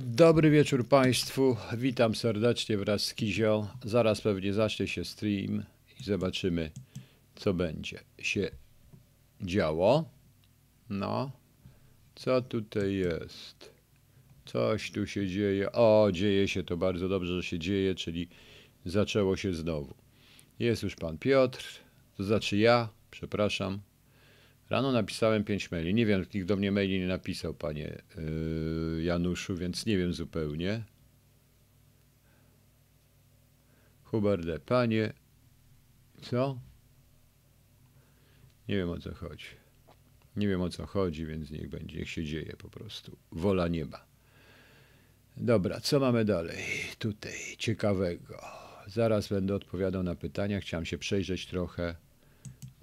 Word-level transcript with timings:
Dobry 0.00 0.50
wieczór 0.50 0.88
Państwu. 0.88 1.56
Witam 1.76 2.14
serdecznie 2.14 2.78
wraz 2.78 3.04
z 3.04 3.14
Kizią. 3.14 3.66
Zaraz 3.84 4.20
pewnie 4.20 4.52
zacznie 4.52 4.88
się 4.88 5.04
stream 5.04 5.64
i 6.00 6.04
zobaczymy, 6.04 6.70
co 7.34 7.54
będzie 7.54 8.00
się 8.18 8.50
działo. 9.40 10.04
No, 10.90 11.30
co 12.14 12.42
tutaj 12.42 12.94
jest? 12.94 13.70
Coś 14.44 14.90
tu 14.90 15.06
się 15.06 15.28
dzieje. 15.28 15.72
O, 15.72 16.08
dzieje 16.12 16.48
się 16.48 16.62
to 16.62 16.76
bardzo 16.76 17.08
dobrze, 17.08 17.36
że 17.36 17.42
się 17.42 17.58
dzieje, 17.58 17.94
czyli 17.94 18.28
zaczęło 18.84 19.36
się 19.36 19.54
znowu. 19.54 19.94
Jest 20.58 20.82
już 20.82 20.96
pan 20.96 21.18
Piotr, 21.18 21.64
to 22.16 22.24
znaczy 22.24 22.56
ja, 22.56 22.88
przepraszam. 23.10 23.80
Rano 24.70 24.92
napisałem 24.92 25.44
pięć 25.44 25.70
maili. 25.70 25.94
Nie 25.94 26.06
wiem, 26.06 26.24
nikt 26.34 26.46
do 26.46 26.56
mnie 26.56 26.72
maili 26.72 27.00
nie 27.00 27.06
napisał, 27.06 27.54
panie 27.54 28.02
yy, 28.16 29.02
Januszu, 29.02 29.56
więc 29.56 29.86
nie 29.86 29.98
wiem 29.98 30.12
zupełnie. 30.12 30.84
Hubert 34.04 34.46
D. 34.46 34.58
Panie, 34.58 35.12
co? 36.22 36.60
Nie 38.68 38.76
wiem 38.76 38.90
o 38.90 38.98
co 38.98 39.14
chodzi. 39.14 39.46
Nie 40.36 40.48
wiem 40.48 40.62
o 40.62 40.70
co 40.70 40.86
chodzi, 40.86 41.26
więc 41.26 41.50
niech 41.50 41.68
będzie, 41.68 41.98
niech 41.98 42.10
się 42.10 42.24
dzieje 42.24 42.56
po 42.58 42.68
prostu. 42.70 43.16
Wola 43.32 43.68
nieba. 43.68 44.06
Dobra, 45.36 45.80
co 45.80 46.00
mamy 46.00 46.24
dalej? 46.24 46.64
Tutaj 46.98 47.34
ciekawego. 47.58 48.40
Zaraz 48.86 49.28
będę 49.28 49.54
odpowiadał 49.54 50.02
na 50.02 50.14
pytania. 50.14 50.60
Chciałem 50.60 50.84
się 50.86 50.98
przejrzeć 50.98 51.46
trochę. 51.46 51.96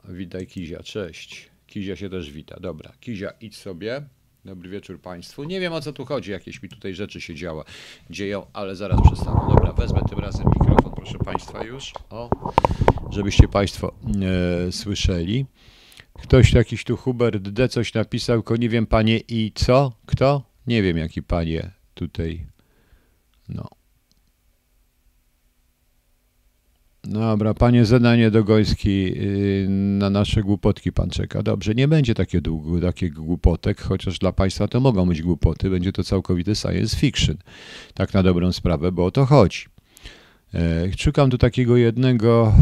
Witaj 0.10 0.48
Kizia, 0.48 0.84
cześć. 0.84 1.55
Kizia 1.68 1.96
się 1.96 2.10
też 2.10 2.32
wita. 2.32 2.60
Dobra, 2.60 2.92
Kizia, 3.00 3.32
idź 3.42 3.58
sobie. 3.58 4.02
Dobry 4.46 4.70
wieczór 4.70 5.02
Państwu. 5.02 5.44
Nie 5.44 5.60
wiem 5.60 5.74
o 5.74 5.82
co 5.82 5.94
tu 5.94 6.06
chodzi, 6.06 6.32
jakieś 6.32 6.64
mi 6.64 6.70
tutaj 6.70 6.96
rzeczy 6.96 7.22
się 7.22 7.36
działa, 7.36 7.64
dzieją, 8.10 8.46
ale 8.54 8.76
zaraz 8.76 9.02
przestaną. 9.02 9.48
Dobra, 9.50 9.74
wezmę 9.74 10.02
tym 10.10 10.20
razem 10.20 10.46
mikrofon, 10.60 10.92
proszę 10.96 11.18
Państwa, 11.18 11.64
już. 11.64 11.94
O, 12.10 12.30
żebyście 13.12 13.48
Państwo 13.48 13.94
e, 14.68 14.72
słyszeli. 14.72 15.46
Ktoś 16.22 16.54
jakiś 16.54 16.84
tu 16.84 16.98
Hubert 16.98 17.50
D. 17.50 17.70
coś 17.70 17.94
napisał, 17.94 18.38
tylko 18.38 18.56
nie 18.56 18.70
wiem 18.70 18.88
panie 18.88 19.18
i 19.28 19.52
co? 19.56 19.92
Kto? 20.06 20.44
Nie 20.68 20.82
wiem 20.82 20.98
jaki 20.98 21.24
panie 21.24 21.72
tutaj. 21.94 22.46
No. 23.50 23.68
Dobra, 27.08 27.54
panie 27.54 27.86
Zenanie 27.86 28.32
Dogoński, 28.32 29.04
yy, 29.04 29.68
na 29.70 30.10
nasze 30.10 30.42
głupotki 30.42 30.92
pan 30.92 31.10
czeka. 31.10 31.44
Dobrze, 31.44 31.76
nie 31.76 31.88
będzie 31.88 32.14
takie 32.14 32.42
długo, 32.42 32.82
takich 32.82 33.14
głupotek, 33.14 33.82
chociaż 33.82 34.20
dla 34.20 34.32
państwa 34.32 34.68
to 34.68 34.80
mogą 34.80 35.06
być 35.06 35.22
głupoty. 35.22 35.70
Będzie 35.70 35.92
to 35.92 36.04
całkowity 36.04 36.56
science 36.56 36.98
fiction. 36.98 37.38
Tak 37.94 38.14
na 38.14 38.24
dobrą 38.24 38.52
sprawę, 38.52 38.92
bo 38.92 39.06
o 39.06 39.12
to 39.12 39.26
chodzi. 39.26 39.66
E, 40.54 40.88
Szukam 40.98 41.30
tu 41.30 41.38
takiego 41.38 41.78
jednego, 41.78 42.54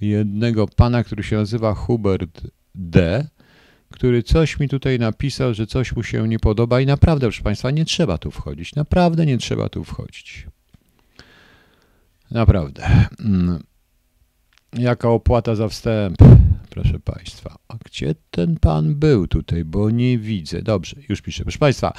jednego 0.00 0.66
pana, 0.66 1.04
który 1.04 1.22
się 1.22 1.36
nazywa 1.36 1.74
Hubert 1.74 2.40
D., 2.74 3.26
który 3.90 4.22
coś 4.22 4.60
mi 4.60 4.68
tutaj 4.68 4.98
napisał, 4.98 5.54
że 5.54 5.66
coś 5.66 5.96
mu 5.96 6.02
się 6.02 6.28
nie 6.28 6.38
podoba 6.38 6.80
i 6.80 6.86
naprawdę, 6.86 7.26
proszę 7.26 7.42
państwa, 7.42 7.70
nie 7.70 7.84
trzeba 7.84 8.18
tu 8.18 8.30
wchodzić. 8.30 8.74
Naprawdę 8.74 9.26
nie 9.26 9.38
trzeba 9.38 9.68
tu 9.68 9.84
wchodzić. 9.84 10.46
Naprawdę. 12.30 13.06
Jaka 14.78 15.08
opłata 15.08 15.54
za 15.54 15.68
wstęp? 15.68 16.16
Proszę 16.70 16.98
Państwa, 16.98 17.58
a 17.68 17.76
gdzie 17.84 18.14
ten 18.30 18.56
pan 18.56 18.94
był 18.94 19.26
tutaj, 19.26 19.64
bo 19.64 19.90
nie 19.90 20.18
widzę. 20.18 20.62
Dobrze, 20.62 20.96
już 21.08 21.22
piszę. 21.22 21.42
Proszę 21.42 21.58
Państwa, 21.58 21.92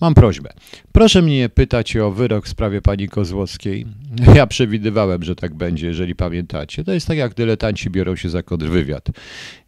mam 0.00 0.14
prośbę. 0.14 0.50
Proszę 0.92 1.22
mnie 1.22 1.48
pytać 1.48 1.96
o 1.96 2.10
wyrok 2.10 2.46
w 2.46 2.48
sprawie 2.48 2.82
pani 2.82 3.08
Kozłowskiej. 3.08 3.86
Ja 4.34 4.46
przewidywałem, 4.46 5.22
że 5.22 5.36
tak 5.36 5.54
będzie, 5.54 5.86
jeżeli 5.86 6.14
pamiętacie. 6.14 6.84
To 6.84 6.92
jest 6.92 7.06
tak, 7.06 7.18
jak 7.18 7.34
dyletanci 7.34 7.90
biorą 7.90 8.16
się 8.16 8.28
za 8.28 8.42
kontrwywiad. 8.42 9.08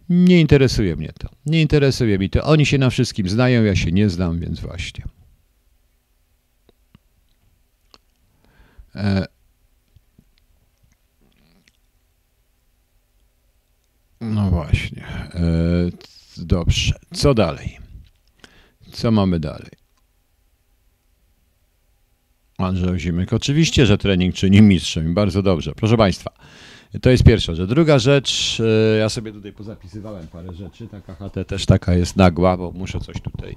Nie 0.09 0.41
interesuje 0.41 0.97
mnie 0.97 1.13
to. 1.19 1.29
Nie 1.47 1.63
interesuje 1.63 2.19
mi 2.19 2.31
to. 2.31 2.43
Oni 2.43 2.67
się 2.67 2.79
na 2.79 2.91
wszystkim 2.91 3.29
znają, 3.29 3.65
ja 3.65 3.77
się 3.77 3.93
nie 3.93 4.11
znam, 4.11 4.39
więc 4.39 4.61
właśnie. 4.61 5.05
E 8.95 9.40
No 14.21 14.51
właśnie. 14.51 15.05
E, 15.35 15.43
dobrze. 16.37 16.95
Co 17.15 17.35
dalej? 17.35 17.79
Co 18.93 19.11
mamy 19.11 19.41
dalej? 19.41 19.71
Andrzej 22.59 23.01
Zimek. 23.01 23.33
Oczywiście, 23.33 23.87
że 23.87 23.99
trening 23.99 24.35
czyni 24.35 24.63
mistrzem. 24.63 25.15
Bardzo 25.15 25.43
dobrze. 25.43 25.73
Proszę 25.75 25.97
Państwa, 25.97 26.31
to 27.03 27.11
jest 27.11 27.25
pierwsza 27.25 27.55
rzecz. 27.55 27.69
Druga 27.69 27.99
rzecz, 27.99 28.61
e, 28.95 28.99
ja 28.99 29.09
sobie 29.09 29.33
tutaj 29.33 29.53
pozapisywałem 29.53 30.27
parę 30.29 30.55
rzeczy. 30.55 30.89
Taka 30.89 31.15
HT 31.15 31.45
też 31.47 31.67
taka 31.67 31.95
jest 31.95 32.17
nagła, 32.17 32.57
bo 32.57 32.71
muszę 32.71 33.01
coś 33.01 33.21
tutaj 33.21 33.57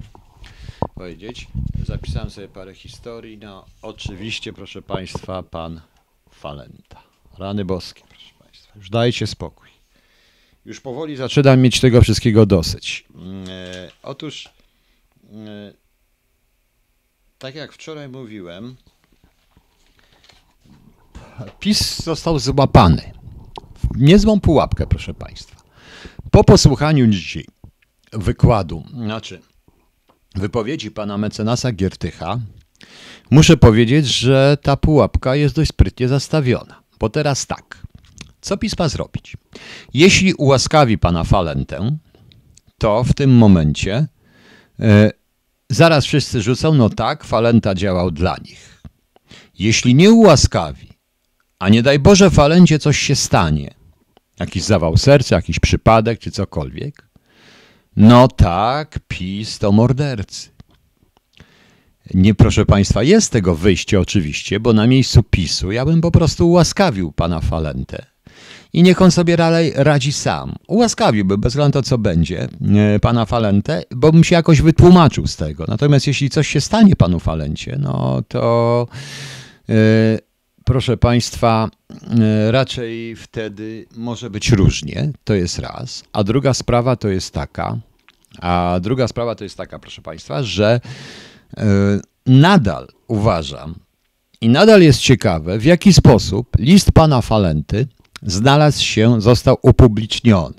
powiedzieć. 0.94 1.48
Zapisałem 1.86 2.30
sobie 2.30 2.48
parę 2.48 2.74
historii. 2.74 3.38
No, 3.38 3.64
oczywiście, 3.82 4.52
proszę 4.52 4.82
Państwa, 4.82 5.42
pan 5.42 5.80
Falenta. 6.30 7.02
Rany 7.38 7.64
boskie, 7.64 8.02
proszę 8.08 8.34
Państwa. 8.38 8.72
Już 8.76 8.90
dajcie 8.90 9.26
spokój. 9.26 9.63
Już 10.64 10.80
powoli 10.80 11.16
zaczynam 11.16 11.60
mieć 11.60 11.80
tego 11.80 12.00
wszystkiego 12.02 12.46
dosyć. 12.46 13.04
E, 13.48 13.90
otóż, 14.02 14.48
e, 15.32 15.72
tak 17.38 17.54
jak 17.54 17.72
wczoraj 17.72 18.08
mówiłem, 18.08 18.76
PiS 21.60 22.02
został 22.02 22.38
złapany 22.38 23.12
w 23.74 24.00
niezłą 24.00 24.40
pułapkę, 24.40 24.86
proszę 24.86 25.14
Państwa. 25.14 25.62
Po 26.30 26.44
posłuchaniu 26.44 27.06
dzisiaj 27.06 27.46
wykładu, 28.12 28.84
znaczy 28.94 29.40
wypowiedzi 30.34 30.90
pana 30.90 31.18
mecenasa 31.18 31.72
Giertycha, 31.72 32.40
muszę 33.30 33.56
powiedzieć, 33.56 34.06
że 34.06 34.56
ta 34.62 34.76
pułapka 34.76 35.36
jest 35.36 35.54
dość 35.54 35.70
sprytnie 35.70 36.08
zastawiona. 36.08 36.82
Bo 36.98 37.10
teraz 37.10 37.46
tak. 37.46 37.83
Co 38.44 38.56
PiS 38.56 38.78
ma 38.78 38.88
zrobić? 38.88 39.36
Jeśli 39.94 40.34
ułaskawi 40.34 40.98
pana 40.98 41.24
Falentę, 41.24 41.96
to 42.78 43.04
w 43.04 43.12
tym 43.12 43.36
momencie 43.36 44.06
e, 44.80 45.10
zaraz 45.70 46.04
wszyscy 46.04 46.42
rzucą, 46.42 46.74
no 46.74 46.90
tak, 46.90 47.24
Falenta 47.24 47.74
działał 47.74 48.10
dla 48.10 48.36
nich. 48.44 48.82
Jeśli 49.58 49.94
nie 49.94 50.12
ułaskawi, 50.12 50.88
a 51.58 51.68
nie 51.68 51.82
daj 51.82 51.98
Boże 51.98 52.30
Falencie 52.30 52.78
coś 52.78 52.98
się 52.98 53.16
stanie, 53.16 53.74
jakiś 54.40 54.62
zawał 54.62 54.96
serca, 54.96 55.36
jakiś 55.36 55.58
przypadek 55.58 56.18
czy 56.18 56.30
cokolwiek, 56.30 57.08
no 57.96 58.28
tak, 58.28 58.98
PiS 59.08 59.58
to 59.58 59.72
mordercy. 59.72 60.48
Nie, 62.14 62.34
proszę 62.34 62.66
Państwa, 62.66 63.02
jest 63.02 63.32
tego 63.32 63.54
wyjście 63.54 64.00
oczywiście, 64.00 64.60
bo 64.60 64.72
na 64.72 64.86
miejscu 64.86 65.22
PiSu 65.22 65.72
ja 65.72 65.84
bym 65.84 66.00
po 66.00 66.10
prostu 66.10 66.48
ułaskawił 66.48 67.12
pana 67.12 67.40
Falentę 67.40 68.13
i 68.74 68.82
niech 68.82 69.02
on 69.02 69.10
sobie 69.10 69.36
radzi 69.74 70.12
sam. 70.12 70.54
Ułaskawiłby, 70.66 71.38
bez 71.38 71.52
względu 71.52 71.78
na 71.78 71.82
to, 71.82 71.88
co 71.88 71.98
będzie, 71.98 72.48
e, 72.94 73.00
pana 73.00 73.24
Falentę, 73.24 73.82
bo 73.90 74.12
bym 74.12 74.24
się 74.24 74.34
jakoś 74.34 74.62
wytłumaczył 74.62 75.26
z 75.26 75.36
tego. 75.36 75.64
Natomiast 75.68 76.06
jeśli 76.06 76.30
coś 76.30 76.48
się 76.48 76.60
stanie 76.60 76.96
panu 76.96 77.20
Falencie, 77.20 77.76
no 77.80 78.22
to 78.28 78.86
yy, 79.68 79.74
proszę 80.64 80.96
państwa, 80.96 81.70
yy, 81.90 82.52
raczej 82.52 83.16
wtedy 83.16 83.86
może 83.96 84.30
być 84.30 84.52
różnie, 84.52 85.12
to 85.24 85.34
jest 85.34 85.58
raz. 85.58 86.04
A 86.12 86.24
druga 86.24 86.54
sprawa 86.54 86.96
to 86.96 87.08
jest 87.08 87.34
taka, 87.34 87.78
a 88.40 88.78
druga 88.82 89.08
sprawa 89.08 89.34
to 89.34 89.44
jest 89.44 89.56
taka, 89.56 89.78
proszę 89.78 90.02
państwa, 90.02 90.42
że 90.42 90.80
yy, 91.56 91.64
nadal 92.26 92.88
uważam 93.08 93.74
i 94.40 94.48
nadal 94.48 94.82
jest 94.82 95.00
ciekawe, 95.00 95.58
w 95.58 95.64
jaki 95.64 95.92
sposób 95.92 96.48
list 96.58 96.92
pana 96.92 97.20
Falenty 97.20 97.86
znalazł 98.24 98.84
się, 98.84 99.20
został 99.20 99.56
upubliczniony. 99.62 100.54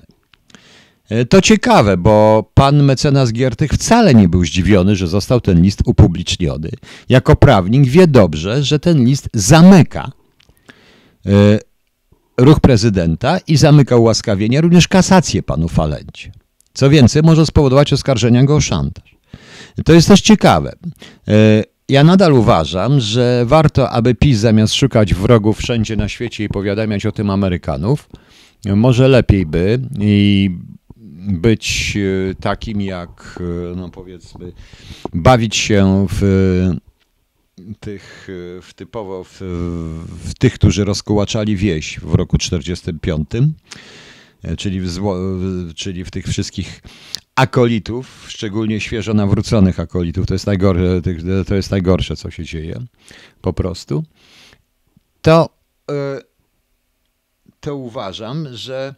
E, 1.10 1.24
to 1.24 1.40
ciekawe, 1.40 1.96
bo 1.96 2.44
pan 2.54 2.82
mecenas 2.82 3.32
Giertych 3.32 3.70
wcale 3.70 4.14
nie 4.14 4.28
był 4.28 4.44
zdziwiony, 4.44 4.96
że 4.96 5.06
został 5.06 5.40
ten 5.40 5.62
list 5.62 5.82
upubliczniony. 5.84 6.70
Jako 7.08 7.36
prawnik 7.36 7.86
wie 7.86 8.06
dobrze, 8.06 8.62
że 8.62 8.78
ten 8.78 9.04
list 9.04 9.28
zamyka 9.34 10.12
e, 11.26 11.30
ruch 12.38 12.60
prezydenta 12.60 13.38
i 13.38 13.56
zamyka 13.56 13.96
ułaskawienie, 13.96 14.60
również 14.60 14.88
kasację 14.88 15.42
panu 15.42 15.68
Falencie. 15.68 16.32
Co 16.74 16.90
więcej, 16.90 17.22
może 17.22 17.46
spowodować 17.46 17.92
oskarżenia 17.92 18.44
go 18.44 18.56
o 18.56 18.60
szantaż. 18.60 19.16
To 19.84 19.92
jest 19.92 20.08
też 20.08 20.20
ciekawe. 20.20 20.72
E, 21.90 21.92
ja 21.92 22.04
nadal 22.04 22.32
uważam, 22.32 23.00
że 23.00 23.44
warto, 23.46 23.90
aby 23.90 24.14
PiS 24.14 24.38
zamiast 24.38 24.74
szukać 24.74 25.14
wrogów 25.14 25.58
wszędzie 25.58 25.96
na 25.96 26.08
świecie 26.08 26.44
i 26.44 26.48
powiadamiać 26.48 27.06
o 27.06 27.12
tym 27.12 27.30
Amerykanów, 27.30 28.08
może 28.64 29.08
lepiej 29.08 29.46
by 29.46 29.80
i 30.00 30.50
być 31.28 31.96
e, 32.30 32.34
takim 32.34 32.80
jak, 32.80 33.40
e, 33.40 33.76
no 33.76 33.88
powiedzmy, 33.88 34.52
bawić 35.14 35.56
się 35.56 36.06
w 36.10 36.70
tych 37.80 38.28
w 38.62 38.74
typowo 38.74 39.24
w, 39.24 39.40
w 40.24 40.34
tych, 40.38 40.54
którzy 40.54 40.84
rozkołaczali 40.84 41.56
wieś 41.56 42.00
w 42.00 42.14
roku 42.14 42.38
45, 42.38 43.28
czyli 44.58 44.80
w, 44.80 44.90
zło, 44.90 45.16
czyli 45.74 46.04
w 46.04 46.10
tych 46.10 46.26
wszystkich 46.26 46.82
akolitów, 47.36 48.24
szczególnie 48.28 48.80
świeżo 48.80 49.14
nawróconych 49.14 49.80
akolitów, 49.80 50.26
to 50.26 50.34
jest 50.34 50.46
najgorsze, 50.46 51.02
to 51.46 51.54
jest 51.54 51.70
najgorsze 51.70 52.16
co 52.16 52.30
się 52.30 52.44
dzieje 52.44 52.80
po 53.40 53.52
prostu, 53.52 54.04
to, 55.22 55.48
to 57.60 57.76
uważam, 57.76 58.48
że 58.52 58.94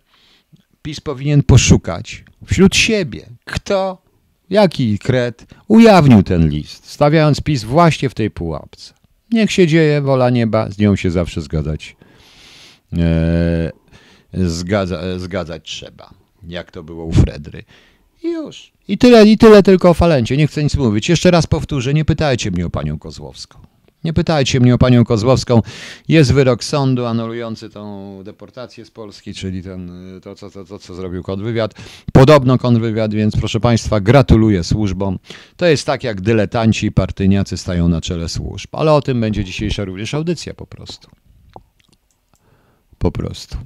PiS 0.82 1.00
powinien 1.00 1.43
poszukać 1.43 2.25
wśród 2.46 2.76
siebie, 2.76 3.26
kto, 3.44 4.02
jaki 4.50 4.99
kret 4.99 5.46
ujawnił 5.69 6.23
ten 6.23 6.49
list, 6.49 6.91
stawiając 6.91 7.41
PiS 7.41 7.64
właśnie 7.64 8.08
w 8.08 8.14
tej 8.14 8.31
pułapce. 8.31 8.94
Niech 9.31 9.52
się 9.52 9.67
dzieje, 9.67 10.00
wola 10.00 10.31
nieba, 10.31 10.70
z 10.70 10.79
nią 10.79 10.96
się 10.96 11.11
zawsze 11.11 11.41
zgadzać. 11.41 11.96
E, 12.93 13.73
zgadza, 14.32 15.19
zgadzać 15.19 15.62
trzeba, 15.64 16.11
jak 16.49 16.70
to 16.70 16.82
było 16.82 17.05
u 17.05 17.12
Fredry. 17.12 17.64
I 18.23 18.29
już. 18.29 18.73
I 18.88 18.99
tyle, 18.99 19.26
I 19.26 19.38
tyle 19.38 19.62
tylko 19.62 19.91
o 19.91 19.94
Falencie. 19.94 20.37
Nie 20.37 20.47
chcę 20.47 20.62
nic 20.62 20.76
mówić. 20.76 21.09
Jeszcze 21.09 21.31
raz 21.31 21.47
powtórzę, 21.47 21.94
nie 21.94 22.05
pytajcie 22.05 22.50
mnie 22.50 22.67
o 22.67 22.70
panią 22.70 22.99
Kozłowską. 22.99 23.59
Nie 24.05 24.12
pytajcie 24.12 24.61
mnie 24.61 24.75
o 24.75 24.79
panią 24.79 25.05
Kozłowską. 25.05 25.62
Jest 26.09 26.32
wyrok 26.32 26.65
sądu 26.65 27.06
anulujący 27.06 27.70
tą 27.70 28.23
deportację 28.25 28.85
z 28.85 28.91
Polski, 28.91 29.35
czyli 29.35 29.62
ten, 29.62 29.93
to, 30.23 30.35
to, 30.35 30.50
to, 30.50 30.65
to, 30.65 30.79
co 30.79 30.94
zrobił 30.94 31.23
kontrwywiad. 31.23 31.75
Podobno 32.12 32.59
kontrwywiad, 32.59 33.15
więc 33.15 33.37
proszę 33.37 33.61
państwa, 33.61 34.00
gratuluję 34.00 34.65
służbom. 34.65 35.19
To 35.56 35.67
jest 35.67 35.87
tak, 35.87 36.05
jak 36.05 36.20
dyletanci 36.20 36.87
i 36.87 36.93
partyjniacy 36.93 37.56
stają 37.56 37.88
na 37.88 38.00
czele 38.00 38.29
służb. 38.29 38.69
Ale 38.73 38.93
o 38.93 39.03
tym 39.03 39.20
będzie 39.20 39.44
dzisiejsza 39.44 39.85
również 39.85 40.15
audycja 40.15 40.55
po 40.55 40.67
prostu. 40.67 41.11
Po 42.99 43.12
prostu. 43.12 43.59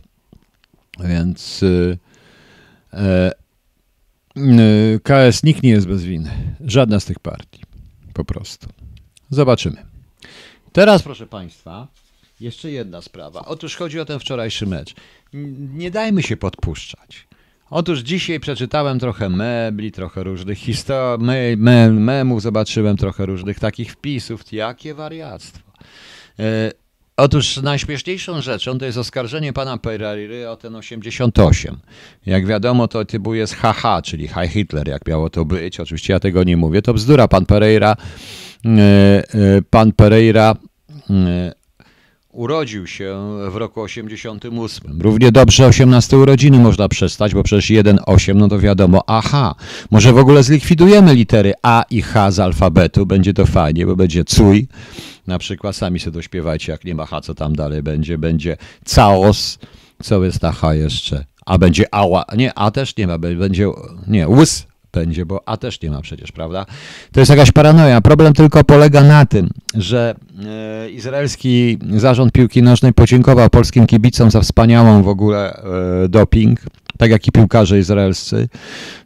Więc... 1.01 1.63
Yy, 1.63 1.99
yy, 2.93 3.42
KS 5.03 5.43
nikt 5.43 5.63
nie 5.63 5.71
jest 5.71 5.87
bez 5.87 6.05
winy. 6.05 6.31
Żadna 6.61 7.01
z 7.01 7.05
tych 7.05 7.19
partii. 7.19 7.63
Po 8.13 8.25
prostu. 8.25 8.69
Zobaczymy. 9.31 9.77
Teraz, 10.73 11.03
proszę 11.03 11.27
Państwa, 11.27 11.89
jeszcze 12.41 12.71
jedna 12.71 13.03
sprawa. 13.03 13.45
Otóż 13.45 13.77
chodzi 13.77 14.01
o 14.01 14.05
ten 14.05 14.19
wczorajszy 14.19 14.67
mecz. 14.67 14.95
Nie 15.75 15.91
dajmy 15.91 16.23
się 16.23 16.37
podpuszczać. 16.37 17.27
Otóż 17.71 17.99
dzisiaj 17.99 18.41
przeczytałem 18.41 18.99
trochę 18.99 19.29
mebli, 19.29 19.93
trochę 19.93 20.23
różnych 20.23 20.59
historii, 20.59 21.27
me, 21.27 21.57
me, 21.57 21.91
memów, 21.91 22.43
zobaczyłem 22.43 22.97
trochę 22.97 23.27
różnych 23.27 23.59
takich 23.59 23.93
wpisów. 23.93 24.53
Jakie 24.53 24.95
wariactwo. 24.95 25.73
Otóż 27.17 27.57
najśmieszniejszą 27.57 28.41
rzeczą 28.41 28.79
to 28.79 28.85
jest 28.85 28.99
oskarżenie 28.99 29.53
pana 29.53 29.79
Pereiry 29.79 30.49
o 30.49 30.57
ten 30.57 30.77
88. 30.77 31.79
Jak 32.27 32.47
wiadomo, 32.47 32.89
to 32.89 33.05
typu 33.05 33.35
jest 33.35 33.55
HH, 33.55 33.83
czyli 34.05 34.29
High 34.29 34.53
Hitler, 34.53 34.89
jak 34.89 35.07
miało 35.07 35.31
to 35.31 35.45
być. 35.45 35.81
Oczywiście 35.81 36.13
ja 36.13 36.21
tego 36.21 36.45
nie 36.45 36.57
mówię. 36.57 36.83
To 36.83 36.95
bzdura. 36.95 37.29
Pan 37.29 37.47
Pereira 37.47 37.97
E, 38.65 39.23
e, 39.35 39.63
pan 39.71 39.93
Pereira 39.93 40.57
e, 41.11 41.53
urodził 42.33 42.87
się 42.87 43.39
w 43.51 43.57
roku 43.57 43.81
88. 43.81 45.03
Równie 45.03 45.33
dobrze 45.33 45.67
18 45.67 46.19
urodziny 46.19 46.59
można 46.59 46.89
przestać, 46.89 47.35
bo 47.35 47.43
przecież 47.43 47.71
1,8 47.71 48.35
no 48.35 48.49
to 48.49 48.59
wiadomo, 48.59 49.03
aha, 49.07 49.55
może 49.91 50.13
w 50.13 50.19
ogóle 50.19 50.43
zlikwidujemy 50.43 51.15
litery 51.15 51.53
A 51.63 51.85
i 51.91 52.03
H 52.03 52.31
z 52.31 52.39
alfabetu, 52.39 53.07
będzie 53.07 53.35
to 53.35 53.47
fajnie, 53.47 53.87
bo 53.87 53.97
będzie 53.97 54.25
cuj, 54.25 54.69
na 55.27 55.39
przykład 55.39 55.77
sami 55.77 56.01
sobie 56.01 56.15
dośpiewajcie, 56.15 56.73
jak 56.73 56.85
nie 56.85 56.95
ma 56.95 57.07
H, 57.07 57.21
co 57.21 57.35
tam 57.35 57.57
dalej 57.57 57.83
będzie, 57.83 58.19
będzie 58.19 58.57
caos, 58.85 59.59
co 60.03 60.25
jest 60.25 60.43
na 60.43 60.53
H 60.53 60.75
jeszcze, 60.75 61.25
a 61.47 61.59
będzie 61.59 61.95
ała, 61.95 62.25
nie, 62.37 62.55
A 62.55 62.71
też 62.71 62.97
nie 62.97 63.07
ma, 63.07 63.19
będzie, 63.19 63.69
nie, 64.07 64.29
łys, 64.29 64.67
będzie, 64.93 65.27
bo 65.27 65.41
A 65.47 65.57
też 65.57 65.83
nie 65.83 65.91
ma 65.91 66.01
przecież, 66.01 66.33
prawda? 66.33 66.67
To 67.13 67.21
jest 67.21 67.31
jakaś 67.31 67.53
paranoja. 67.53 68.01
Problem 68.01 68.33
tylko 68.33 68.65
polega 68.65 69.03
na 69.03 69.27
tym, 69.27 69.51
że 69.75 70.15
e, 70.47 70.91
izraelski 70.91 71.79
zarząd 71.97 72.33
piłki 72.33 72.63
nożnej 72.63 72.93
podziękował 72.93 73.51
polskim 73.51 73.87
kibicom 73.87 74.31
za 74.31 74.41
wspaniałą 74.41 75.03
w 75.03 75.09
ogóle 75.09 75.55
e, 76.05 76.09
doping, 76.09 76.61
tak 76.99 77.11
jak 77.11 77.29
i 77.29 77.33
piłkarze 77.33 77.79
izraelscy, 77.79 78.49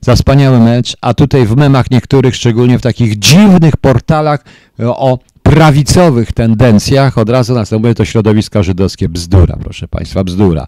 za 0.00 0.16
wspaniały 0.16 0.60
mecz, 0.60 0.96
a 1.00 1.14
tutaj 1.14 1.46
w 1.46 1.56
memach 1.56 1.90
niektórych, 1.90 2.36
szczególnie 2.36 2.78
w 2.78 2.82
takich 2.82 3.18
dziwnych 3.18 3.76
portalach 3.76 4.44
o 4.78 5.18
prawicowych 5.50 6.32
tendencjach 6.32 7.18
od 7.18 7.30
razu 7.30 7.54
następuje 7.54 7.94
to 7.94 8.04
środowisko 8.04 8.62
żydowskie. 8.62 9.08
Bzdura, 9.08 9.56
proszę 9.60 9.88
Państwa, 9.88 10.24
bzdura. 10.24 10.66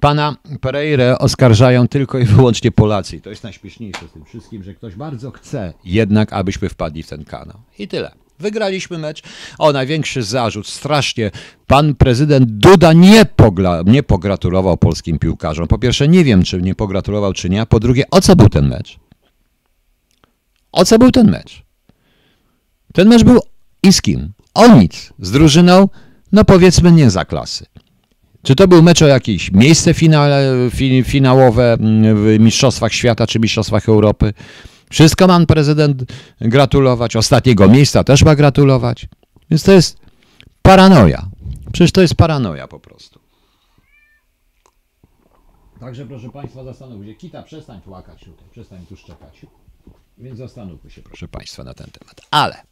Pana 0.00 0.36
Pereire 0.60 1.16
oskarżają 1.18 1.88
tylko 1.88 2.18
i 2.18 2.24
wyłącznie 2.24 2.70
Polacy. 2.70 3.16
I 3.16 3.20
to 3.20 3.30
jest 3.30 3.42
najśmieszniejsze 3.42 4.08
z 4.08 4.12
tym 4.12 4.24
wszystkim, 4.24 4.62
że 4.62 4.74
ktoś 4.74 4.94
bardzo 4.94 5.30
chce 5.30 5.72
jednak, 5.84 6.32
abyśmy 6.32 6.68
wpadli 6.68 7.02
w 7.02 7.08
ten 7.08 7.24
kanał. 7.24 7.56
I 7.78 7.88
tyle. 7.88 8.12
Wygraliśmy 8.38 8.98
mecz. 8.98 9.22
O, 9.58 9.72
największy 9.72 10.22
zarzut, 10.22 10.66
strasznie. 10.66 11.30
Pan 11.66 11.94
prezydent 11.94 12.50
Duda 12.50 12.92
nie, 12.92 13.24
pogla, 13.24 13.82
nie 13.86 14.02
pogratulował 14.02 14.76
polskim 14.76 15.18
piłkarzom. 15.18 15.68
Po 15.68 15.78
pierwsze, 15.78 16.08
nie 16.08 16.24
wiem, 16.24 16.42
czy 16.42 16.62
nie 16.62 16.74
pogratulował, 16.74 17.32
czy 17.32 17.50
nie. 17.50 17.60
A 17.60 17.66
po 17.66 17.80
drugie, 17.80 18.04
o 18.10 18.20
co 18.20 18.36
był 18.36 18.48
ten 18.48 18.68
mecz? 18.68 18.98
O 20.72 20.84
co 20.84 20.98
był 20.98 21.10
ten 21.10 21.30
mecz? 21.30 21.62
Ten 22.92 23.08
mecz 23.08 23.24
był 23.24 23.40
i 23.82 23.92
z 23.92 24.02
kim? 24.02 24.32
O 24.54 24.68
nic. 24.68 25.12
Z 25.18 25.30
drużyną, 25.30 25.88
no 26.32 26.44
powiedzmy 26.44 26.92
nie 26.92 27.10
za 27.10 27.24
klasy. 27.24 27.66
Czy 28.42 28.54
to 28.54 28.68
był 28.68 28.82
mecz 28.82 29.02
o 29.02 29.06
jakieś 29.06 29.52
miejsce 29.52 29.94
finale, 29.94 30.70
fi, 30.70 31.04
finałowe 31.04 31.72
mm, 31.72 32.16
w 32.16 32.40
Mistrzostwach 32.40 32.92
Świata 32.92 33.26
czy 33.26 33.40
Mistrzostwach 33.40 33.88
Europy? 33.88 34.32
Wszystko 34.90 35.26
ma 35.26 35.46
prezydent 35.46 36.04
gratulować. 36.40 37.16
Ostatniego 37.16 37.68
miejsca 37.68 38.04
też 38.04 38.24
ma 38.24 38.36
gratulować. 38.36 39.08
Więc 39.50 39.62
to 39.62 39.72
jest 39.72 39.98
paranoja. 40.62 41.28
Przecież 41.72 41.92
to 41.92 42.00
jest 42.00 42.14
paranoja 42.14 42.68
po 42.68 42.80
prostu. 42.80 43.20
Także 45.80 46.06
proszę 46.06 46.30
Państwa, 46.30 46.64
zastanówmy 46.64 47.06
się. 47.06 47.14
Kita, 47.14 47.42
przestań 47.42 47.80
płakać 47.80 48.24
tutaj, 48.24 48.44
przestań 48.50 48.86
tu 48.88 48.96
szczekać. 48.96 49.46
Więc 50.18 50.38
zastanówmy 50.38 50.90
się, 50.90 51.02
proszę 51.02 51.28
Państwa, 51.28 51.64
na 51.64 51.74
ten 51.74 51.86
temat. 51.90 52.20
Ale 52.30 52.62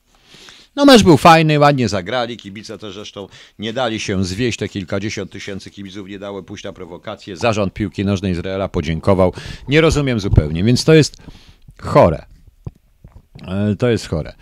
no 0.78 0.84
mecz 0.84 1.02
był 1.02 1.16
fajny, 1.16 1.58
ładnie 1.58 1.88
zagrali, 1.88 2.36
kibice 2.36 2.78
też 2.78 2.94
zresztą 2.94 3.28
nie 3.58 3.72
dali 3.72 4.00
się 4.00 4.24
zwieść, 4.24 4.58
te 4.58 4.68
kilkadziesiąt 4.68 5.30
tysięcy 5.30 5.70
kibiców 5.70 6.08
nie 6.08 6.18
dało 6.18 6.42
pójść 6.42 6.64
na 6.64 6.72
prowokację. 6.72 7.36
Zarząd 7.36 7.74
piłki 7.74 8.04
nożnej 8.04 8.32
Izraela 8.32 8.68
podziękował. 8.68 9.32
Nie 9.68 9.80
rozumiem 9.80 10.20
zupełnie, 10.20 10.64
więc 10.64 10.84
to 10.84 10.94
jest 10.94 11.16
chore. 11.82 12.26
E, 13.48 13.76
to 13.76 13.88
jest 13.88 14.08
chore. 14.08 14.32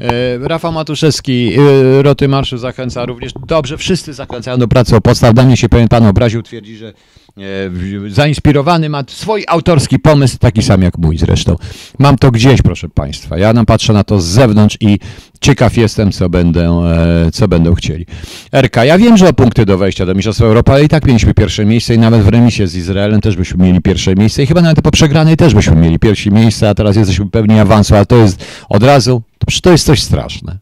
E, 0.00 0.38
Rafał 0.48 0.72
Matuszewski, 0.72 1.52
e, 1.58 2.02
Roty 2.02 2.28
Marszu 2.28 2.58
zachęca 2.58 3.04
również. 3.04 3.32
Dobrze, 3.46 3.78
wszyscy 3.78 4.14
zachęcają 4.14 4.58
do 4.58 4.68
pracy 4.68 4.96
o 4.96 5.00
podstaw. 5.00 5.34
Danie 5.34 5.56
się 5.56 5.68
pewien 5.68 5.88
pan 5.88 6.06
obraził, 6.06 6.42
twierdzi, 6.42 6.76
że 6.76 6.92
zainspirowany 8.08 8.88
ma 8.88 9.04
swój 9.08 9.44
autorski 9.48 9.98
pomysł, 9.98 10.38
taki 10.38 10.62
sam 10.62 10.82
jak 10.82 10.98
mój 10.98 11.18
zresztą. 11.18 11.56
Mam 11.98 12.16
to 12.16 12.30
gdzieś, 12.30 12.62
proszę 12.62 12.88
państwa. 12.88 13.38
Ja 13.38 13.52
nam 13.52 13.66
patrzę 13.66 13.92
na 13.92 14.04
to 14.04 14.20
z 14.20 14.24
zewnątrz 14.24 14.76
i 14.80 14.98
ciekaw 15.40 15.76
jestem, 15.76 16.12
co 16.12 16.28
będę, 16.28 16.82
co 17.32 17.48
będą 17.48 17.74
chcieli. 17.74 18.06
RK, 18.52 18.84
ja 18.84 18.98
wiem, 18.98 19.16
że 19.16 19.28
o 19.28 19.32
punkty 19.32 19.66
do 19.66 19.78
wejścia 19.78 20.06
do 20.06 20.14
Mistrzostwa 20.14 20.44
Europy, 20.44 20.72
ale 20.72 20.84
i 20.84 20.88
tak 20.88 21.06
mieliśmy 21.06 21.34
pierwsze 21.34 21.64
miejsce 21.64 21.94
i 21.94 21.98
nawet 21.98 22.22
w 22.22 22.28
remisie 22.28 22.66
z 22.66 22.76
Izraelem 22.76 23.20
też 23.20 23.36
byśmy 23.36 23.64
mieli 23.64 23.80
pierwsze 23.80 24.14
miejsce 24.14 24.42
i 24.42 24.46
chyba 24.46 24.62
nawet 24.62 24.80
po 24.82 24.90
przegranej 24.90 25.36
też 25.36 25.54
byśmy 25.54 25.76
mieli 25.76 25.98
pierwsze 25.98 26.30
miejsce, 26.30 26.68
a 26.68 26.74
teraz 26.74 26.96
jesteśmy 26.96 27.30
pewni 27.30 27.58
awansu, 27.58 27.94
ale 27.94 28.06
to 28.06 28.16
jest 28.16 28.44
od 28.68 28.82
razu, 28.82 29.22
to 29.38 29.60
to 29.62 29.72
jest 29.72 29.86
coś 29.86 30.02
straszne. 30.02 30.58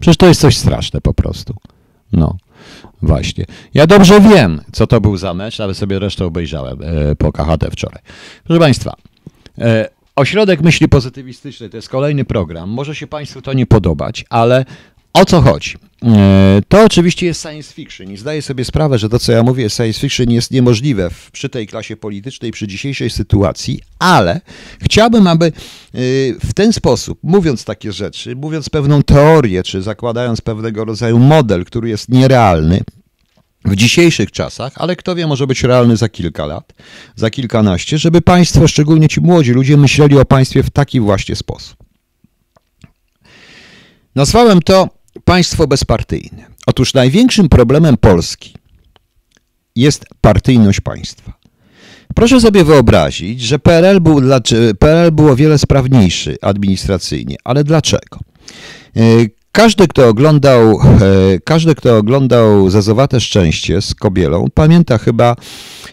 Przecież 0.00 0.16
to 0.16 0.26
jest 0.26 0.40
coś 0.40 0.56
straszne 0.56 1.00
po 1.00 1.14
prostu. 1.14 1.54
No, 2.12 2.36
właśnie. 3.02 3.44
Ja 3.74 3.86
dobrze 3.86 4.20
wiem, 4.20 4.60
co 4.72 4.86
to 4.86 5.00
był 5.00 5.16
za 5.16 5.34
mecz, 5.34 5.60
ale 5.60 5.74
sobie 5.74 5.98
resztę 5.98 6.24
obejrzałem 6.24 6.78
e, 6.82 7.16
po 7.16 7.32
KHT 7.32 7.64
wczoraj. 7.70 8.02
Proszę 8.44 8.60
Państwa, 8.60 8.96
e, 9.58 9.88
Ośrodek 10.16 10.62
Myśli 10.62 10.88
Pozytywistycznej 10.88 11.70
to 11.70 11.76
jest 11.76 11.88
kolejny 11.88 12.24
program. 12.24 12.70
Może 12.70 12.94
się 12.94 13.06
Państwu 13.06 13.42
to 13.42 13.52
nie 13.52 13.66
podobać, 13.66 14.24
ale 14.30 14.64
o 15.12 15.24
co 15.24 15.40
chodzi? 15.40 15.74
E, 16.04 16.62
to 16.68 16.84
oczywiście 16.84 17.26
jest 17.26 17.42
science 17.42 17.74
fiction 17.74 18.10
i 18.10 18.16
zdaję 18.16 18.42
sobie 18.42 18.64
sprawę, 18.64 18.98
że 18.98 19.08
to, 19.08 19.18
co 19.18 19.32
ja 19.32 19.42
mówię, 19.42 19.70
science 19.70 20.00
fiction 20.00 20.30
jest 20.30 20.50
niemożliwe 20.50 21.10
w, 21.10 21.30
przy 21.30 21.48
tej 21.48 21.66
klasie 21.66 21.96
politycznej, 21.96 22.52
przy 22.52 22.66
dzisiejszej 22.66 23.10
sytuacji, 23.10 23.80
ale 23.98 24.40
chciałbym, 24.80 25.26
aby 25.26 25.46
e, 25.46 25.50
w 26.40 26.54
ten 26.54 26.72
sposób, 26.72 27.18
mówiąc 27.22 27.64
takie 27.64 27.92
rzeczy, 27.92 28.36
mówiąc 28.36 28.68
pewną 28.68 29.02
teorię, 29.02 29.62
czy 29.62 29.82
zakładając 29.82 30.40
pewnego 30.40 30.84
rodzaju 30.84 31.18
model, 31.18 31.64
który 31.64 31.88
jest 31.88 32.08
nierealny, 32.08 32.80
w 33.64 33.76
dzisiejszych 33.76 34.30
czasach, 34.30 34.72
ale 34.76 34.96
kto 34.96 35.14
wie, 35.14 35.26
może 35.26 35.46
być 35.46 35.62
realny 35.62 35.96
za 35.96 36.08
kilka 36.08 36.46
lat, 36.46 36.72
za 37.16 37.30
kilkanaście, 37.30 37.98
żeby 37.98 38.20
państwo, 38.20 38.68
szczególnie 38.68 39.08
ci 39.08 39.20
młodzi 39.20 39.52
ludzie, 39.52 39.76
myśleli 39.76 40.18
o 40.18 40.24
państwie 40.24 40.62
w 40.62 40.70
taki 40.70 41.00
właśnie 41.00 41.36
sposób. 41.36 41.76
Nazwałem 44.14 44.62
to 44.62 44.88
państwo 45.24 45.66
bezpartyjne. 45.66 46.46
Otóż 46.66 46.94
największym 46.94 47.48
problemem 47.48 47.96
Polski 47.96 48.54
jest 49.76 50.04
partyjność 50.20 50.80
państwa. 50.80 51.32
Proszę 52.14 52.40
sobie 52.40 52.64
wyobrazić, 52.64 53.40
że 53.40 53.58
PRL, 53.58 54.00
był, 54.00 54.20
PRL 54.78 55.12
było 55.12 55.32
o 55.32 55.36
wiele 55.36 55.58
sprawniejszy 55.58 56.36
administracyjnie, 56.42 57.36
ale 57.44 57.64
dlaczego? 57.64 58.18
E, 58.96 59.00
każdy, 59.52 59.88
kto 59.88 60.08
oglądał, 60.08 60.80
e, 60.80 61.40
każdy, 61.44 61.74
kto 61.74 61.96
oglądał 61.96 62.70
Zazowate 62.70 63.20
Szczęście 63.20 63.82
z 63.82 63.94
Kobielą, 63.94 64.46
pamięta 64.54 64.98
chyba 64.98 65.36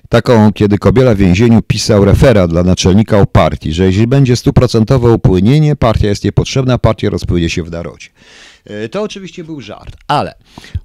taką, 0.10 0.54
kiedy 0.54 0.78
Kobiela 0.78 1.16
w 1.16 1.18
więzieniu 1.18 1.62
pisał 1.62 2.06
referat 2.06 2.52
dla 2.52 2.64
naczelnika 2.64 3.20
o 3.20 3.26
partii, 3.26 3.74
że 3.74 3.86
jeśli 3.86 4.08
będzie 4.08 4.36
stuprocentowe 4.36 5.12
upłynienie, 5.12 5.76
partia 5.76 6.08
jest 6.08 6.24
niepotrzebna, 6.24 6.78
partia 6.78 7.10
rozpłynie 7.10 7.50
się 7.50 7.64
w 7.64 7.72
narodzie. 7.72 8.08
E, 8.66 8.90
to 8.90 9.02
oczywiście 9.02 9.44
był 9.44 9.62
żart, 9.62 9.98
ale 10.08 10.34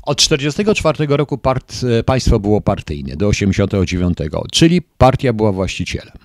od 0.03 0.19
1944 0.19 1.17
roku 1.17 1.39
part, 1.39 1.75
e, 1.99 2.03
państwo 2.03 2.41
było 2.41 2.61
partyjne 2.61 3.17
do 3.17 3.31
1989, 3.31 4.49
czyli 4.53 4.83
partia 4.83 5.33
była 5.33 5.53
właścicielem. 5.53 6.19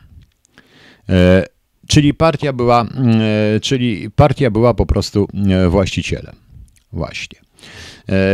E, 1.10 1.46
czyli 1.88 2.14
partia 2.14 2.54
była, 2.54 2.86
czyli 3.62 4.12
partia 4.12 4.52
była 4.52 4.74
po 4.74 4.86
prostu 4.86 5.28
właścicielem. 5.70 6.36
Właśnie. 6.92 7.40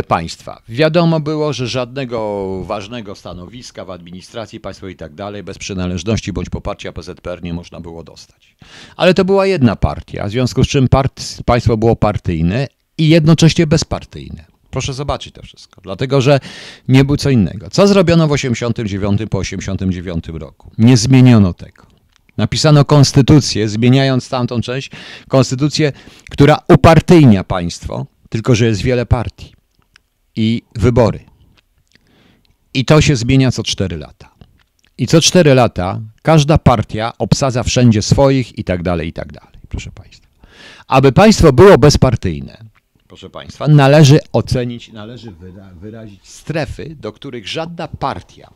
Państwa. 0.08 0.62
Wiadomo 0.70 1.20
było, 1.20 1.54
że 1.54 1.68
żadnego 1.68 2.46
ważnego 2.64 3.16
stanowiska 3.16 3.86
w 3.86 3.92
administracji 3.92 4.60
państwowej 4.60 4.94
i 4.94 4.98
tak 4.98 5.16
dalej 5.16 5.44
bez 5.44 5.58
przynależności 5.58 6.34
bądź 6.34 6.50
poparcia 6.50 6.94
PZPR 6.94 7.44
nie 7.44 7.54
można 7.54 7.80
było 7.80 8.04
dostać. 8.04 8.56
Ale 8.96 9.14
to 9.14 9.26
była 9.26 9.46
jedna 9.46 9.76
partia, 9.76 10.28
w 10.28 10.32
związku 10.32 10.64
z 10.64 10.68
czym 10.68 10.88
part, 10.88 11.44
państwo 11.46 11.78
było 11.78 11.96
partyjne 11.96 12.68
i 12.98 13.10
jednocześnie 13.10 13.68
bezpartyjne. 13.68 14.46
Proszę 14.70 14.94
zobaczyć 14.94 15.34
to 15.34 15.42
wszystko, 15.42 15.82
dlatego 15.82 16.22
że 16.22 16.40
nie 16.88 17.06
było 17.06 17.18
co 17.18 17.30
innego. 17.30 17.70
Co 17.70 17.88
zrobiono 17.88 18.28
w 18.28 18.32
89 18.32 19.22
po 19.30 19.38
89 19.38 20.28
roku? 20.28 20.72
Nie 20.78 20.98
zmieniono 20.98 21.54
tego. 21.54 21.86
Napisano 22.38 22.86
konstytucję, 22.86 23.70
zmieniając 23.70 24.30
tamtą 24.30 24.62
część, 24.62 24.92
konstytucję, 25.28 25.92
która 26.30 26.60
upartyjnia 26.68 27.44
państwo, 27.44 28.06
tylko 28.30 28.56
że 28.56 28.66
jest 28.66 28.82
wiele 28.82 29.06
partii 29.06 29.54
i 30.36 30.62
wybory. 30.76 31.20
I 32.74 32.86
to 32.86 33.02
się 33.02 33.16
zmienia 33.16 33.52
co 33.52 33.64
4 33.64 33.98
lata. 33.98 34.32
I 34.98 35.08
co 35.08 35.22
4 35.22 35.54
lata 35.54 36.02
każda 36.22 36.58
partia 36.58 37.14
obsadza 37.18 37.64
wszędzie 37.64 38.02
swoich 38.02 38.60
i 38.60 38.64
tak 38.64 38.84
dalej, 38.84 39.08
i 39.08 39.14
tak 39.14 39.34
dalej, 39.34 39.60
proszę 39.70 39.92
Państwa. 39.92 40.28
Aby 40.88 41.12
państwo 41.12 41.54
było 41.54 41.78
bezpartyjne, 41.78 42.58
proszę 43.08 43.30
Państwa, 43.30 43.68
należy 43.68 44.20
ocenić, 44.34 44.92
należy 44.92 45.34
wyrazić 45.76 46.28
strefy, 46.28 46.96
do 47.00 47.12
których 47.12 47.48
żadna 47.48 47.88
partia 47.88 48.54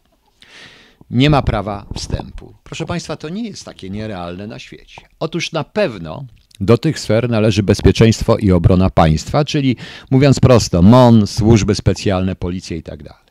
nie 1.11 1.29
ma 1.29 1.41
prawa 1.41 1.85
wstępu. 1.95 2.53
Proszę 2.63 2.85
Państwa, 2.85 3.15
to 3.15 3.29
nie 3.29 3.49
jest 3.49 3.65
takie 3.65 3.89
nierealne 3.89 4.47
na 4.47 4.59
świecie. 4.59 5.01
Otóż 5.19 5.51
na 5.51 5.63
pewno 5.63 6.25
do 6.59 6.77
tych 6.77 6.99
sfer 6.99 7.29
należy 7.29 7.63
bezpieczeństwo 7.63 8.37
i 8.37 8.51
obrona 8.51 8.89
państwa, 8.89 9.45
czyli 9.45 9.75
mówiąc 10.11 10.39
prosto, 10.39 10.81
MON, 10.81 11.27
służby 11.27 11.75
specjalne, 11.75 12.35
policja 12.35 12.77
i 12.77 12.83
tak 12.83 13.03
dalej. 13.03 13.23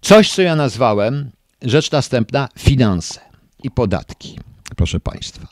Coś, 0.00 0.32
co 0.32 0.42
ja 0.42 0.56
nazwałem, 0.56 1.30
rzecz 1.62 1.90
następna, 1.90 2.48
finanse 2.58 3.20
i 3.62 3.70
podatki. 3.70 4.38
Proszę 4.76 5.00
Państwa. 5.00 5.46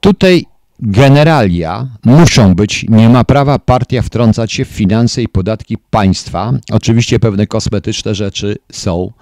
Tutaj 0.00 0.44
generalia 0.80 1.88
muszą 2.04 2.54
być, 2.54 2.86
nie 2.88 3.08
ma 3.08 3.24
prawa 3.24 3.58
partia 3.58 4.02
wtrącać 4.02 4.52
się 4.52 4.64
w 4.64 4.68
finanse 4.68 5.22
i 5.22 5.28
podatki 5.28 5.78
państwa. 5.90 6.52
Oczywiście 6.72 7.18
pewne 7.18 7.46
kosmetyczne 7.46 8.14
rzeczy 8.14 8.56
są 8.72 9.12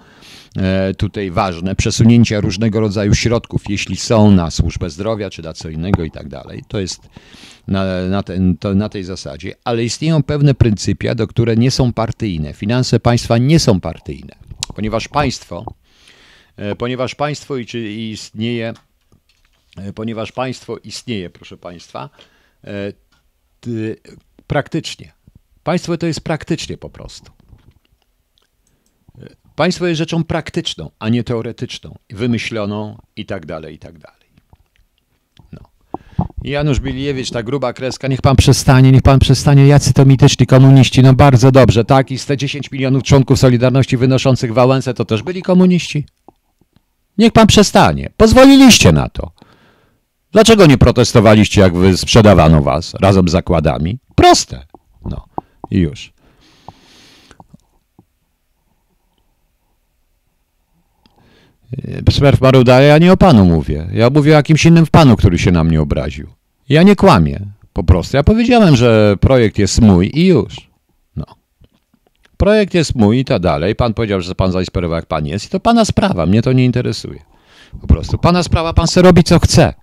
e, 0.57 0.93
tutaj 0.93 1.31
ważne, 1.31 1.75
przesunięcia 1.75 2.41
różnego 2.41 2.79
rodzaju 2.79 3.15
środków, 3.15 3.61
jeśli 3.69 3.95
są 3.95 4.31
na 4.31 4.51
służbę 4.51 4.89
zdrowia 4.89 5.29
czy 5.29 5.41
na 5.41 5.53
co 5.53 5.69
innego 5.69 6.03
i 6.03 6.11
tak 6.11 6.27
dalej. 6.27 6.63
To 6.67 6.79
jest 6.79 7.09
na, 7.67 8.07
na, 8.09 8.23
ten, 8.23 8.57
to 8.57 8.75
na 8.75 8.89
tej 8.89 9.03
zasadzie, 9.03 9.55
ale 9.63 9.83
istnieją 9.83 10.23
pewne 10.23 10.53
pryncypia, 10.53 11.15
do 11.15 11.27
które 11.27 11.55
nie 11.55 11.71
są 11.71 11.93
partyjne. 11.93 12.53
Finanse 12.53 12.99
państwa 12.99 13.37
nie 13.37 13.59
są 13.59 13.79
partyjne, 13.79 14.35
ponieważ 14.75 15.07
państwo, 15.07 15.65
e, 16.57 16.75
ponieważ 16.75 17.15
państwo 17.15 17.55
istnieje 17.57 18.73
ponieważ 19.95 20.31
państwo 20.31 20.77
istnieje, 20.77 21.29
proszę 21.29 21.57
państwa, 21.57 22.09
e, 22.63 22.93
praktycznie. 24.47 25.11
Państwo 25.63 25.97
to 25.97 26.07
jest 26.07 26.21
praktycznie 26.21 26.77
po 26.77 26.89
prostu. 26.89 27.31
E, 29.21 29.25
państwo 29.55 29.87
jest 29.87 29.97
rzeczą 29.97 30.23
praktyczną, 30.23 30.91
a 30.99 31.09
nie 31.09 31.23
teoretyczną, 31.23 31.95
wymyśloną 32.09 32.97
i 33.15 33.25
tak 33.25 33.45
dalej, 33.45 33.75
i 33.75 33.79
tak 33.79 33.99
dalej. 33.99 34.27
No. 35.51 35.59
Janusz 36.43 36.79
Biliewicz, 36.79 37.31
ta 37.31 37.43
gruba 37.43 37.73
kreska, 37.73 38.07
niech 38.07 38.21
pan 38.21 38.35
przestanie, 38.35 38.91
niech 38.91 39.01
pan 39.01 39.19
przestanie, 39.19 39.67
jacy 39.67 39.93
to 39.93 40.05
mityczni 40.05 40.47
komuniści, 40.47 41.01
no 41.01 41.13
bardzo 41.13 41.51
dobrze, 41.51 41.85
tak? 41.85 42.11
I 42.11 42.17
z 42.17 42.25
te 42.25 42.37
10 42.37 42.71
milionów 42.71 43.03
członków 43.03 43.39
Solidarności 43.39 43.97
wynoszących 43.97 44.53
Wałęsę 44.53 44.93
to 44.93 45.05
też 45.05 45.23
byli 45.23 45.41
komuniści? 45.41 46.05
Niech 47.17 47.31
pan 47.31 47.47
przestanie. 47.47 48.09
Pozwoliliście 48.17 48.91
na 48.91 49.09
to. 49.09 49.31
Dlaczego 50.33 50.65
nie 50.65 50.77
protestowaliście, 50.77 51.61
jak 51.61 51.75
wy 51.75 51.97
sprzedawano 51.97 52.61
was 52.61 52.93
razem 53.01 53.29
z 53.29 53.31
zakładami? 53.31 53.99
Proste. 54.15 54.65
No 55.05 55.25
i 55.71 55.79
już. 55.79 56.13
Smerf 62.09 62.41
Maruda, 62.41 62.81
ja 62.81 62.97
nie 62.97 63.13
o 63.13 63.17
panu 63.17 63.45
mówię. 63.45 63.87
Ja 63.93 64.09
mówię 64.09 64.31
o 64.31 64.35
jakimś 64.35 64.65
innym 64.65 64.85
panu, 64.91 65.15
który 65.15 65.39
się 65.39 65.51
na 65.51 65.63
mnie 65.63 65.81
obraził. 65.81 66.27
Ja 66.69 66.83
nie 66.83 66.95
kłamię. 66.95 67.39
Po 67.73 67.83
prostu. 67.83 68.17
Ja 68.17 68.23
powiedziałem, 68.23 68.75
że 68.75 69.17
projekt 69.19 69.57
jest 69.57 69.81
mój 69.81 70.11
i 70.13 70.25
już. 70.25 70.69
No. 71.15 71.25
Projekt 72.37 72.73
jest 72.73 72.95
mój 72.95 73.19
i 73.19 73.25
tak 73.25 73.41
dalej. 73.41 73.75
Pan 73.75 73.93
powiedział, 73.93 74.21
że 74.21 74.35
pan 74.35 74.51
zainspirował 74.51 74.95
jak 74.95 75.05
pan 75.05 75.25
jest 75.25 75.45
i 75.45 75.49
to 75.49 75.59
pana 75.59 75.85
sprawa. 75.85 76.25
Mnie 76.25 76.41
to 76.41 76.53
nie 76.53 76.65
interesuje. 76.65 77.19
Po 77.81 77.87
prostu. 77.87 78.17
Pana 78.17 78.43
sprawa, 78.43 78.73
pan 78.73 78.87
se 78.87 79.01
robi 79.01 79.23
co 79.23 79.39
chce. 79.39 79.82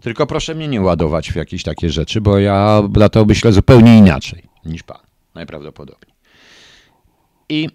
Tylko 0.00 0.26
proszę 0.26 0.54
mnie 0.54 0.68
nie 0.68 0.80
ładować 0.80 1.32
w 1.32 1.36
jakieś 1.36 1.62
takie 1.62 1.90
rzeczy, 1.90 2.20
bo 2.20 2.38
ja 2.38 2.82
na 2.96 3.08
to 3.08 3.24
myślę 3.24 3.52
zupełnie 3.52 3.98
inaczej 3.98 4.48
niż 4.64 4.82
pan, 4.82 5.00
najprawdopodobniej. 5.34 6.14
I 7.48 7.68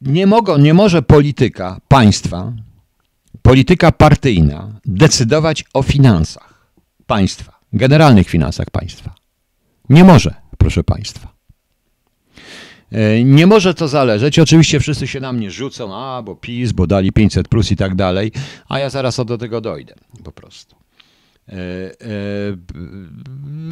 nie, 0.00 0.26
mogą, 0.26 0.58
nie 0.58 0.74
może 0.74 1.02
polityka 1.02 1.80
państwa, 1.88 2.52
polityka 3.42 3.92
partyjna 3.92 4.80
decydować 4.84 5.64
o 5.74 5.82
finansach 5.82 6.74
państwa, 7.06 7.60
generalnych 7.72 8.28
finansach 8.28 8.70
państwa. 8.70 9.14
Nie 9.88 10.04
może, 10.04 10.34
proszę 10.58 10.84
państwa. 10.84 11.33
E, 12.94 13.24
nie 13.24 13.46
może 13.46 13.74
to 13.74 13.88
zależeć. 13.88 14.38
Oczywiście 14.38 14.80
wszyscy 14.80 15.06
się 15.06 15.20
na 15.20 15.32
mnie 15.32 15.50
rzucą, 15.50 15.96
a 15.96 16.22
bo 16.22 16.36
PiS, 16.36 16.72
bo 16.72 16.86
dali 16.86 17.12
500 17.12 17.48
plus 17.48 17.72
i 17.72 17.76
tak 17.76 17.94
dalej, 17.94 18.32
a 18.68 18.78
ja 18.78 18.90
zaraz 18.90 19.16
do 19.26 19.38
tego 19.38 19.60
dojdę 19.60 19.94
po 20.24 20.32
prostu. 20.32 20.76
E, 21.48 21.52
e, 21.52 22.56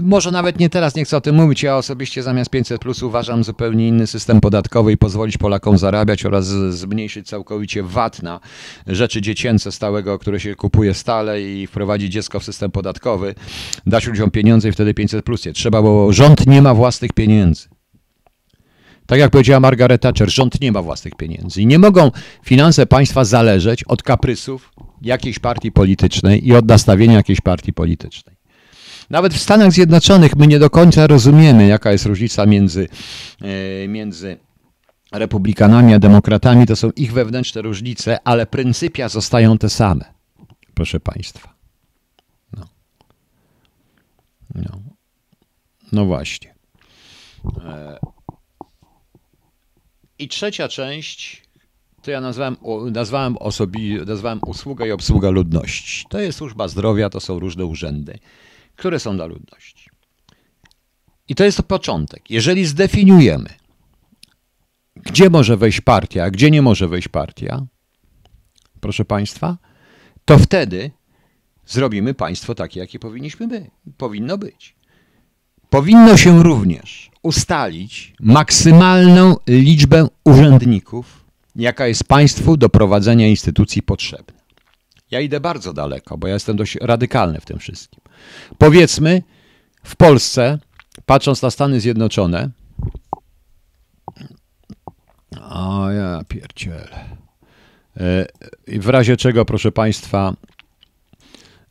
może 0.02 0.30
nawet 0.30 0.58
nie 0.58 0.70
teraz, 0.70 0.94
nie 0.94 1.04
chcę 1.04 1.16
o 1.16 1.20
tym 1.20 1.36
mówić. 1.36 1.62
Ja 1.62 1.76
osobiście 1.76 2.22
zamiast 2.22 2.50
500 2.50 2.80
plus 2.80 3.02
uważam 3.02 3.44
zupełnie 3.44 3.88
inny 3.88 4.06
system 4.06 4.40
podatkowy 4.40 4.92
i 4.92 4.96
pozwolić 4.96 5.38
Polakom 5.38 5.78
zarabiać 5.78 6.24
oraz 6.26 6.46
zmniejszyć 6.70 7.28
całkowicie 7.28 7.82
VAT 7.82 8.22
na 8.22 8.40
rzeczy 8.86 9.20
dziecięce 9.20 9.72
stałego, 9.72 10.18
które 10.18 10.40
się 10.40 10.54
kupuje 10.54 10.94
stale 10.94 11.42
i 11.42 11.66
wprowadzić 11.66 12.12
dziecko 12.12 12.40
w 12.40 12.44
system 12.44 12.70
podatkowy, 12.70 13.34
dać 13.86 14.06
ludziom 14.06 14.30
pieniądze 14.30 14.68
i 14.68 14.72
wtedy 14.72 14.94
500 14.94 15.24
plus 15.24 15.46
nie 15.46 15.52
trzeba, 15.52 15.82
bo 15.82 16.12
rząd 16.12 16.46
nie 16.46 16.62
ma 16.62 16.74
własnych 16.74 17.12
pieniędzy. 17.12 17.71
Tak 19.12 19.20
jak 19.20 19.30
powiedziała 19.30 19.60
Margaret 19.60 20.02
Thatcher, 20.02 20.30
rząd 20.30 20.60
nie 20.60 20.72
ma 20.72 20.82
własnych 20.82 21.14
pieniędzy 21.14 21.62
i 21.62 21.66
nie 21.66 21.78
mogą 21.78 22.10
finanse 22.44 22.86
państwa 22.86 23.24
zależeć 23.24 23.84
od 23.84 24.02
kaprysów 24.02 24.72
jakiejś 25.02 25.38
partii 25.38 25.72
politycznej 25.72 26.48
i 26.48 26.54
od 26.54 26.66
nastawienia 26.66 27.14
jakiejś 27.14 27.40
partii 27.40 27.72
politycznej. 27.72 28.36
Nawet 29.10 29.34
w 29.34 29.38
Stanach 29.38 29.72
Zjednoczonych 29.72 30.36
my 30.36 30.46
nie 30.46 30.58
do 30.58 30.70
końca 30.70 31.06
rozumiemy, 31.06 31.66
jaka 31.66 31.92
jest 31.92 32.06
różnica 32.06 32.46
między, 32.46 32.88
e, 33.84 33.88
między 33.88 34.36
republikanami 35.12 35.94
a 35.94 35.98
demokratami. 35.98 36.66
To 36.66 36.76
są 36.76 36.90
ich 36.96 37.12
wewnętrzne 37.12 37.62
różnice, 37.62 38.18
ale 38.24 38.46
pryncypia 38.46 39.08
zostają 39.08 39.58
te 39.58 39.70
same, 39.70 40.04
proszę 40.74 41.00
Państwa. 41.00 41.54
No, 42.56 42.66
no. 44.54 44.78
no 45.92 46.04
właśnie. 46.04 46.54
I 50.22 50.28
trzecia 50.28 50.68
część, 50.68 51.42
to 52.02 52.10
ja 52.10 52.20
nazwałem, 52.20 52.56
nazwałem, 52.92 53.36
osobi, 53.36 53.94
nazwałem 54.06 54.40
usługa 54.46 54.86
i 54.86 54.90
obsługa 54.90 55.30
ludności. 55.30 56.06
To 56.08 56.20
jest 56.20 56.38
służba 56.38 56.68
zdrowia, 56.68 57.10
to 57.10 57.20
są 57.20 57.38
różne 57.38 57.64
urzędy, 57.64 58.18
które 58.76 58.98
są 58.98 59.16
dla 59.16 59.26
ludności. 59.26 59.90
I 61.28 61.34
to 61.34 61.44
jest 61.44 61.56
to 61.56 61.62
początek. 61.62 62.30
Jeżeli 62.30 62.66
zdefiniujemy, 62.66 63.48
gdzie 64.96 65.30
może 65.30 65.56
wejść 65.56 65.80
partia, 65.80 66.24
a 66.24 66.30
gdzie 66.30 66.50
nie 66.50 66.62
może 66.62 66.88
wejść 66.88 67.08
partia, 67.08 67.66
proszę 68.80 69.04
Państwa, 69.04 69.58
to 70.24 70.38
wtedy 70.38 70.90
zrobimy 71.66 72.14
państwo 72.14 72.54
takie, 72.54 72.80
jakie 72.80 72.98
powinniśmy 72.98 73.48
być, 73.48 73.64
powinno 73.96 74.38
być. 74.38 74.74
Powinno 75.72 76.16
się 76.16 76.42
również 76.42 77.10
ustalić 77.22 78.14
maksymalną 78.20 79.36
liczbę 79.46 80.08
urzędników, 80.24 81.24
jaka 81.56 81.86
jest 81.86 82.04
państwu 82.04 82.56
do 82.56 82.68
prowadzenia 82.68 83.28
instytucji 83.28 83.82
potrzebna. 83.82 84.40
Ja 85.10 85.20
idę 85.20 85.40
bardzo 85.40 85.72
daleko, 85.72 86.18
bo 86.18 86.26
ja 86.26 86.34
jestem 86.34 86.56
dość 86.56 86.76
radykalny 86.80 87.40
w 87.40 87.44
tym 87.44 87.58
wszystkim. 87.58 88.00
Powiedzmy, 88.58 89.22
w 89.84 89.96
Polsce, 89.96 90.58
patrząc 91.06 91.42
na 91.42 91.50
Stany 91.50 91.80
Zjednoczone, 91.80 92.50
o 95.40 95.90
ja 95.90 96.24
pierdzielę. 96.28 97.04
E, 97.96 98.26
w 98.80 98.88
razie 98.88 99.16
czego, 99.16 99.44
proszę 99.44 99.72
Państwa, 99.72 100.34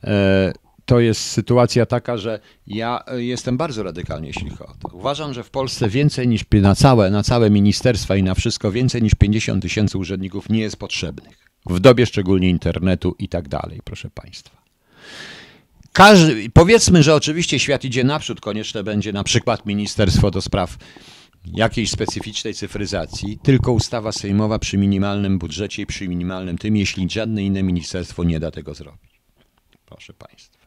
e, 0.03 0.53
to 0.91 1.00
jest 1.00 1.21
sytuacja 1.21 1.86
taka, 1.86 2.17
że 2.17 2.39
ja 2.67 3.03
jestem 3.15 3.57
bardzo 3.57 3.83
radykalny, 3.83 4.27
jeśli 4.27 4.50
chodzi 4.50 4.63
o 4.63 4.89
to. 4.89 4.95
Uważam, 4.98 5.33
że 5.33 5.43
w 5.43 5.50
Polsce 5.50 5.89
więcej 5.89 6.27
niż 6.27 6.45
na 6.51 6.75
całe, 6.75 7.10
na 7.10 7.24
całe 7.24 7.50
ministerstwa 7.50 8.15
i 8.15 8.24
na 8.24 8.36
wszystko 8.36 8.71
więcej 8.71 9.01
niż 9.03 9.15
50 9.15 9.62
tysięcy 9.62 9.98
urzędników 9.98 10.50
nie 10.50 10.60
jest 10.60 10.77
potrzebnych. 10.77 11.50
W 11.65 11.79
dobie 11.79 12.05
szczególnie 12.05 12.50
internetu 12.50 13.15
i 13.19 13.29
tak 13.29 13.48
dalej, 13.48 13.79
proszę 13.83 14.10
Państwa. 14.10 14.62
Każdy, 15.93 16.50
powiedzmy, 16.53 17.03
że 17.03 17.15
oczywiście 17.15 17.60
świat 17.60 17.86
idzie 17.86 18.03
naprzód, 18.03 18.41
konieczne 18.41 18.83
będzie 18.83 19.13
na 19.13 19.24
przykład 19.24 19.65
Ministerstwo 19.65 20.31
do 20.31 20.41
Spraw 20.41 20.77
jakiejś 21.45 21.91
specyficznej 21.91 22.53
cyfryzacji, 22.53 23.39
tylko 23.43 23.71
ustawa 23.71 24.12
sejmowa 24.12 24.60
przy 24.60 24.77
minimalnym 24.77 25.39
budżecie 25.39 25.81
i 25.81 25.86
przy 25.86 26.07
minimalnym 26.07 26.57
tym, 26.57 26.77
jeśli 26.77 27.10
żadne 27.10 27.43
inne 27.43 27.63
ministerstwo 27.63 28.24
nie 28.24 28.39
da 28.39 28.51
tego 28.51 28.74
zrobić. 28.74 29.21
Proszę 29.86 30.13
Państwa. 30.13 30.61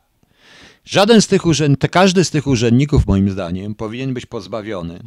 Żaden 0.84 1.22
z 1.22 1.26
tych 1.26 1.46
urzędników, 1.46 1.90
każdy 1.90 2.24
z 2.24 2.30
tych 2.30 2.46
urzędników, 2.46 3.06
moim 3.06 3.30
zdaniem, 3.30 3.74
powinien 3.74 4.14
być 4.14 4.26
pozbawiony, 4.26 5.00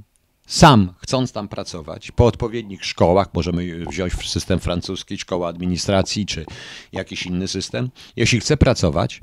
sam 0.48 0.94
chcąc 0.98 1.32
tam 1.32 1.48
pracować, 1.48 2.12
po 2.12 2.26
odpowiednich 2.26 2.86
szkołach, 2.86 3.28
możemy 3.34 3.86
wziąć 3.86 4.14
system 4.14 4.60
francuski, 4.60 5.18
szkoła 5.18 5.48
administracji, 5.48 6.26
czy 6.26 6.46
jakiś 6.92 7.26
inny 7.26 7.48
system, 7.48 7.90
jeśli 8.16 8.40
chce 8.40 8.58
pracować, 8.58 9.22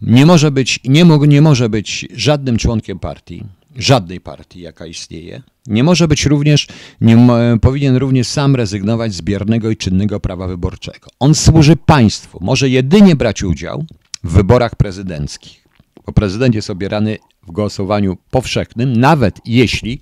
nie 0.00 0.26
może 0.26 0.50
być, 0.50 0.80
nie, 0.84 1.04
mo, 1.04 1.26
nie 1.26 1.42
może 1.42 1.68
być 1.68 2.06
żadnym 2.14 2.56
członkiem 2.56 2.98
partii, 2.98 3.44
żadnej 3.76 4.20
partii, 4.20 4.60
jaka 4.60 4.86
istnieje. 4.86 5.42
Nie 5.66 5.84
może 5.84 6.08
być 6.08 6.26
również, 6.26 6.66
nie 7.00 7.16
powinien 7.60 7.96
również 7.96 8.28
sam 8.28 8.56
rezygnować 8.56 9.14
z 9.14 9.22
biernego 9.22 9.70
i 9.70 9.76
czynnego 9.76 10.20
prawa 10.20 10.46
wyborczego. 10.46 11.10
On 11.18 11.34
służy 11.34 11.76
państwu, 11.76 12.38
może 12.40 12.68
jedynie 12.68 13.16
brać 13.16 13.42
udział 13.42 13.84
w 14.24 14.32
wyborach 14.32 14.76
prezydenckich, 14.76 15.68
bo 16.06 16.12
prezydent 16.12 16.54
jest 16.54 16.70
obierany 16.70 17.18
w 17.42 17.50
głosowaniu 17.50 18.16
powszechnym, 18.30 18.96
nawet 18.96 19.40
jeśli, 19.44 20.00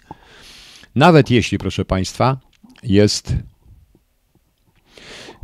nawet 0.95 1.31
jeśli, 1.31 1.59
proszę 1.59 1.85
państwa, 1.85 2.41
jest 2.83 3.35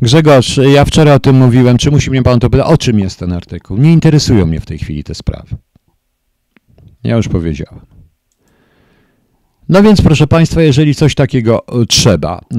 Grzegorz, 0.03 0.57
ja 0.57 0.85
wczoraj 0.85 1.15
o 1.15 1.21
tym 1.21 1.37
mówiłem. 1.37 1.79
Czy 1.79 1.91
musi 1.91 2.11
mnie 2.11 2.23
pan 2.23 2.41
to 2.41 2.51
pytać? 2.51 2.67
O 2.67 2.79
czym 2.79 2.99
jest 2.99 3.19
ten 3.19 3.33
artykuł? 3.33 3.77
Nie 3.79 3.93
interesują 3.93 4.47
mnie 4.47 4.61
w 4.61 4.67
tej 4.67 4.79
chwili 4.79 5.05
te 5.05 5.15
sprawy. 5.15 5.57
Ja 7.05 7.17
już 7.17 7.29
powiedziałem. 7.29 7.96
No 9.69 9.83
więc, 9.83 10.03
proszę 10.03 10.27
Państwa, 10.27 10.63
jeżeli 10.63 10.95
coś 10.95 11.15
takiego 11.15 11.67
e, 11.83 11.87
trzeba, 11.87 12.39
e, 12.39 12.59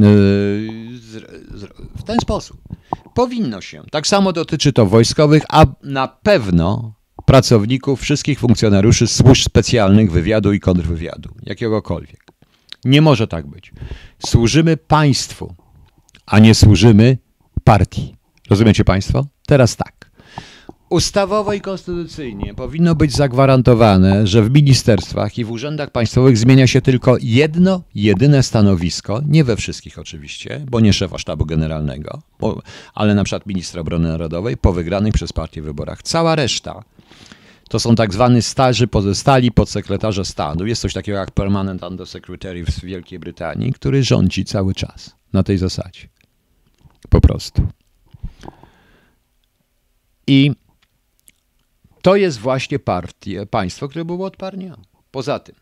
w 1.98 2.04
ten 2.06 2.20
sposób 2.22 2.62
powinno 3.14 3.62
się. 3.62 3.84
Tak 3.92 4.08
samo 4.08 4.34
dotyczy 4.34 4.74
to 4.74 4.86
wojskowych, 4.86 5.44
a 5.50 5.66
na 5.84 6.08
pewno 6.08 6.94
pracowników, 7.26 8.02
wszystkich 8.02 8.40
funkcjonariuszy 8.40 9.08
służb 9.08 9.44
specjalnych, 9.44 10.12
wywiadu 10.12 10.54
i 10.54 10.60
kontrwywiadu, 10.60 11.30
jakiegokolwiek. 11.44 12.26
Nie 12.86 13.02
może 13.02 13.28
tak 13.28 13.48
być. 13.48 13.72
Służymy 14.26 14.78
państwu, 14.78 15.56
a 16.26 16.40
nie 16.40 16.56
służymy 16.56 17.18
partii. 17.64 18.16
Rozumiecie 18.50 18.84
Państwo? 18.86 19.26
Teraz 19.48 19.76
tak. 19.76 19.97
Ustawowo 20.90 21.54
i 21.54 21.62
konstytucyjnie 21.62 22.54
powinno 22.54 22.96
być 22.96 23.14
zagwarantowane, 23.14 24.28
że 24.28 24.44
w 24.44 24.52
ministerstwach 24.52 25.38
i 25.38 25.46
w 25.46 25.52
urzędach 25.52 25.92
państwowych 25.92 26.38
zmienia 26.38 26.68
się 26.68 26.82
tylko 26.82 27.18
jedno, 27.22 27.82
jedyne 27.96 28.44
stanowisko, 28.44 29.22
nie 29.28 29.44
we 29.44 29.56
wszystkich 29.56 30.00
oczywiście, 30.00 30.66
bo 30.72 30.80
nie 30.80 30.94
szefa 30.94 31.18
sztabu 31.18 31.46
generalnego, 31.46 32.22
bo, 32.40 32.62
ale 32.94 33.16
na 33.16 33.24
przykład 33.24 33.46
ministra 33.46 33.82
obrony 33.82 34.10
narodowej 34.10 34.58
po 34.58 34.74
wygranych 34.74 35.14
przez 35.14 35.34
partię 35.34 35.62
wyborach. 35.62 36.04
Cała 36.04 36.36
reszta 36.36 36.84
to 37.70 37.80
są 37.80 37.96
tak 37.96 38.14
zwani 38.14 38.42
starzy 38.42 38.88
pozostali 38.88 39.52
podsekretarze 39.52 40.26
stanu. 40.26 40.66
Jest 40.66 40.82
coś 40.82 40.94
takiego 40.94 41.18
jak 41.18 41.32
Permanent 41.32 41.84
Undersecretary 41.84 42.66
w 42.66 42.80
Wielkiej 42.82 43.20
Brytanii, 43.20 43.74
który 43.74 44.04
rządzi 44.04 44.46
cały 44.46 44.74
czas 44.74 45.16
na 45.34 45.44
tej 45.44 45.58
zasadzie. 45.58 46.08
Po 47.10 47.22
prostu. 47.22 47.68
I 50.28 50.52
to 52.08 52.16
jest 52.16 52.40
właśnie 52.40 52.80
partie, 52.80 53.46
państwo, 53.46 53.88
które 53.88 54.06
było 54.06 54.26
od 54.26 54.38
parnia. 54.38 54.78
Poza 55.12 55.40
tym, 55.40 55.56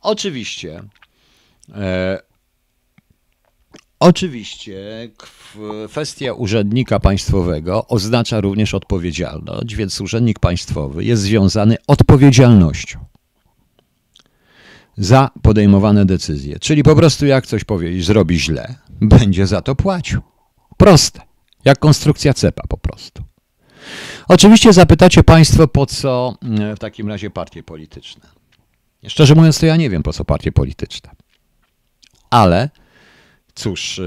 oczywiście, 0.00 0.82
e, 1.74 2.20
oczywiście 4.00 4.76
kwestia 5.88 6.32
urzędnika 6.32 7.00
państwowego 7.00 7.86
oznacza 7.88 8.40
również 8.40 8.74
odpowiedzialność, 8.74 9.74
więc 9.74 10.00
urzędnik 10.00 10.38
państwowy 10.38 11.04
jest 11.04 11.22
związany 11.22 11.76
odpowiedzialnością 11.86 13.04
za 14.96 15.30
podejmowane 15.42 16.06
decyzje. 16.06 16.58
Czyli 16.58 16.82
po 16.82 16.96
prostu 16.96 17.26
jak 17.26 17.46
coś 17.46 17.64
powie 17.64 17.92
i 17.92 18.02
zrobi 18.02 18.40
źle, 18.40 18.74
będzie 19.00 19.46
za 19.46 19.62
to 19.62 19.74
płacił. 19.74 20.20
Proste. 20.76 21.20
Jak 21.64 21.78
konstrukcja 21.78 22.34
cepa 22.34 22.62
po 22.68 22.78
prostu. 22.78 23.23
Oczywiście 24.28 24.72
zapytacie 24.72 25.22
Państwo, 25.22 25.68
po 25.68 25.86
co 25.86 26.34
e, 26.60 26.76
w 26.76 26.78
takim 26.78 27.08
razie 27.08 27.30
partie 27.30 27.62
polityczne. 27.62 28.28
Szczerze 29.08 29.34
mówiąc, 29.34 29.60
to 29.60 29.66
ja 29.66 29.76
nie 29.76 29.90
wiem, 29.90 30.02
po 30.02 30.12
co 30.12 30.24
partie 30.24 30.52
polityczne. 30.52 31.10
Ale 32.30 32.70
cóż, 33.54 33.98
e, 33.98 34.02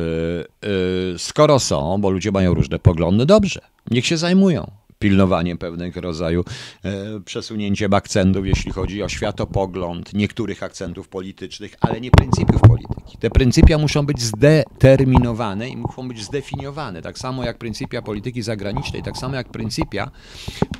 e, 1.15 1.19
skoro 1.19 1.59
są, 1.59 1.97
bo 2.01 2.09
ludzie 2.09 2.31
mają 2.31 2.53
różne 2.53 2.79
poglądy, 2.79 3.25
dobrze, 3.25 3.61
niech 3.91 4.05
się 4.05 4.17
zajmują 4.17 4.71
pilnowaniem 4.99 5.57
pewnego 5.57 6.01
rodzaju 6.01 6.43
e, 6.83 7.19
przesunięciem 7.19 7.93
akcentów, 7.93 8.47
jeśli 8.47 8.71
chodzi 8.71 9.03
o 9.03 9.09
światopogląd, 9.09 10.13
niektórych 10.13 10.63
akcentów 10.63 11.09
politycznych, 11.09 11.75
ale 11.81 12.01
nie 12.01 12.11
pryncypiów 12.11 12.61
polityki. 12.61 13.17
Te 13.19 13.29
pryncypia 13.29 13.77
muszą 13.77 14.05
być 14.05 14.21
zdeterminowane 14.21 15.69
i 15.69 15.77
muszą 15.77 16.07
być 16.07 16.23
zdefiniowane, 16.23 17.01
tak 17.01 17.19
samo 17.19 17.43
jak 17.43 17.57
pryncypia 17.57 18.01
polityki 18.01 18.41
zagranicznej, 18.41 19.03
tak 19.03 19.17
samo 19.17 19.35
jak 19.35 19.49
pryncypia 19.49 20.11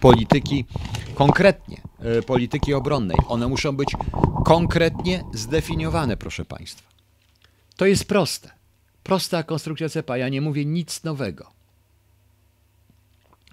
polityki 0.02 0.66
konkretnie, 1.16 1.82
e, 2.00 2.22
polityki 2.22 2.74
obronnej. 2.74 3.18
One 3.28 3.48
muszą 3.48 3.76
być 3.76 3.90
konkretnie 4.46 5.24
zdefiniowane, 5.34 6.18
proszę 6.18 6.46
Państwa. 6.46 6.88
To 7.76 7.86
jest 7.86 8.06
proste. 8.06 8.52
Prosta 9.04 9.44
konstrukcja 9.44 9.90
CEPA. 9.90 10.18
Ja 10.18 10.30
nie 10.30 10.42
mówię 10.42 10.66
nic 10.66 11.04
nowego 11.04 11.57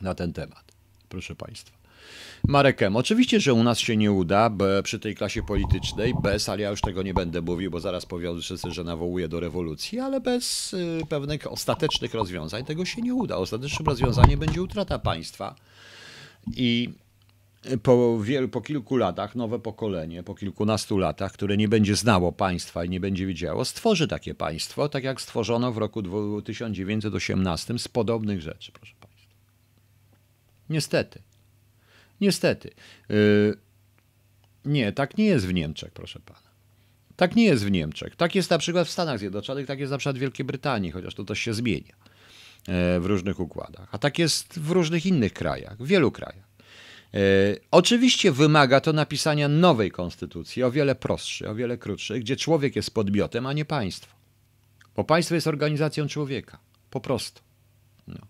na 0.05 0.15
ten 0.15 0.33
temat, 0.33 0.73
proszę 1.09 1.35
Państwa. 1.35 1.85
Marekem. 2.49 2.97
Oczywiście, 2.97 3.41
że 3.41 3.55
u 3.55 3.63
nas 3.63 3.79
się 3.79 3.97
nie 3.97 4.13
uda 4.13 4.51
przy 4.83 4.99
tej 4.99 5.15
klasie 5.15 5.43
politycznej, 5.43 6.15
bez, 6.23 6.49
ale 6.49 6.63
ja 6.63 6.71
już 6.71 6.81
tego 6.81 7.03
nie 7.03 7.15
będę 7.15 7.43
mówił, 7.43 7.71
bo 7.71 7.81
zaraz 7.81 8.07
powiedzą 8.07 8.41
wszyscy, 8.41 8.71
że 8.71 8.85
nawołuje 8.85 9.29
do 9.29 9.41
rewolucji, 9.41 10.01
ale 10.01 10.21
bez 10.21 10.75
y, 10.75 11.01
pewnych 11.09 11.53
ostatecznych 11.53 12.15
rozwiązań 12.15 12.65
tego 12.65 12.85
się 12.85 13.03
nie 13.03 13.15
uda. 13.15 13.37
Ostatecznym 13.37 13.87
rozwiązaniem 13.87 14.41
będzie 14.41 14.63
utrata 14.63 14.99
państwa 14.99 15.55
i 16.57 16.89
po, 17.83 18.19
wielu, 18.21 18.49
po 18.49 18.61
kilku 18.61 18.97
latach 18.97 19.35
nowe 19.35 19.59
pokolenie, 19.59 20.23
po 20.23 20.35
kilkunastu 20.35 20.99
latach, 20.99 21.33
które 21.33 21.57
nie 21.57 21.69
będzie 21.69 21.97
znało 21.97 22.33
państwa 22.33 22.85
i 22.85 22.89
nie 22.89 23.01
będzie 23.01 23.27
wiedziało, 23.27 23.65
stworzy 23.65 24.09
takie 24.09 24.35
państwo, 24.35 24.89
tak 24.89 25.05
jak 25.05 25.21
stworzono 25.21 25.73
w 25.73 25.79
roku 25.79 26.03
1918 26.43 27.79
z 27.79 27.89
podobnych 27.89 28.41
rzeczy, 28.41 28.73
proszę. 28.73 28.94
Niestety. 30.71 31.23
Niestety. 32.21 32.71
Yy, 33.09 33.57
nie, 34.65 34.93
tak 34.93 35.19
nie 35.19 35.25
jest 35.25 35.47
w 35.47 35.55
Niemczech, 35.55 35.93
proszę 35.93 36.21
pana. 36.21 36.55
Tak 37.17 37.37
nie 37.37 37.45
jest 37.45 37.65
w 37.65 37.71
Niemczech. 37.71 38.17
Tak 38.17 38.35
jest 38.35 38.51
na 38.51 38.59
przykład 38.59 38.89
w 38.89 38.91
Stanach 38.91 39.19
Zjednoczonych, 39.19 39.67
tak 39.67 39.81
jest 39.81 39.93
na 39.93 39.99
przykład 39.99 40.17
w 40.17 40.21
Wielkiej 40.21 40.47
Brytanii, 40.47 40.91
chociaż 40.91 41.15
to 41.15 41.25
też 41.25 41.39
się 41.39 41.55
zmienia 41.55 41.95
e, 42.69 43.01
w 43.01 43.07
różnych 43.07 43.41
układach. 43.41 43.89
A 43.93 43.99
tak 43.99 44.19
jest 44.19 44.59
w 44.59 44.71
różnych 44.71 45.07
innych 45.07 45.33
krajach, 45.33 45.77
w 45.79 45.87
wielu 45.87 46.13
krajach. 46.13 46.45
oczywiście 47.71 48.33
wymaga 48.33 48.81
to 48.81 48.93
napisania 48.93 49.49
nowej 49.49 49.91
konstytucji, 49.91 50.63
o 50.63 50.71
wiele 50.71 50.95
prostszej, 50.95 51.49
o 51.49 51.55
wiele 51.55 51.79
krótszej, 51.79 52.21
gdzie 52.21 52.37
człowiek 52.37 52.77
jest 52.77 52.95
podmiotem, 52.95 53.47
a 53.47 53.53
nie 53.53 53.65
państwo. 53.65 54.15
Bo 54.97 55.05
państwo 55.05 55.35
jest 55.35 55.47
organizacją 55.47 56.09
człowieka. 56.09 56.59
Po 56.91 57.01
prostu. 57.01 57.43
No. 58.07 58.27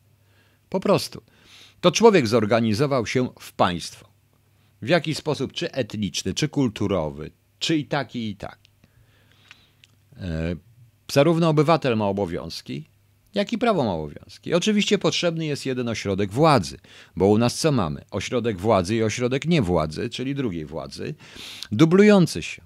Po 0.69 0.81
prostu. 0.81 1.23
To 1.81 1.93
człowiek 1.93 2.27
zorganizował 2.27 3.07
się 3.07 3.29
w 3.41 3.53
państwo. 3.53 4.09
W 4.83 4.89
jaki 4.89 5.15
sposób, 5.15 5.53
czy 5.53 5.73
etniczny, 5.73 6.35
czy 6.35 6.49
kulturowy, 6.49 7.31
czy 7.59 7.77
i 7.77 7.85
taki, 7.85 8.31
i 8.31 8.37
taki. 8.37 8.71
E, 10.17 10.57
zarówno 11.13 11.49
obywatel 11.49 11.97
ma 11.97 12.07
obowiązki, 12.07 12.89
jak 13.35 13.53
i 13.53 13.59
prawo 13.59 13.85
ma 13.85 13.95
obowiązki. 13.95 14.55
Oczywiście 14.55 14.99
potrzebny 14.99 15.47
jest 15.47 15.67
jeden 15.67 15.89
ośrodek 15.89 16.33
władzy, 16.33 16.79
bo 17.17 17.27
u 17.27 17.39
nas 17.39 17.59
co 17.59 17.73
mamy? 17.73 18.05
Ośrodek 18.11 18.61
władzy 18.61 18.97
i 18.97 19.03
ośrodek 19.03 19.47
niewładzy, 19.47 20.11
czyli 20.11 20.35
drugiej 20.35 20.65
władzy, 20.65 21.15
dublujący 21.73 22.43
się. 22.43 22.63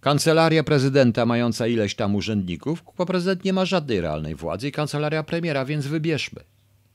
Kancelaria 0.00 0.64
prezydenta 0.64 1.26
mająca 1.26 1.66
ileś 1.66 1.94
tam 1.94 2.14
urzędników, 2.14 2.84
bo 2.98 3.06
prezydent 3.06 3.44
nie 3.44 3.52
ma 3.52 3.64
żadnej 3.64 4.00
realnej 4.00 4.34
władzy 4.34 4.68
i 4.68 4.72
kancelaria 4.72 5.22
premiera, 5.22 5.64
więc 5.64 5.86
wybierzmy. 5.86 6.40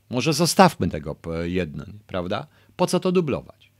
Może 0.09 0.33
zostawmy 0.33 0.89
tego 0.89 1.15
jedno, 1.43 1.85
prawda? 2.07 2.47
Po 2.75 2.87
co 2.87 2.99
to 2.99 3.11
dublować? 3.11 3.71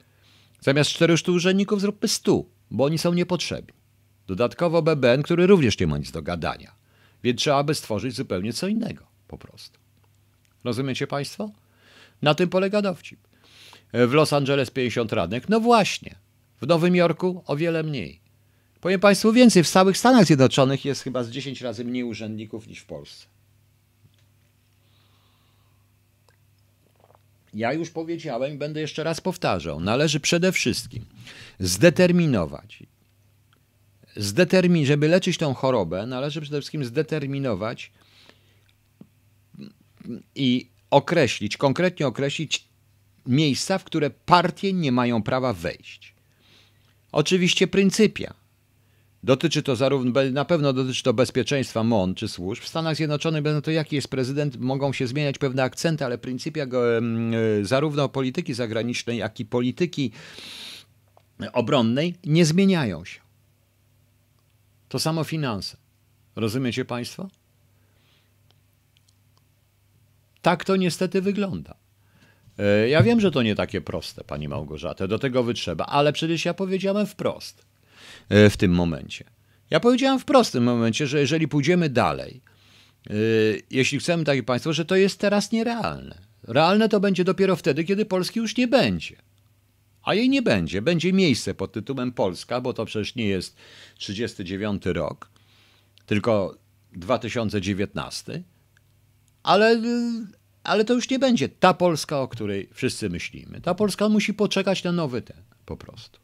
Zamiast 0.61 0.89
400 0.89 1.31
urzędników 1.31 1.81
zróbmy 1.81 2.07
100, 2.07 2.43
bo 2.71 2.83
oni 2.83 2.97
są 2.97 3.13
niepotrzebni. 3.13 3.77
Dodatkowo 4.27 4.81
BBN, 4.81 5.23
który 5.23 5.47
również 5.47 5.79
nie 5.79 5.87
ma 5.87 5.97
nic 5.97 6.11
do 6.11 6.21
gadania. 6.21 6.75
Więc 7.23 7.39
trzeba 7.39 7.63
by 7.63 7.75
stworzyć 7.75 8.15
zupełnie 8.15 8.53
co 8.53 8.67
innego, 8.67 9.07
po 9.27 9.37
prostu. 9.37 9.79
Rozumiecie 10.63 11.07
Państwo? 11.07 11.51
Na 12.21 12.35
tym 12.35 12.49
polega 12.49 12.81
dowcip. 12.81 13.19
W 13.93 14.13
Los 14.13 14.33
Angeles 14.33 14.71
50 14.71 15.13
radnych, 15.13 15.49
no 15.49 15.59
właśnie. 15.59 16.15
W 16.61 16.67
Nowym 16.67 16.95
Jorku 16.95 17.43
o 17.45 17.55
wiele 17.55 17.83
mniej. 17.83 18.21
Powiem 18.81 18.99
Państwu 18.99 19.33
więcej, 19.33 19.63
w 19.63 19.69
całych 19.69 19.97
Stanach 19.97 20.25
Zjednoczonych 20.25 20.85
jest 20.85 21.03
chyba 21.03 21.23
z 21.23 21.29
10 21.29 21.61
razy 21.61 21.85
mniej 21.85 22.03
urzędników 22.03 22.67
niż 22.67 22.79
w 22.79 22.85
Polsce. 22.85 23.27
Ja 27.53 27.73
już 27.73 27.89
powiedziałem 27.89 28.53
i 28.53 28.57
będę 28.57 28.81
jeszcze 28.81 29.03
raz 29.03 29.21
powtarzał. 29.21 29.79
Należy 29.79 30.19
przede 30.19 30.51
wszystkim 30.51 31.05
zdeterminować, 31.60 32.83
zdetermin, 34.15 34.86
żeby 34.86 35.07
leczyć 35.07 35.38
tą 35.38 35.53
chorobę, 35.53 36.05
należy 36.05 36.41
przede 36.41 36.57
wszystkim 36.57 36.86
zdeterminować 36.86 37.91
i 40.36 40.69
określić, 40.89 41.57
konkretnie 41.57 42.07
określić 42.07 42.67
miejsca, 43.25 43.77
w 43.77 43.83
które 43.83 44.10
partie 44.10 44.73
nie 44.73 44.91
mają 44.91 45.23
prawa 45.23 45.53
wejść. 45.53 46.13
Oczywiście 47.12 47.67
pryncypia. 47.67 48.33
Dotyczy 49.23 49.63
to 49.63 49.75
zarówno, 49.75 50.12
na 50.32 50.45
pewno 50.45 50.73
dotyczy 50.73 51.03
to 51.03 51.13
bezpieczeństwa 51.13 51.84
MON 51.84 52.15
czy 52.15 52.27
służb. 52.27 52.63
W 52.63 52.67
Stanach 52.67 52.95
Zjednoczonych 52.95 53.43
będą 53.43 53.62
to 53.62 53.71
jaki 53.71 53.95
jest 53.95 54.08
prezydent, 54.08 54.58
mogą 54.58 54.93
się 54.93 55.08
zmieniać 55.08 55.38
pewne 55.38 55.63
akcenty, 55.63 56.06
ale 56.06 56.17
pryncypia 56.17 56.63
e, 56.63 56.69
zarówno 57.62 58.10
polityki 58.10 58.53
zagranicznej, 58.53 59.17
jak 59.17 59.39
i 59.39 59.45
polityki 59.45 60.12
obronnej 61.53 62.15
nie 62.25 62.45
zmieniają 62.45 63.06
się. 63.06 63.19
To 64.89 64.99
samo 64.99 65.23
finanse. 65.23 65.77
Rozumiecie 66.36 66.86
Państwo? 66.86 67.30
Tak 70.41 70.65
to 70.65 70.75
niestety 70.75 71.21
wygląda. 71.21 71.75
E, 72.58 72.89
ja 72.89 73.03
wiem, 73.03 73.19
że 73.19 73.32
to 73.32 73.43
nie 73.43 73.56
takie 73.56 73.82
proste, 73.82 74.23
Pani 74.23 74.47
Małgorzata, 74.47 75.08
do 75.08 75.19
tego 75.19 75.43
wytrzeba, 75.43 75.86
ale 75.86 76.13
przecież 76.13 76.45
ja 76.45 76.53
powiedziałem 76.53 77.08
wprost 77.08 77.66
w 78.29 78.57
tym 78.57 78.71
momencie. 78.71 79.25
Ja 79.69 79.79
powiedziałem 79.79 80.19
wprost 80.19 80.49
w 80.49 80.53
tym 80.53 80.63
momencie, 80.63 81.07
że 81.07 81.19
jeżeli 81.19 81.47
pójdziemy 81.47 81.89
dalej, 81.89 82.41
e, 83.09 83.13
jeśli 83.71 83.99
chcemy 83.99 84.23
takie 84.23 84.43
państwo, 84.43 84.73
że 84.73 84.85
to 84.85 84.95
jest 84.95 85.19
teraz 85.19 85.51
nierealne. 85.51 86.17
Realne 86.43 86.89
to 86.89 86.99
będzie 86.99 87.23
dopiero 87.23 87.55
wtedy, 87.55 87.83
kiedy 87.83 88.05
Polski 88.05 88.39
już 88.39 88.57
nie 88.57 88.67
będzie 88.67 89.27
a 90.07 90.13
jej 90.13 90.29
nie 90.29 90.41
będzie. 90.41 90.81
Będzie 90.81 91.13
miejsce 91.13 91.53
pod 91.53 91.71
tytułem 91.71 92.11
Polska, 92.11 92.61
bo 92.61 92.73
to 92.73 92.85
przecież 92.85 93.15
nie 93.15 93.25
jest 93.25 93.55
39 93.97 94.85
rok, 94.85 95.29
tylko 96.05 96.57
2019, 96.93 98.43
ale, 99.43 99.81
ale 100.63 100.85
to 100.85 100.93
już 100.93 101.09
nie 101.09 101.19
będzie 101.19 101.49
ta 101.49 101.73
Polska, 101.73 102.19
o 102.19 102.27
której 102.27 102.69
wszyscy 102.73 103.09
myślimy. 103.09 103.61
Ta 103.61 103.75
Polska 103.75 104.09
musi 104.09 104.33
poczekać 104.33 104.83
na 104.83 104.91
nowy 104.91 105.21
ten, 105.21 105.43
po 105.65 105.77
prostu. 105.77 106.19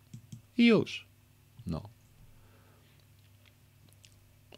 I 0.58 0.66
już. 0.66 1.08
No. 1.68 1.90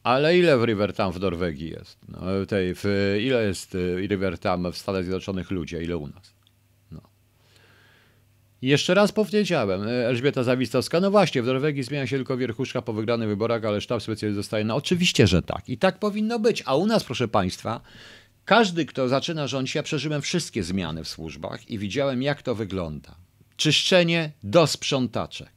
Ale 0.04 0.38
ile 0.38 0.58
w 0.58 0.64
Rivertown 0.64 1.14
w 1.14 1.20
Norwegii 1.20 1.70
jest? 1.70 1.98
No, 2.08 2.46
tej, 2.48 2.76
w, 2.76 2.86
ile 3.22 3.46
jest 3.46 3.76
y, 3.76 4.08
Rivertown 4.08 4.72
w 4.72 4.78
Stanach 4.78 5.04
Zjednoczonych 5.04 5.52
ludzi, 5.52 5.78
a 5.78 5.80
ile 5.80 5.98
u 5.98 6.08
nas? 6.08 6.36
Jeszcze 8.66 8.94
raz 8.94 9.12
powiedziałem, 9.12 9.88
e, 9.88 10.08
Elżbieta 10.08 10.44
Zawistowska, 10.44 11.00
no 11.00 11.12
właśnie, 11.12 11.44
w 11.44 11.46
Norwegii 11.46 11.84
zmienia 11.84 12.08
się 12.08 12.16
tylko 12.16 12.38
wierchuszka 12.38 12.82
po 12.82 12.94
wygranych 12.94 13.28
wyborach, 13.28 13.66
ale 13.66 13.82
sztab 13.82 14.02
specjalny 14.02 14.36
zostaje. 14.36 14.66
No 14.66 14.76
oczywiście, 14.76 15.28
że 15.28 15.42
tak. 15.42 15.70
I 15.70 15.78
tak 15.78 16.00
powinno 16.00 16.40
być. 16.40 16.64
A 16.66 16.76
u 16.76 16.86
nas, 16.86 17.04
proszę 17.04 17.28
Państwa, 17.28 17.82
każdy, 18.46 18.86
kto 18.86 19.10
zaczyna 19.10 19.48
rządzić, 19.48 19.76
ja 19.76 19.84
przeżyłem 19.84 20.22
wszystkie 20.22 20.64
zmiany 20.64 21.04
w 21.04 21.08
służbach 21.08 21.70
i 21.70 21.80
widziałem, 21.80 22.22
jak 22.22 22.42
to 22.42 22.56
wygląda. 22.56 23.16
Czyszczenie 23.58 24.32
do 24.44 24.68
sprzątaczek. 24.68 25.55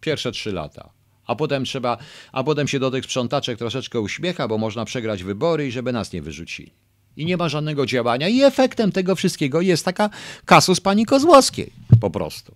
Pierwsze 0.00 0.32
trzy 0.32 0.52
lata. 0.52 0.90
A 1.26 1.34
potem 1.34 1.64
trzeba, 1.64 1.98
a 2.32 2.44
potem 2.44 2.68
się 2.68 2.78
do 2.78 2.90
tych 2.90 3.04
sprzątaczek 3.04 3.58
troszeczkę 3.58 4.00
uśmiecha, 4.00 4.48
bo 4.48 4.58
można 4.58 4.84
przegrać 4.84 5.24
wybory 5.24 5.68
i 5.68 5.72
żeby 5.72 5.92
nas 5.92 6.12
nie 6.12 6.22
wyrzucili 6.22 6.72
i 7.16 7.26
nie 7.26 7.36
ma 7.36 7.48
żadnego 7.48 7.86
działania. 7.86 8.28
I 8.28 8.42
efektem 8.42 8.92
tego 8.92 9.16
wszystkiego 9.16 9.60
jest 9.60 9.84
taka 9.84 10.10
kasus 10.44 10.80
pani 10.80 11.06
Kozłowskiej 11.06 11.72
po 12.00 12.10
prostu, 12.10 12.54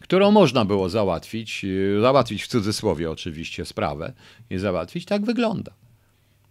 którą 0.00 0.30
można 0.30 0.64
było 0.64 0.88
załatwić, 0.88 1.66
załatwić 2.00 2.42
w 2.42 2.46
cudzysłowie 2.46 3.10
oczywiście 3.10 3.64
sprawę 3.64 4.12
i 4.50 4.58
załatwić. 4.58 5.04
Tak 5.04 5.24
wygląda 5.24 5.72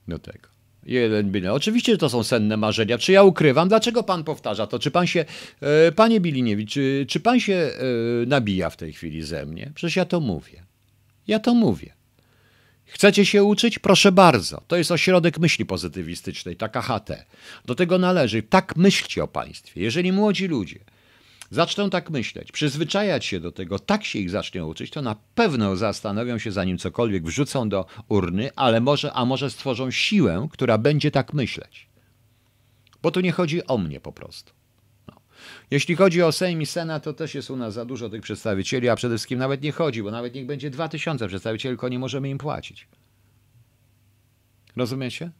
do 0.07 0.19
tego. 0.19 0.56
Jeden 0.87 1.31
byle. 1.31 1.53
Oczywiście 1.53 1.97
to 1.97 2.09
są 2.09 2.23
senne 2.23 2.57
marzenia. 2.57 2.97
Czy 2.97 3.11
ja 3.11 3.23
ukrywam? 3.23 3.69
Dlaczego 3.69 4.03
pan 4.03 4.23
powtarza 4.23 4.67
to? 4.67 4.79
Czy 4.79 4.91
pan 4.91 5.07
się, 5.07 5.25
e, 5.61 5.91
panie 5.91 6.19
Biliniewicz, 6.19 6.71
czy, 6.71 7.05
czy 7.09 7.19
pan 7.19 7.39
się 7.39 7.53
e, 7.53 7.71
nabija 8.25 8.69
w 8.69 8.77
tej 8.77 8.93
chwili 8.93 9.23
ze 9.23 9.45
mnie? 9.45 9.71
Przecież 9.75 9.95
ja 9.95 10.05
to 10.05 10.19
mówię. 10.19 10.63
Ja 11.27 11.39
to 11.39 11.53
mówię. 11.53 11.93
Chcecie 12.85 13.25
się 13.25 13.43
uczyć? 13.43 13.79
Proszę 13.79 14.11
bardzo. 14.11 14.61
To 14.67 14.75
jest 14.75 14.91
ośrodek 14.91 15.39
myśli 15.39 15.65
pozytywistycznej, 15.65 16.55
taka 16.55 16.81
HT. 16.81 17.25
Do 17.65 17.75
tego 17.75 17.97
należy. 17.97 18.43
Tak 18.43 18.75
myślcie 18.75 19.23
o 19.23 19.27
państwie. 19.27 19.81
Jeżeli 19.81 20.11
młodzi 20.11 20.47
ludzie 20.47 20.79
zaczną 21.49 21.89
tak 21.89 22.09
myśleć, 22.09 22.51
przyzwyczajać 22.51 23.25
się 23.25 23.39
do 23.39 23.51
tego, 23.51 23.79
tak 23.79 24.05
się 24.05 24.19
ich 24.19 24.29
zacznie 24.29 24.65
uczyć, 24.65 24.91
to 24.91 25.01
na 25.01 25.15
pewno 25.35 25.75
zastanowią 25.75 26.37
się, 26.37 26.51
zanim 26.51 26.77
cokolwiek 26.77 27.23
wrzucą 27.23 27.69
do 27.69 27.85
urny, 28.09 28.49
ale 28.55 28.81
może, 28.81 29.13
a 29.13 29.25
może 29.25 29.49
stworzą 29.49 29.91
siłę, 29.91 30.47
która 30.51 30.77
będzie 30.77 31.11
tak 31.11 31.33
myśleć. 31.33 31.87
Bo 33.01 33.11
tu 33.11 33.19
nie 33.19 33.31
chodzi 33.31 33.67
o 33.67 33.77
mnie 33.77 33.99
po 33.99 34.11
prostu. 34.11 34.57
Jeśli 35.71 35.95
chodzi 35.95 36.23
o 36.23 36.31
Sejm 36.31 36.61
i 36.61 36.65
Senat, 36.65 37.03
to 37.03 37.13
też 37.13 37.35
jest 37.35 37.49
u 37.49 37.55
nas 37.55 37.73
za 37.73 37.85
dużo 37.85 38.09
tych 38.09 38.21
przedstawicieli, 38.21 38.89
a 38.89 38.95
przede 38.95 39.15
wszystkim 39.15 39.39
nawet 39.39 39.61
nie 39.61 39.71
chodzi, 39.71 40.03
bo 40.03 40.11
nawet 40.11 40.35
niech 40.35 40.45
będzie 40.45 40.69
2000 40.69 41.27
przedstawicieli, 41.27 41.71
tylko 41.71 41.89
nie 41.89 41.99
możemy 41.99 42.29
im 42.29 42.37
płacić. 42.37 42.87
Rozumiecie? 44.75 45.31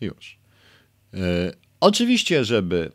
Już. 0.00 0.38
Yy, 1.12 1.20
oczywiście, 1.80 2.44
żeby. 2.44 2.92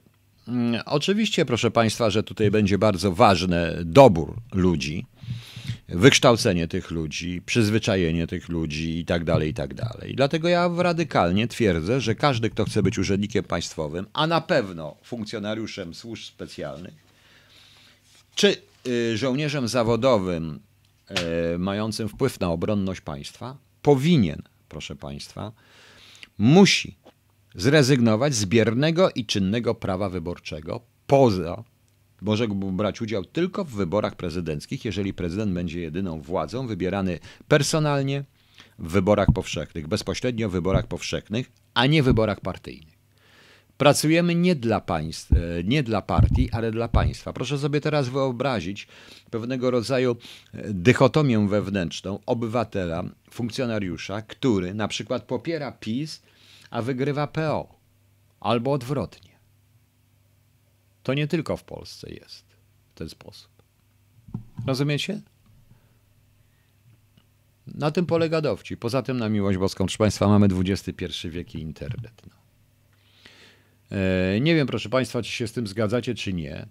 Yy, 0.47 0.85
oczywiście, 0.85 1.45
proszę 1.45 1.71
Państwa, 1.71 2.09
że 2.09 2.23
tutaj 2.23 2.51
będzie 2.51 2.77
bardzo 2.77 3.11
ważny 3.11 3.75
dobór 3.85 4.41
ludzi 4.53 5.05
wykształcenie 5.89 6.67
tych 6.67 6.91
ludzi, 6.91 7.41
przyzwyczajenie 7.45 8.27
tych 8.27 8.49
ludzi 8.49 8.99
i 8.99 9.05
tak 9.05 9.23
dalej, 9.23 9.49
i 9.49 9.53
tak 9.53 9.73
dalej. 9.73 10.15
Dlatego 10.15 10.47
ja 10.47 10.69
radykalnie 10.77 11.47
twierdzę, 11.47 12.01
że 12.01 12.15
każdy, 12.15 12.49
kto 12.49 12.65
chce 12.65 12.83
być 12.83 12.99
urzędnikiem 12.99 13.43
państwowym, 13.43 14.05
a 14.13 14.27
na 14.27 14.41
pewno 14.41 14.97
funkcjonariuszem 15.03 15.93
służb 15.93 16.23
specjalnych, 16.23 16.93
czy 18.35 18.57
y, 18.87 19.17
żołnierzem 19.17 19.67
zawodowym 19.67 20.59
y, 21.55 21.57
mającym 21.59 22.09
wpływ 22.09 22.39
na 22.39 22.49
obronność 22.49 23.01
państwa, 23.01 23.57
powinien, 23.81 24.41
proszę 24.69 24.95
państwa, 24.95 25.51
musi 26.37 26.95
zrezygnować 27.55 28.35
z 28.35 28.45
biernego 28.45 29.09
i 29.15 29.25
czynnego 29.25 29.75
prawa 29.75 30.09
wyborczego 30.09 30.81
poza 31.07 31.63
może 32.21 32.47
brać 32.47 33.01
udział 33.01 33.25
tylko 33.25 33.65
w 33.65 33.69
wyborach 33.69 34.15
prezydenckich, 34.15 34.85
jeżeli 34.85 35.13
prezydent 35.13 35.53
będzie 35.53 35.81
jedyną 35.81 36.21
władzą 36.21 36.67
wybierany 36.67 37.19
personalnie 37.47 38.23
w 38.79 38.91
wyborach 38.91 39.27
powszechnych, 39.33 39.87
bezpośrednio 39.87 40.49
w 40.49 40.51
wyborach 40.51 40.87
powszechnych, 40.87 41.51
a 41.73 41.85
nie 41.85 42.03
w 42.03 42.05
wyborach 42.05 42.41
partyjnych. 42.41 42.94
Pracujemy 43.77 44.35
nie 44.35 44.55
dla 44.55 44.81
państw, 44.81 45.31
e, 45.31 45.63
nie 45.63 45.83
dla 45.83 46.01
partii, 46.01 46.51
ale 46.51 46.71
dla 46.71 46.87
państwa. 46.87 47.33
Proszę 47.33 47.57
sobie 47.57 47.81
teraz 47.81 48.09
wyobrazić 48.09 48.87
pewnego 49.31 49.71
rodzaju 49.71 50.15
e, 50.53 50.73
dychotomię 50.73 51.47
wewnętrzną 51.47 52.19
obywatela, 52.25 53.03
funkcjonariusza, 53.31 54.21
który 54.21 54.73
na 54.73 54.87
przykład 54.87 55.23
popiera 55.23 55.71
PiS, 55.71 56.21
a 56.69 56.81
wygrywa 56.81 57.27
PO, 57.27 57.75
albo 58.39 58.71
odwrotnie. 58.71 59.31
To 61.03 61.13
nie 61.13 61.27
tylko 61.27 61.57
w 61.57 61.63
Polsce 61.63 62.09
jest 62.09 62.45
w 62.95 62.97
ten 62.97 63.09
sposób. 63.09 63.49
Rozumiecie? 64.67 65.21
Na 67.67 67.91
tym 67.91 68.05
polega 68.05 68.41
dowcip. 68.41 68.79
Poza 68.79 69.01
tym, 69.01 69.17
na 69.17 69.29
miłość 69.29 69.57
boską, 69.57 69.85
proszę 69.85 69.97
Państwa, 69.97 70.27
mamy 70.27 70.47
XXI 70.65 71.29
wiek 71.29 71.55
i 71.55 71.59
internet. 71.59 72.21
No. 72.29 72.44
E, 73.91 74.39
nie 74.39 74.55
wiem, 74.55 74.67
proszę 74.67 74.89
Państwa, 74.89 75.21
czy 75.21 75.31
się 75.31 75.47
z 75.47 75.53
tym 75.53 75.67
zgadzacie, 75.67 76.15
czy 76.15 76.33
nie. 76.33 76.65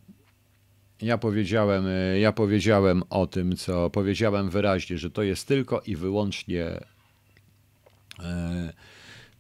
Ja 1.03 1.19
powiedziałem, 1.19 1.87
e, 1.87 2.19
ja 2.19 2.33
powiedziałem 2.33 3.03
o 3.11 3.27
tym, 3.27 3.57
co 3.57 3.91
powiedziałem 3.91 4.51
wyraźnie, 4.51 4.99
że 4.99 5.11
to 5.11 5.23
jest 5.23 5.49
tylko 5.49 5.81
i 5.81 5.97
wyłącznie 5.97 6.65
e, 8.23 8.73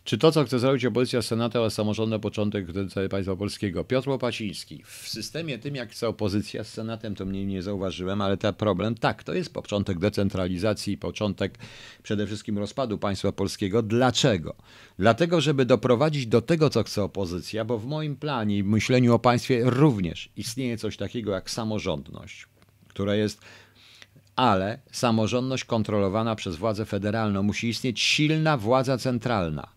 czy 0.05 0.19
to, 0.19 0.33
co 0.33 0.45
chce 0.45 0.59
zrobić 0.59 0.85
opozycja 0.85 1.23
z 1.23 1.27
Senatem, 1.27 1.62
a 1.62 1.71
samorządem 1.71 2.21
początek 2.21 2.67
państwa 3.11 3.37
polskiego? 3.37 3.85
Piotr 3.85 4.09
Łopaciński. 4.09 4.83
W 4.85 5.09
systemie 5.09 5.59
tym, 5.59 5.77
jak 5.77 5.90
chce 5.90 6.09
opozycja 6.09 6.64
z 6.64 6.69
Senatem, 6.69 7.14
to 7.14 7.27
mnie 7.27 7.47
nie 7.47 7.62
zauważyłem, 7.62 8.21
ale 8.21 8.37
ten 8.37 8.55
problem, 8.55 8.95
tak, 8.95 9.23
to 9.23 9.35
jest 9.35 9.53
początek 9.53 9.99
decentralizacji, 9.99 10.99
początek 10.99 11.59
przede 12.03 12.27
wszystkim 12.27 12.59
rozpadu 12.59 12.99
państwa 12.99 13.33
polskiego. 13.33 13.83
Dlaczego? 13.83 14.55
Dlatego, 14.99 15.40
żeby 15.40 15.64
doprowadzić 15.64 16.27
do 16.27 16.43
tego, 16.43 16.71
co 16.71 16.83
chce 16.83 17.03
opozycja, 17.03 17.64
bo 17.64 17.79
w 17.79 17.87
moim 17.87 18.17
planie 18.17 18.59
i 18.59 18.64
myśleniu 18.64 19.14
o 19.14 19.19
państwie 19.19 19.62
również 19.64 20.29
istnieje 20.37 20.79
coś 20.79 20.97
takiego 20.97 21.33
jak 21.33 21.51
samorządność, 21.51 22.47
która 22.88 23.14
jest 23.14 23.40
ale 24.37 24.79
samorządność 24.93 25.64
kontrolowana 25.64 26.37
przez 26.37 26.57
władzę 26.57 26.85
federalną 26.85 27.43
musi 27.43 27.69
istnieć 27.69 28.01
silna 28.01 28.57
władza 28.57 28.99
centralna 28.99 29.75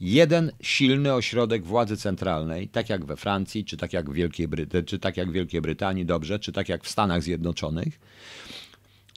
jeden 0.00 0.52
silny 0.62 1.14
ośrodek 1.14 1.64
władzy 1.64 1.96
centralnej, 1.96 2.68
tak 2.68 2.88
jak 2.88 3.04
we 3.04 3.16
Francji, 3.16 3.64
czy 3.64 3.76
tak 3.76 3.92
jak 3.92 4.10
w 4.10 4.12
Wielkiej, 4.12 4.48
Bryty, 4.48 4.82
czy 4.82 4.98
tak 4.98 5.16
jak 5.16 5.28
w 5.28 5.32
Wielkiej 5.32 5.60
Brytanii, 5.60 6.06
dobrze, 6.06 6.38
czy 6.38 6.52
tak 6.52 6.68
jak 6.68 6.84
w 6.84 6.88
Stanach 6.88 7.22
Zjednoczonych, 7.22 8.00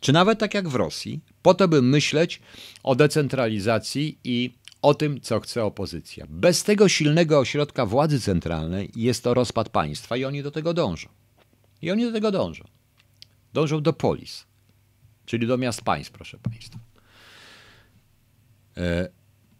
czy 0.01 0.13
nawet 0.13 0.39
tak 0.39 0.53
jak 0.53 0.69
w 0.69 0.75
Rosji, 0.75 1.19
po 1.41 1.53
to, 1.53 1.67
by 1.67 1.81
myśleć 1.81 2.41
o 2.83 2.95
decentralizacji 2.95 4.17
i 4.23 4.53
o 4.81 4.93
tym, 4.93 5.21
co 5.21 5.39
chce 5.39 5.63
opozycja. 5.63 6.25
Bez 6.29 6.63
tego 6.63 6.89
silnego 6.89 7.39
ośrodka 7.39 7.85
władzy 7.85 8.21
centralnej 8.21 8.91
jest 8.95 9.23
to 9.23 9.33
rozpad 9.33 9.69
państwa 9.69 10.17
i 10.17 10.25
oni 10.25 10.43
do 10.43 10.51
tego 10.51 10.73
dążą. 10.73 11.09
I 11.81 11.91
oni 11.91 12.03
do 12.03 12.11
tego 12.11 12.31
dążą. 12.31 12.63
Dążą 13.53 13.81
do 13.81 13.93
polis, 13.93 14.45
czyli 15.25 15.47
do 15.47 15.57
miast 15.57 15.81
państw, 15.81 16.11
proszę 16.11 16.37
Państwa. 16.37 16.79
E, 18.77 19.09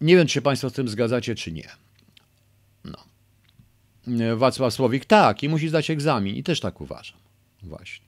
nie 0.01 0.15
wiem, 0.15 0.27
czy 0.27 0.33
się 0.33 0.41
Państwo 0.41 0.69
z 0.69 0.73
tym 0.73 0.89
zgadzacie, 0.89 1.35
czy 1.35 1.51
nie. 1.51 1.69
No. 2.85 2.97
Wacław 4.35 4.73
Słowik, 4.73 5.05
tak, 5.05 5.43
i 5.43 5.49
musi 5.49 5.69
zdać 5.69 5.89
egzamin. 5.89 6.35
I 6.35 6.43
też 6.43 6.59
tak 6.59 6.81
uważam. 6.81 7.17
Właśnie. 7.63 8.05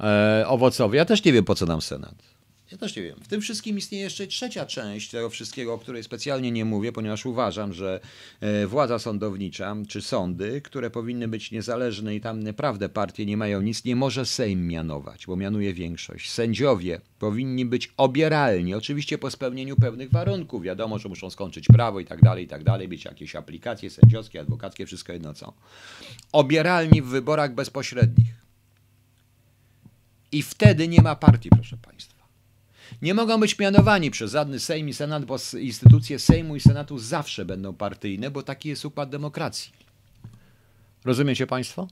E, 0.00 0.44
owocowy, 0.48 0.96
ja 0.96 1.04
też 1.04 1.24
nie 1.24 1.32
wiem, 1.32 1.44
po 1.44 1.54
co 1.54 1.66
nam 1.66 1.82
Senat. 1.82 2.14
Ja 2.72 2.78
też 2.78 2.96
nie 2.96 3.02
wiem. 3.02 3.16
W 3.22 3.28
tym 3.28 3.40
wszystkim 3.40 3.78
istnieje 3.78 4.04
jeszcze 4.04 4.26
trzecia 4.26 4.66
część 4.66 5.10
tego 5.10 5.30
wszystkiego, 5.30 5.74
o 5.74 5.78
której 5.78 6.04
specjalnie 6.04 6.50
nie 6.50 6.64
mówię, 6.64 6.92
ponieważ 6.92 7.26
uważam, 7.26 7.72
że 7.72 8.00
e, 8.40 8.66
władza 8.66 8.98
sądownicza 8.98 9.76
czy 9.88 10.02
sądy, 10.02 10.60
które 10.60 10.90
powinny 10.90 11.28
być 11.28 11.50
niezależne 11.50 12.14
i 12.14 12.20
tam 12.20 12.42
naprawdę 12.42 12.88
partie 12.88 13.26
nie 13.26 13.36
mają 13.36 13.60
nic, 13.60 13.84
nie 13.84 13.96
może 13.96 14.26
Sejm 14.26 14.66
mianować, 14.66 15.26
bo 15.26 15.36
mianuje 15.36 15.74
większość. 15.74 16.30
Sędziowie 16.30 17.00
powinni 17.18 17.64
być 17.64 17.92
obieralni, 17.96 18.74
oczywiście 18.74 19.18
po 19.18 19.30
spełnieniu 19.30 19.76
pewnych 19.76 20.10
warunków. 20.10 20.62
Wiadomo, 20.62 20.98
że 20.98 21.08
muszą 21.08 21.30
skończyć 21.30 21.66
prawo 21.66 22.00
i 22.00 22.04
tak 22.04 22.22
dalej, 22.22 22.44
i 22.44 22.48
tak 22.48 22.64
dalej, 22.64 22.88
być 22.88 23.04
jakieś 23.04 23.36
aplikacje 23.36 23.90
sędziowskie, 23.90 24.40
adwokackie, 24.40 24.86
wszystko 24.86 25.12
jedno 25.12 25.34
co. 25.34 25.52
Obieralni 26.32 27.02
w 27.02 27.06
wyborach 27.06 27.54
bezpośrednich. 27.54 28.34
I 30.32 30.42
wtedy 30.42 30.88
nie 30.88 31.02
ma 31.02 31.16
partii, 31.16 31.50
proszę 31.50 31.76
Państwa. 31.76 32.13
Nie 33.02 33.14
mogą 33.14 33.40
być 33.40 33.58
mianowani 33.58 34.10
przez 34.10 34.32
żadny 34.32 34.60
Sejm 34.60 34.88
i 34.88 34.94
Senat, 34.94 35.24
bo 35.24 35.36
instytucje 35.60 36.18
Sejmu 36.18 36.56
i 36.56 36.60
Senatu 36.60 36.98
zawsze 36.98 37.44
będą 37.44 37.74
partyjne, 37.74 38.30
bo 38.30 38.42
taki 38.42 38.68
jest 38.68 38.84
układ 38.84 39.10
demokracji. 39.10 39.72
Rozumiecie 41.04 41.46
Państwo? 41.46 41.88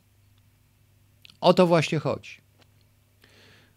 O 1.40 1.54
to 1.54 1.66
właśnie 1.66 1.98
chodzi. 1.98 2.42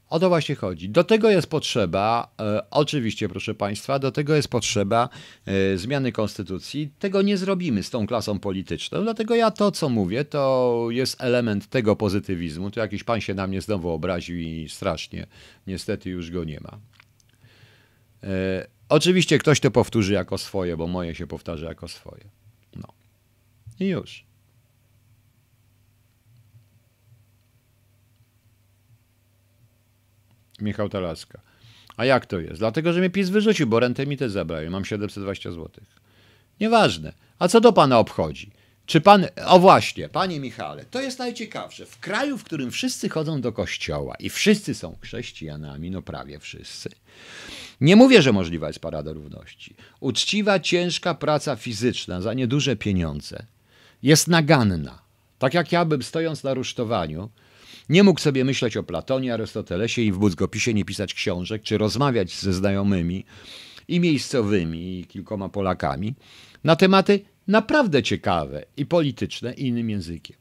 O 0.10 0.20
to 0.20 0.30
właśnie 0.30 0.56
chodzi. 0.56 0.90
Do 0.90 1.04
tego 1.04 1.30
jest 1.30 1.48
potrzeba, 1.48 2.32
e, 2.40 2.70
oczywiście, 2.70 3.30
proszę 3.30 3.54
Państwa, 3.54 4.00
do 4.00 4.12
tego 4.12 4.36
jest 4.36 4.48
potrzeba 4.48 5.10
e, 5.46 5.78
zmiany 5.78 6.12
konstytucji. 6.12 6.90
Tego 7.00 7.22
nie 7.22 7.38
zrobimy 7.38 7.84
z 7.84 7.90
tą 7.90 8.08
klasą 8.08 8.40
polityczną. 8.40 9.04
Dlatego 9.04 9.36
ja 9.36 9.52
to, 9.52 9.72
co 9.72 9.90
mówię, 9.90 10.26
to 10.26 10.88
jest 10.90 11.22
element 11.22 11.70
tego 11.70 11.96
pozytywizmu. 11.96 12.72
To 12.72 12.80
jakiś 12.80 13.04
pan 13.04 13.22
się 13.22 13.34
na 13.34 13.48
mnie 13.48 13.62
znowu 13.62 13.90
obraził 13.90 14.38
i 14.38 14.70
strasznie, 14.70 15.28
niestety 15.68 16.10
już 16.10 16.32
go 16.32 16.44
nie 16.44 16.60
ma. 16.60 16.78
E, 18.26 18.68
oczywiście 18.90 19.38
ktoś 19.38 19.60
to 19.60 19.72
powtórzy 19.72 20.14
jako 20.14 20.38
swoje, 20.38 20.78
bo 20.78 20.88
moje 20.88 21.16
się 21.16 21.28
powtarza 21.28 21.68
jako 21.68 21.88
swoje. 21.88 22.24
No. 22.76 22.88
I 23.80 23.88
już. 23.88 24.26
Michał 30.62 30.90
Talaska. 30.90 31.42
A 31.98 32.06
jak 32.06 32.26
to 32.26 32.40
jest? 32.40 32.60
Dlatego, 32.60 32.94
że 32.94 33.00
mnie 33.00 33.10
PiS 33.10 33.30
wyrzucił, 33.30 33.68
bo 33.68 33.80
rentę 33.80 34.06
mi 34.06 34.18
też 34.18 34.32
zabrali. 34.32 34.70
Mam 34.70 34.86
720 34.86 35.52
zł. 35.52 35.70
Nieważne. 36.60 37.14
A 37.40 37.48
co 37.48 37.62
do 37.62 37.74
pana 37.74 38.00
obchodzi? 38.00 38.52
Czy 38.86 39.02
pan. 39.02 39.26
O 39.46 39.60
właśnie, 39.60 40.10
panie 40.10 40.40
Michale, 40.40 40.86
to 40.86 41.02
jest 41.02 41.20
najciekawsze. 41.20 41.86
W 41.86 42.00
kraju, 42.00 42.38
w 42.38 42.44
którym 42.44 42.72
wszyscy 42.72 43.10
chodzą 43.10 43.42
do 43.42 43.52
kościoła 43.52 44.16
i 44.16 44.30
wszyscy 44.30 44.74
są 44.76 44.98
chrześcijanami, 45.02 45.92
no 45.92 46.02
prawie 46.02 46.40
wszyscy, 46.40 46.90
nie 47.82 47.96
mówię, 47.96 48.22
że 48.22 48.34
możliwa 48.34 48.68
jest 48.68 48.80
parada 48.80 49.14
równości. 49.14 49.76
Uczciwa, 50.00 50.60
ciężka 50.60 51.14
praca 51.14 51.56
fizyczna 51.56 52.22
za 52.22 52.34
nieduże 52.34 52.76
pieniądze 52.76 53.46
jest 54.04 54.28
naganna. 54.28 55.02
Tak 55.40 55.54
jak 55.54 55.72
ja 55.72 55.86
bym 55.86 56.04
stojąc 56.04 56.44
na 56.44 56.54
rusztowaniu 56.54 57.30
nie 57.90 58.04
mógł 58.04 58.20
sobie 58.20 58.46
myśleć 58.46 58.78
o 58.78 58.84
Platonie, 58.84 59.34
Arystotelesie 59.34 60.02
i 60.02 60.12
w 60.12 60.18
Budzgopisie 60.18 60.74
nie 60.74 60.86
pisać 60.86 61.14
książek, 61.14 61.64
czy 61.64 61.78
rozmawiać 61.78 62.40
ze 62.40 62.54
znajomymi 62.54 63.26
i 63.88 64.00
miejscowymi, 64.00 65.00
i 65.00 65.06
kilkoma 65.06 65.50
Polakami 65.50 66.16
na 66.64 66.76
tematy 66.76 67.26
naprawdę 67.48 68.04
ciekawe 68.04 68.66
i 68.78 68.86
polityczne 68.86 69.54
i 69.54 69.68
innym 69.68 69.90
językiem. 69.90 70.38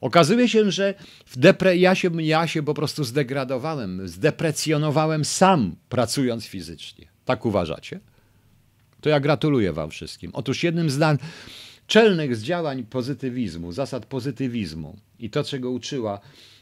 Okazuje 0.00 0.48
się, 0.48 0.70
że 0.70 0.94
w 1.26 1.38
depre... 1.38 1.76
ja, 1.76 1.94
się, 1.94 2.22
ja 2.22 2.46
się 2.46 2.62
po 2.62 2.74
prostu 2.74 3.04
zdegradowałem, 3.04 4.08
zdeprecjonowałem 4.08 5.24
sam 5.24 5.76
pracując 5.88 6.46
fizycznie. 6.46 7.06
Tak 7.24 7.46
uważacie? 7.46 8.00
To 9.00 9.08
ja 9.08 9.20
gratuluję 9.20 9.72
Wam 9.72 9.90
wszystkim. 9.90 10.30
Otóż 10.34 10.62
jednym 10.62 10.90
z 10.90 11.20
czelnych 11.86 12.36
z 12.36 12.42
działań 12.42 12.84
pozytywizmu, 12.84 13.72
zasad 13.72 14.06
pozytywizmu 14.06 14.96
i 15.18 15.30
to, 15.30 15.44
czego 15.44 15.70
uczyła, 15.70 16.20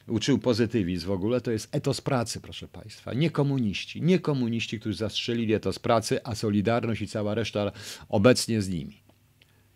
uczył 0.08 0.38
pozytywizm 0.38 1.06
w 1.06 1.10
ogóle, 1.10 1.40
to 1.40 1.50
jest 1.50 1.68
etos 1.76 2.00
pracy, 2.00 2.40
proszę 2.40 2.68
Państwa. 2.68 3.14
Nie 3.14 3.30
komuniści, 3.30 4.02
nie 4.02 4.18
komuniści, 4.18 4.80
którzy 4.80 4.98
zastrzelili 4.98 5.54
etos 5.54 5.78
pracy, 5.78 6.24
a 6.24 6.34
Solidarność 6.34 7.02
i 7.02 7.08
cała 7.08 7.34
reszta 7.34 7.72
obecnie 8.08 8.62
z 8.62 8.68
nimi. 8.68 9.01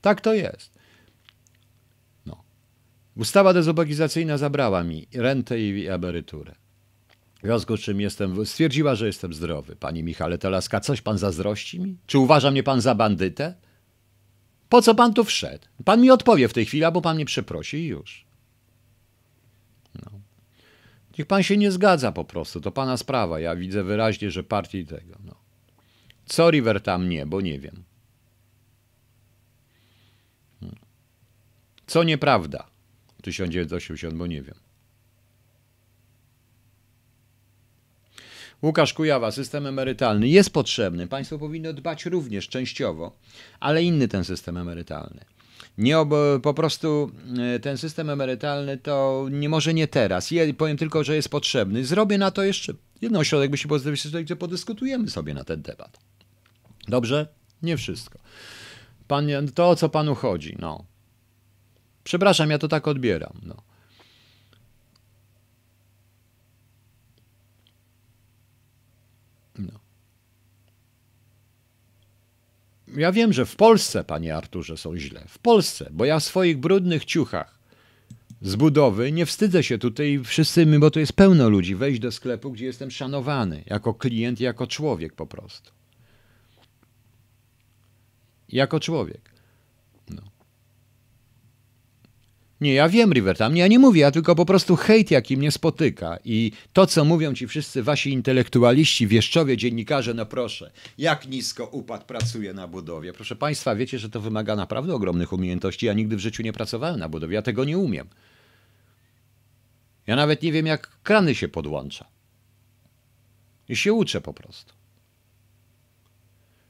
Tak 0.01 0.21
to 0.21 0.35
jest. 0.35 0.77
Ustawa 3.17 3.53
dezubekizacyjna 3.53 4.39
zabrała 4.39 4.85
mi 4.85 5.07
rentę 5.15 5.61
i 5.61 5.87
emeryturę. 5.87 6.55
W 7.43 7.47
związku 7.47 7.77
z 7.77 7.81
czym 7.81 8.01
jestem, 8.01 8.47
stwierdziła, 8.47 8.95
że 8.95 9.07
jestem 9.07 9.35
zdrowy. 9.35 9.77
Pani 9.77 10.03
Michale 10.03 10.39
Telaska, 10.39 10.81
coś 10.81 11.01
pan 11.01 11.19
zazdrości 11.19 11.81
mi? 11.81 11.97
Czy 12.07 12.19
uważa 12.19 12.51
mnie 12.51 12.63
pan 12.63 12.81
za 12.81 12.95
bandytę? 12.95 13.55
Po 14.69 14.83
co 14.83 14.95
pan 14.95 15.15
tu 15.15 15.25
wszedł? 15.25 15.67
Pan 15.85 16.01
mi 16.01 16.11
odpowie 16.11 16.49
w 16.49 16.53
tej 16.53 16.67
chwili, 16.67 16.85
albo 16.85 17.01
pan 17.01 17.17
mnie 17.17 17.25
przeprosi 17.25 17.77
i 17.77 17.87
już. 17.87 18.27
No. 19.95 20.11
Niech 21.19 21.27
pan 21.27 21.43
się 21.43 21.57
nie 21.57 21.71
zgadza 21.71 22.13
po 22.13 22.25
prostu, 22.25 22.61
to 22.61 22.71
pana 22.73 22.97
sprawa. 22.97 23.41
Ja 23.41 23.57
widzę 23.57 23.85
wyraźnie, 23.85 24.31
że 24.31 24.45
partii 24.45 24.87
tego. 24.87 25.15
No. 25.25 25.35
Co 26.27 26.51
River 26.51 26.81
tam 26.81 27.09
nie, 27.09 27.27
bo 27.27 27.41
nie 27.41 27.61
wiem. 27.61 27.85
Co 31.87 32.05
nieprawda? 32.05 32.66
1980, 33.22 34.14
bo 34.14 34.27
nie 34.27 34.42
wiem. 34.42 34.55
Łukasz 38.62 38.92
Kujawa, 38.92 39.31
system 39.31 39.66
emerytalny 39.66 40.29
jest 40.29 40.51
potrzebny. 40.51 41.07
Państwo 41.07 41.38
powinno 41.38 41.72
dbać 41.72 42.07
również 42.07 42.49
częściowo, 42.49 43.16
ale 43.61 43.83
inny 43.83 44.09
ten 44.09 44.25
system 44.25 44.57
emerytalny. 44.57 45.25
Nie 45.79 45.99
ob, 45.99 46.11
po 46.42 46.55
prostu 46.55 47.11
e, 47.38 47.61
ten 47.61 47.79
system 47.79 48.11
emerytalny 48.11 48.79
to 48.79 49.27
nie 49.31 49.49
może 49.49 49.75
nie 49.75 49.88
teraz. 49.88 50.31
Ja 50.31 50.42
powiem 50.59 50.77
tylko, 50.77 51.05
że 51.05 51.16
jest 51.16 51.29
potrzebny. 51.29 51.85
Zrobię 51.85 52.18
na 52.18 52.31
to 52.31 52.42
jeszcze 52.42 52.72
jedną 53.01 53.25
środek, 53.25 53.51
by 53.51 53.57
się 53.57 53.68
pozdrowić, 53.68 54.09
gdzie 54.22 54.37
podyskutujemy 54.37 55.11
sobie 55.11 55.35
na 55.35 55.44
ten 55.44 55.62
temat. 55.62 55.99
Dobrze? 56.88 57.27
Nie 57.62 57.77
wszystko. 57.77 58.18
Pan, 59.09 59.29
to 59.55 59.68
o 59.68 59.77
co 59.77 59.88
panu 59.88 60.14
chodzi, 60.14 60.57
no. 60.59 60.85
Przepraszam, 62.07 62.51
ja 62.51 62.59
to 62.59 62.69
tak 62.69 62.88
odbieram, 62.88 63.40
no. 63.42 63.62
No. 69.59 69.81
Ja 72.97 73.12
wiem, 73.12 73.33
że 73.33 73.47
w 73.47 73.57
Polsce, 73.57 74.05
panie 74.05 74.37
Arturze, 74.37 74.77
są 74.77 74.97
źle. 74.97 75.25
W 75.29 75.38
Polsce, 75.38 75.88
bo 75.92 76.05
ja 76.05 76.21
w 76.21 76.25
swoich 76.25 76.59
brudnych 76.59 77.05
ciuchach 77.05 77.59
z 78.42 78.57
budowy 78.57 79.12
nie 79.12 79.27
wstydzę 79.27 79.62
się 79.62 79.79
tutaj 79.79 80.21
wszyscy, 80.25 80.66
bo 80.66 80.90
to 80.90 81.01
jest 81.01 81.12
pełno 81.12 81.49
ludzi, 81.49 81.75
wejść 81.75 82.01
do 82.01 82.12
sklepu, 82.12 82.53
gdzie 82.53 82.64
jestem 82.66 82.90
szanowany 82.90 83.64
jako 83.66 83.95
klient, 83.95 84.40
jako 84.40 84.66
człowiek 84.66 85.14
po 85.14 85.27
prostu. 85.27 85.71
Jako 88.49 88.81
człowiek. 88.81 89.36
Nie, 92.61 92.75
ja 92.75 92.88
wiem, 92.88 93.12
River, 93.12 93.37
tam 93.37 93.57
ja 93.57 93.66
nie 93.66 93.79
mówię, 93.79 94.01
ja 94.01 94.11
tylko 94.11 94.35
po 94.35 94.47
prostu 94.47 94.77
hejt, 94.77 95.11
jaki 95.11 95.37
mnie 95.37 95.53
spotyka 95.53 96.19
i 96.25 96.53
to, 96.73 96.87
co 96.87 97.05
mówią 97.05 97.35
ci 97.35 97.47
wszyscy 97.47 97.83
wasi 97.83 98.11
intelektualiści, 98.12 99.07
wieszczowie, 99.07 99.57
dziennikarze, 99.57 100.14
no 100.14 100.27
proszę, 100.27 100.71
jak 100.99 101.29
nisko 101.29 101.66
upad 101.66 102.05
pracuje 102.05 102.55
na 102.55 102.69
budowie. 102.69 103.12
Proszę 103.12 103.37
Państwa, 103.37 103.75
wiecie, 103.75 103.99
że 103.99 104.11
to 104.11 104.21
wymaga 104.21 104.57
naprawdę 104.57 104.95
ogromnych 104.95 105.33
umiejętności. 105.33 105.87
Ja 105.87 105.92
nigdy 105.92 106.16
w 106.16 106.21
życiu 106.21 106.42
nie 106.42 106.53
pracowałem 106.53 107.01
na 107.01 107.09
budowie, 107.09 107.35
ja 107.35 107.42
tego 107.42 107.64
nie 107.64 107.79
umiem. 107.79 108.09
Ja 110.07 110.16
nawet 110.16 110.42
nie 110.42 110.53
wiem, 110.53 110.66
jak 110.66 111.03
krany 111.03 111.35
się 111.35 111.49
podłącza. 111.49 112.07
I 113.69 113.77
się 113.77 113.92
uczę 113.92 114.21
po 114.21 114.35
prostu. 114.35 114.75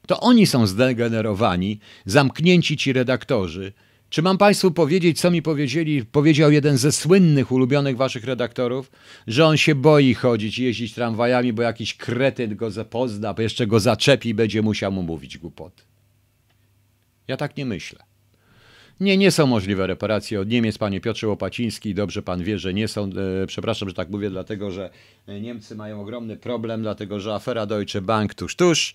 To 0.07 0.21
oni 0.21 0.47
są 0.47 0.67
zdegenerowani, 0.67 1.81
zamknięci 2.07 2.77
ci 2.77 2.93
redaktorzy, 2.93 3.73
czy 4.11 4.23
mam 4.23 4.39
Państwu 4.39 4.71
powiedzieć, 4.71 5.21
co 5.21 5.31
mi 5.31 5.43
powiedzieli, 5.43 6.05
powiedział 6.05 6.53
jeden 6.53 6.77
ze 6.77 6.93
słynnych, 6.93 7.53
ulubionych 7.53 7.97
Waszych 7.97 8.25
redaktorów, 8.25 8.91
że 9.27 9.47
on 9.47 9.57
się 9.57 9.75
boi 9.75 10.15
chodzić 10.15 10.59
jeździć 10.59 10.95
tramwajami, 10.95 11.53
bo 11.53 11.63
jakiś 11.63 11.95
kretyn 11.95 12.57
go 12.57 12.71
zapozna, 12.71 13.35
jeszcze 13.39 13.67
go 13.67 13.81
zaczepi 13.81 14.29
i 14.29 14.35
będzie 14.35 14.63
musiał 14.63 14.93
mu 14.93 15.03
mówić 15.03 15.39
głupoty. 15.39 15.83
Ja 17.29 17.37
tak 17.37 17.57
nie 17.57 17.67
myślę. 17.67 18.16
Nie, 19.01 19.17
nie 19.17 19.31
są 19.31 19.47
możliwe 19.47 19.87
reparacje 19.87 20.41
od 20.41 20.49
Niemiec, 20.49 20.79
panie 20.79 21.01
Piotrze 21.01 21.29
Łopaciński. 21.29 21.95
Dobrze 21.95 22.23
pan 22.23 22.43
wie, 22.43 22.59
że 22.59 22.75
nie 22.75 22.89
są. 22.89 23.11
E, 23.43 23.47
przepraszam, 23.47 23.89
że 23.89 23.95
tak 23.95 24.11
mówię, 24.11 24.31
dlatego 24.31 24.71
że 24.71 24.91
e, 25.27 25.41
Niemcy 25.41 25.75
mają 25.75 26.01
ogromny 26.01 26.37
problem, 26.37 26.83
dlatego 26.83 27.21
że 27.21 27.35
afera 27.35 27.67
Deutsche 27.67 28.01
Bank 28.01 28.35
tuż, 28.35 28.57
tuż. 28.57 28.95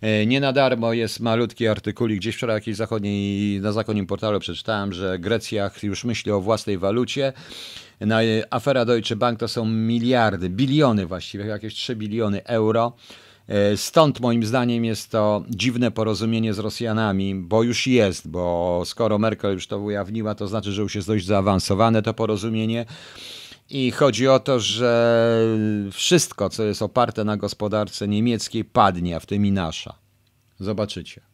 E, 0.00 0.26
nie 0.26 0.40
na 0.40 0.52
darmo 0.52 0.92
jest 0.92 1.20
malutki 1.20 1.68
artykulik, 1.68 2.18
gdzieś 2.18 2.36
wczoraj 2.36 2.56
jakiś 2.56 2.76
zachodniej, 2.76 3.60
na 3.60 3.72
zachodnim 3.72 4.06
portalu 4.06 4.40
przeczytałem, 4.40 4.92
że 4.92 5.18
Grecja 5.18 5.70
już 5.82 6.04
myśli 6.04 6.32
o 6.32 6.40
własnej 6.40 6.78
walucie. 6.78 7.32
Na 8.00 8.20
afera 8.50 8.84
Deutsche 8.84 9.16
Bank 9.16 9.38
to 9.38 9.48
są 9.48 9.64
miliardy, 9.64 10.50
biliony 10.50 11.06
właściwie, 11.06 11.46
jakieś 11.46 11.74
3 11.74 11.96
biliony 11.96 12.44
euro. 12.44 12.92
Stąd 13.76 14.20
moim 14.20 14.44
zdaniem 14.44 14.84
jest 14.84 15.10
to 15.10 15.44
dziwne 15.50 15.90
porozumienie 15.90 16.54
z 16.54 16.58
Rosjanami, 16.58 17.34
bo 17.34 17.62
już 17.62 17.86
jest, 17.86 18.28
bo 18.28 18.82
skoro 18.84 19.18
Merkel 19.18 19.52
już 19.52 19.66
to 19.66 19.78
ujawniła, 19.78 20.34
to 20.34 20.48
znaczy, 20.48 20.72
że 20.72 20.82
już 20.82 20.94
jest 20.94 21.08
dość 21.08 21.26
zaawansowane 21.26 22.02
to 22.02 22.14
porozumienie. 22.14 22.86
I 23.70 23.90
chodzi 23.90 24.28
o 24.28 24.40
to, 24.40 24.60
że 24.60 25.42
wszystko, 25.92 26.50
co 26.50 26.64
jest 26.64 26.82
oparte 26.82 27.24
na 27.24 27.36
gospodarce 27.36 28.08
niemieckiej, 28.08 28.64
padnie, 28.64 29.16
a 29.16 29.20
w 29.20 29.26
tym 29.26 29.46
i 29.46 29.52
nasza. 29.52 29.94
Zobaczycie. 30.60 31.27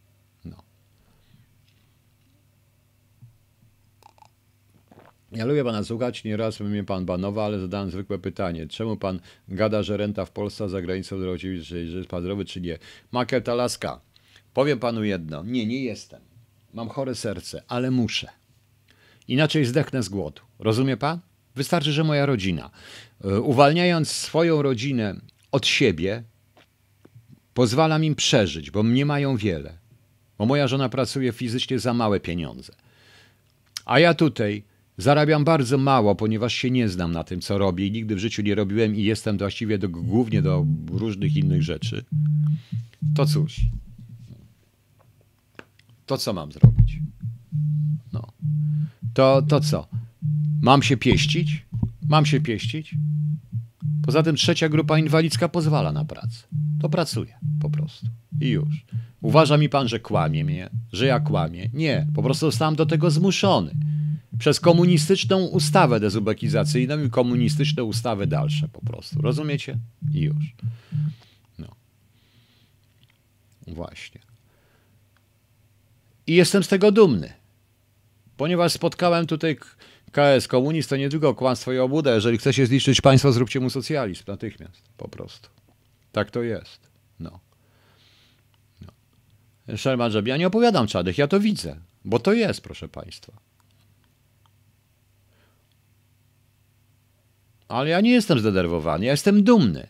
Ja 5.35 5.45
lubię 5.45 5.65
pana 5.65 5.85
słuchać, 5.85 6.25
nieraz 6.25 6.61
mnie 6.61 6.85
pan 6.85 7.05
banowa, 7.05 7.45
ale 7.45 7.61
zadałem 7.61 7.91
zwykłe 7.91 8.19
pytanie. 8.19 8.67
Czemu 8.67 8.97
pan 8.97 9.21
gada, 9.49 9.83
że 9.83 9.97
renta 9.97 10.25
w 10.25 10.31
Polsce 10.31 10.69
za 10.69 10.83
granicą 10.83 11.21
drogi, 11.21 11.61
że 11.61 11.79
jest 11.79 12.09
pan 12.09 12.23
zdrowy, 12.23 12.45
czy 12.45 12.61
nie? 12.61 12.79
Makel 13.13 13.43
Talaska, 13.43 14.01
powiem 14.55 14.79
panu 14.79 15.05
jedno. 15.05 15.43
Nie, 15.43 15.67
nie 15.67 15.85
jestem. 15.85 16.21
Mam 16.75 16.89
chore 16.89 17.15
serce, 17.15 17.63
ale 17.69 17.91
muszę. 17.91 18.29
Inaczej 19.29 19.65
zdechnę 19.65 20.03
z 20.03 20.09
głodu. 20.09 20.43
Rozumie 20.59 20.97
pan? 20.97 21.21
Wystarczy, 21.57 21.93
że 21.93 22.05
moja 22.05 22.27
rodzina. 22.27 22.71
E, 23.25 23.41
uwalniając 23.41 24.11
swoją 24.11 24.63
rodzinę 24.63 25.21
od 25.53 25.67
siebie, 25.67 26.23
pozwalam 27.55 28.05
im 28.05 28.15
przeżyć, 28.15 28.71
bo 28.71 28.83
mnie 28.83 29.07
mają 29.07 29.37
wiele. 29.37 29.79
Bo 30.39 30.47
moja 30.47 30.69
żona 30.69 30.89
pracuje 30.89 31.33
fizycznie 31.33 31.79
za 31.79 31.95
małe 31.95 32.21
pieniądze. 32.21 32.73
A 33.85 33.99
ja 33.99 34.15
tutaj 34.15 34.63
Zarabiam 34.99 35.45
bardzo 35.45 35.79
mało, 35.79 36.15
ponieważ 36.15 36.55
się 36.55 36.71
nie 36.71 36.89
znam 36.89 37.13
na 37.13 37.25
tym, 37.25 37.41
co 37.41 37.59
robię 37.59 37.87
i 37.87 37.93
nigdy 37.93 38.15
w 38.15 38.19
życiu 38.19 38.43
nie 38.43 38.55
robiłem 38.55 38.97
i 38.97 39.03
jestem 39.03 39.39
właściwie 39.39 39.79
do, 39.79 39.89
głównie 39.89 40.43
do 40.43 40.67
różnych 40.91 41.37
innych 41.37 41.63
rzeczy. 41.63 42.05
To 43.15 43.27
cóż. 43.27 43.61
To 46.07 46.19
co 46.19 46.33
mam 46.33 46.53
zrobić? 46.53 46.99
No. 48.13 48.33
To, 49.15 49.43
to 49.43 49.61
co? 49.61 49.89
Mam 50.63 50.83
się 50.83 50.97
pieścić? 50.97 51.67
Mam 52.09 52.27
się 52.27 52.41
pieścić? 52.41 52.95
Poza 54.03 54.23
tym 54.23 54.37
trzecia 54.37 54.69
grupa 54.69 54.99
inwalidzka 54.99 55.49
pozwala 55.49 55.93
na 55.93 56.05
pracę. 56.05 56.43
To 56.81 56.89
pracuję 56.89 57.35
po 57.61 57.71
prostu. 57.71 58.07
I 58.41 58.49
już. 58.49 58.87
Uważa 59.21 59.57
mi 59.57 59.69
pan, 59.69 59.89
że 59.89 60.01
kłamie 60.01 60.45
mnie, 60.45 60.71
że 60.93 61.07
ja 61.07 61.21
kłamię? 61.21 61.71
Nie, 61.73 62.07
po 62.15 62.23
prostu 62.23 62.47
zostałem 62.47 62.77
do 62.77 62.87
tego 62.87 63.11
zmuszony 63.11 63.75
przez 64.39 64.61
komunistyczną 64.61 65.47
ustawę 65.47 66.01
dezubekizacyjną 66.01 67.05
i 67.05 67.11
komunistyczne 67.11 67.85
ustawy 67.85 68.27
dalsze 68.27 68.69
po 68.69 68.81
prostu. 68.81 69.23
Rozumiecie? 69.23 69.79
I 70.15 70.21
już. 70.21 70.55
No. 71.59 71.69
Właśnie. 73.67 74.21
I 76.27 76.35
jestem 76.35 76.63
z 76.65 76.69
tego 76.69 76.93
dumny, 76.93 77.33
ponieważ 78.37 78.73
spotkałem 78.73 79.27
tutaj 79.27 79.57
KS, 80.13 80.49
komunist 80.49 80.91
to 80.91 80.97
nie 80.97 81.09
tylko 81.09 81.35
kłamstwo 81.35 81.73
i 81.73 81.79
obłuda. 81.79 82.15
Jeżeli 82.15 82.39
chcecie 82.39 82.67
zniszczyć 82.67 83.01
państwo, 83.01 83.33
zróbcie 83.33 83.61
mu 83.61 83.71
socjalizm 83.71 84.25
natychmiast. 84.27 84.83
Po 84.97 85.09
prostu. 85.09 85.49
Tak 86.13 86.31
to 86.31 86.43
jest. 86.43 86.81
No. 87.21 87.41
no. 88.81 89.77
Sherman 89.77 90.13
ja 90.27 90.37
nie 90.37 90.47
opowiadam 90.47 90.87
czadych, 90.87 91.19
ja 91.19 91.27
to 91.27 91.41
widzę, 91.41 91.77
bo 92.05 92.19
to 92.19 92.33
jest, 92.33 92.61
proszę 92.61 92.89
państwa. 92.89 93.33
Ale 97.69 97.91
ja 97.91 98.01
nie 98.01 98.13
jestem 98.13 98.39
zdenerwowany, 98.39 99.05
ja 99.05 99.11
jestem 99.11 99.45
dumny. 99.45 99.87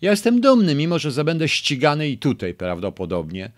Ja 0.00 0.10
jestem 0.10 0.40
dumny, 0.40 0.74
mimo 0.74 0.98
że 0.98 1.24
będę 1.24 1.48
ścigany 1.48 2.08
i 2.08 2.18
tutaj 2.18 2.54
prawdopodobnie. 2.54 3.50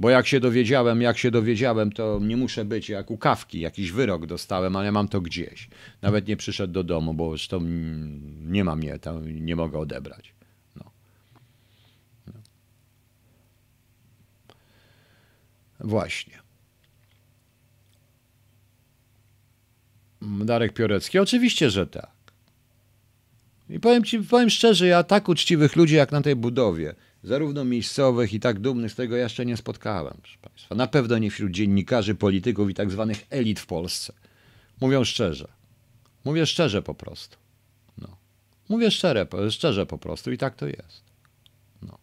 Bo 0.00 0.10
jak 0.10 0.26
się 0.26 0.40
dowiedziałem, 0.40 1.02
jak 1.02 1.18
się 1.18 1.30
dowiedziałem, 1.30 1.92
to 1.92 2.18
nie 2.22 2.36
muszę 2.36 2.64
być 2.64 2.88
jak 2.88 3.10
u 3.10 3.18
kawki, 3.18 3.60
jakiś 3.60 3.92
wyrok 3.92 4.26
dostałem, 4.26 4.76
ale 4.76 4.92
mam 4.92 5.08
to 5.08 5.20
gdzieś. 5.20 5.68
Nawet 6.02 6.28
nie 6.28 6.36
przyszedł 6.36 6.72
do 6.72 6.84
domu, 6.84 7.14
bo 7.14 7.30
zresztą 7.30 7.60
nie 8.40 8.64
ma 8.64 8.76
mnie, 8.76 8.98
tam 8.98 9.44
nie 9.44 9.56
mogę 9.56 9.78
odebrać. 9.78 10.34
No. 10.76 10.90
no. 12.26 12.32
Właśnie. 15.80 16.38
Darek 20.22 20.72
Piorecki, 20.72 21.18
oczywiście, 21.18 21.70
że 21.70 21.86
tak. 21.86 22.17
I 23.68 23.80
powiem 23.80 24.04
ci, 24.04 24.18
powiem 24.18 24.50
szczerze, 24.50 24.86
ja 24.86 25.02
tak 25.02 25.28
uczciwych 25.28 25.76
ludzi 25.76 25.94
jak 25.94 26.12
na 26.12 26.22
tej 26.22 26.36
budowie, 26.36 26.94
zarówno 27.22 27.64
miejscowych 27.64 28.32
i 28.32 28.40
tak 28.40 28.60
dumnych 28.60 28.92
z 28.92 28.94
tego 28.94 29.16
jeszcze 29.16 29.46
nie 29.46 29.56
spotkałem, 29.56 30.14
proszę 30.22 30.38
Państwa. 30.42 30.74
Na 30.74 30.86
pewno 30.86 31.18
nie 31.18 31.30
wśród 31.30 31.52
dziennikarzy, 31.52 32.14
polityków 32.14 32.70
i 32.70 32.74
tak 32.74 32.90
zwanych 32.90 33.26
elit 33.30 33.60
w 33.60 33.66
Polsce. 33.66 34.12
Mówią 34.80 35.04
szczerze. 35.04 35.48
Mówię 36.24 36.46
szczerze 36.46 36.82
po 36.82 36.94
prostu. 36.94 37.36
No. 37.98 38.16
Mówię 38.68 38.90
szczerze, 38.90 39.26
szczerze 39.50 39.86
po 39.86 39.98
prostu 39.98 40.32
i 40.32 40.38
tak 40.38 40.56
to 40.56 40.66
jest. 40.66 41.02
No. 41.82 41.98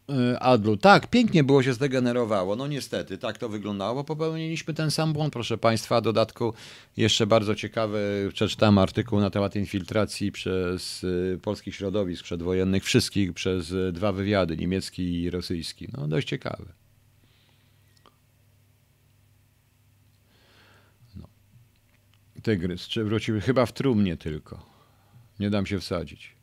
Adlu, 0.39 0.77
tak, 0.77 1.07
pięknie 1.07 1.43
było 1.43 1.63
się 1.63 1.73
zdegenerowało. 1.73 2.55
No 2.55 2.67
niestety, 2.67 3.17
tak 3.17 3.37
to 3.37 3.49
wyglądało. 3.49 4.03
Popełniliśmy 4.03 4.73
ten 4.73 4.91
sam 4.91 5.13
błąd, 5.13 5.33
proszę 5.33 5.57
Państwa. 5.57 6.01
W 6.01 6.03
dodatku 6.03 6.53
jeszcze 6.97 7.27
bardzo 7.27 7.55
ciekawy, 7.55 8.29
przeczytałem 8.33 8.77
artykuł 8.77 9.19
na 9.19 9.29
temat 9.29 9.55
infiltracji 9.55 10.31
przez 10.31 11.03
y, 11.03 11.39
polskich 11.41 11.75
środowisk 11.75 12.23
przedwojennych, 12.23 12.83
wszystkich 12.83 13.33
przez 13.33 13.71
y, 13.71 13.91
dwa 13.91 14.11
wywiady, 14.11 14.57
niemiecki 14.57 15.21
i 15.21 15.29
rosyjski. 15.29 15.87
No 15.97 16.07
dość 16.07 16.27
ciekawy. 16.27 16.65
No. 21.15 21.27
Tygrys, 22.43 22.87
czy 22.87 23.03
wróciły? 23.03 23.41
Chyba 23.41 23.65
w 23.65 23.73
trumnie 23.73 24.17
tylko. 24.17 24.65
Nie 25.39 25.49
dam 25.49 25.65
się 25.65 25.79
wsadzić. 25.79 26.40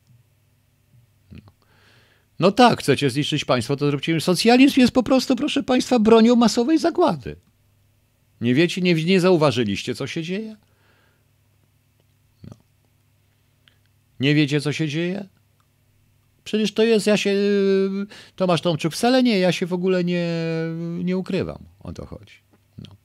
No 2.39 2.53
tak, 2.53 2.81
chcecie 2.81 3.11
zniszczyć 3.11 3.45
państwo, 3.45 3.77
to 3.77 3.87
zróbcie. 3.87 4.21
Socjalizm 4.21 4.81
jest 4.81 4.93
po 4.93 5.03
prostu, 5.03 5.37
proszę 5.37 5.63
państwa, 5.63 5.99
bronią 5.99 6.37
masowej 6.37 6.79
zagłady. 6.79 7.37
Nie 8.41 8.55
wiecie, 8.55 8.81
nie, 8.81 8.95
nie 8.95 9.21
zauważyliście, 9.21 9.95
co 9.95 10.07
się 10.07 10.23
dzieje? 10.23 10.57
No. 12.45 12.57
Nie 14.21 14.35
wiecie, 14.35 14.61
co 14.61 14.73
się 14.73 14.89
dzieje? 14.89 15.29
Przecież 16.45 16.73
to 16.73 16.83
jest, 16.83 17.07
ja 17.07 17.17
się, 17.17 17.37
Tomasz 18.37 18.61
Tomczuk, 18.61 18.93
wcale 18.93 19.23
nie, 19.23 19.39
ja 19.39 19.53
się 19.53 19.67
w 19.67 19.73
ogóle 19.73 20.05
nie, 20.05 20.29
nie 21.05 21.17
ukrywam, 21.17 21.59
o 21.81 21.93
to 21.93 22.07
chodzi. 22.07 22.35
No. 22.79 22.97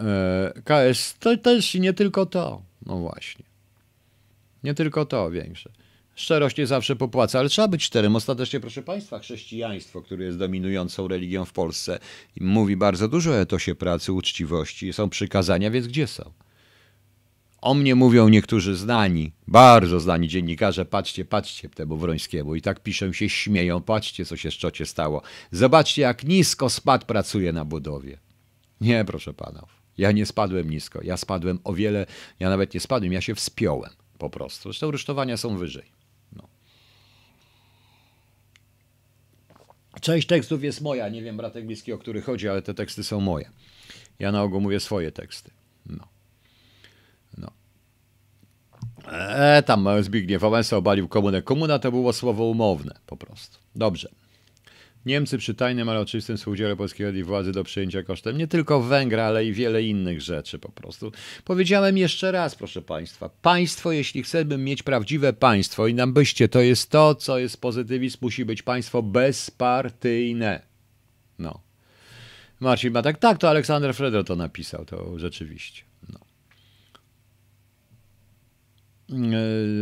E, 0.00 0.52
KS 0.64 1.18
to 1.18 1.36
też 1.36 1.74
nie 1.74 1.92
tylko 1.92 2.26
to, 2.26 2.62
no 2.86 2.98
właśnie. 2.98 3.44
Nie 4.64 4.74
tylko 4.74 5.06
to 5.06 5.30
większe. 5.30 5.70
Szczerość 6.20 6.56
nie 6.56 6.66
zawsze 6.66 6.96
popłaca, 6.96 7.38
ale 7.38 7.48
trzeba 7.48 7.68
być 7.68 7.84
szczerym. 7.84 8.16
Ostatecznie, 8.16 8.60
proszę 8.60 8.82
Państwa, 8.82 9.18
chrześcijaństwo, 9.18 10.02
które 10.02 10.24
jest 10.24 10.38
dominującą 10.38 11.08
religią 11.08 11.44
w 11.44 11.52
Polsce, 11.52 11.98
mówi 12.40 12.76
bardzo 12.76 13.08
dużo 13.08 13.30
o 13.30 13.40
etosie 13.40 13.74
pracy, 13.74 14.12
uczciwości. 14.12 14.92
Są 14.92 15.08
przykazania, 15.10 15.70
więc 15.70 15.86
gdzie 15.86 16.06
są? 16.06 16.32
O 17.60 17.74
mnie 17.74 17.94
mówią 17.94 18.28
niektórzy 18.28 18.76
znani, 18.76 19.32
bardzo 19.48 20.00
znani 20.00 20.28
dziennikarze, 20.28 20.84
patrzcie, 20.84 21.24
patrzcie 21.24 21.68
temu 21.68 21.96
Wrońskiemu. 21.96 22.54
I 22.54 22.62
tak 22.62 22.82
piszą 22.82 23.12
się, 23.12 23.28
śmieją, 23.28 23.82
patrzcie, 23.82 24.24
co 24.24 24.36
się 24.36 24.50
szczocie 24.50 24.86
stało. 24.86 25.22
Zobaczcie, 25.50 26.02
jak 26.02 26.24
nisko 26.24 26.70
spadł 26.70 27.06
pracuje 27.06 27.52
na 27.52 27.64
budowie. 27.64 28.18
Nie, 28.80 29.04
proszę 29.04 29.34
panów, 29.34 29.70
ja 29.98 30.12
nie 30.12 30.26
spadłem 30.26 30.70
nisko, 30.70 31.00
ja 31.02 31.16
spadłem 31.16 31.58
o 31.64 31.72
wiele, 31.72 32.06
ja 32.40 32.50
nawet 32.50 32.74
nie 32.74 32.80
spadłem, 32.80 33.12
ja 33.12 33.20
się 33.20 33.34
wspiąłem 33.34 33.90
po 34.18 34.30
prostu. 34.30 34.62
Zresztą 34.62 34.90
rusztowania 34.90 35.36
są 35.36 35.56
wyżej. 35.56 35.99
Część 40.00 40.26
tekstów 40.26 40.64
jest 40.64 40.80
moja, 40.80 41.08
nie 41.08 41.22
wiem, 41.22 41.36
bratek 41.36 41.66
bliski, 41.66 41.92
o 41.92 41.98
który 41.98 42.22
chodzi, 42.22 42.48
ale 42.48 42.62
te 42.62 42.74
teksty 42.74 43.04
są 43.04 43.20
moje. 43.20 43.50
Ja 44.18 44.32
na 44.32 44.42
ogół 44.42 44.60
mówię 44.60 44.80
swoje 44.80 45.12
teksty. 45.12 45.50
No. 45.86 46.08
No. 47.38 47.50
E, 49.12 49.62
tam 49.62 50.02
Zbigniew 50.02 50.42
Wałęsa 50.42 50.76
obalił 50.76 51.08
komunę. 51.08 51.42
Komuna 51.42 51.78
to 51.78 51.90
było 51.90 52.12
słowo 52.12 52.44
umowne, 52.44 52.94
po 53.06 53.16
prostu. 53.16 53.58
Dobrze. 53.76 54.19
Niemcy 55.06 55.38
przy 55.38 55.54
tajnym, 55.54 55.88
ale 55.88 56.00
oczywistym 56.00 56.36
współdziale 56.36 56.76
polskiej 56.76 57.24
władzy 57.24 57.52
do 57.52 57.64
przyjęcia 57.64 58.02
kosztem 58.02 58.38
nie 58.38 58.48
tylko 58.48 58.80
Węgra, 58.80 59.24
ale 59.24 59.44
i 59.44 59.52
wiele 59.52 59.82
innych 59.82 60.20
rzeczy 60.20 60.58
po 60.58 60.72
prostu. 60.72 61.12
Powiedziałem 61.44 61.98
jeszcze 61.98 62.32
raz, 62.32 62.54
proszę 62.54 62.82
Państwa, 62.82 63.28
państwo, 63.28 63.92
jeśli 63.92 64.22
chcemy 64.22 64.58
mieć 64.58 64.82
prawdziwe 64.82 65.32
państwo 65.32 65.86
i 65.86 65.94
nam 65.94 66.12
byście, 66.12 66.48
to 66.48 66.60
jest 66.60 66.90
to, 66.90 67.14
co 67.14 67.38
jest 67.38 67.60
pozytywizm, 67.60 68.18
musi 68.20 68.44
być 68.44 68.62
państwo 68.62 69.02
bezpartyjne. 69.02 70.62
No. 71.38 71.60
Marcin 72.60 72.92
ma 72.92 73.02
tak, 73.02 73.18
tak, 73.18 73.38
to 73.38 73.48
Aleksander 73.48 73.94
Fredro 73.94 74.24
to 74.24 74.36
napisał, 74.36 74.84
to 74.84 75.18
rzeczywiście. 75.18 75.82
E, 78.99 78.99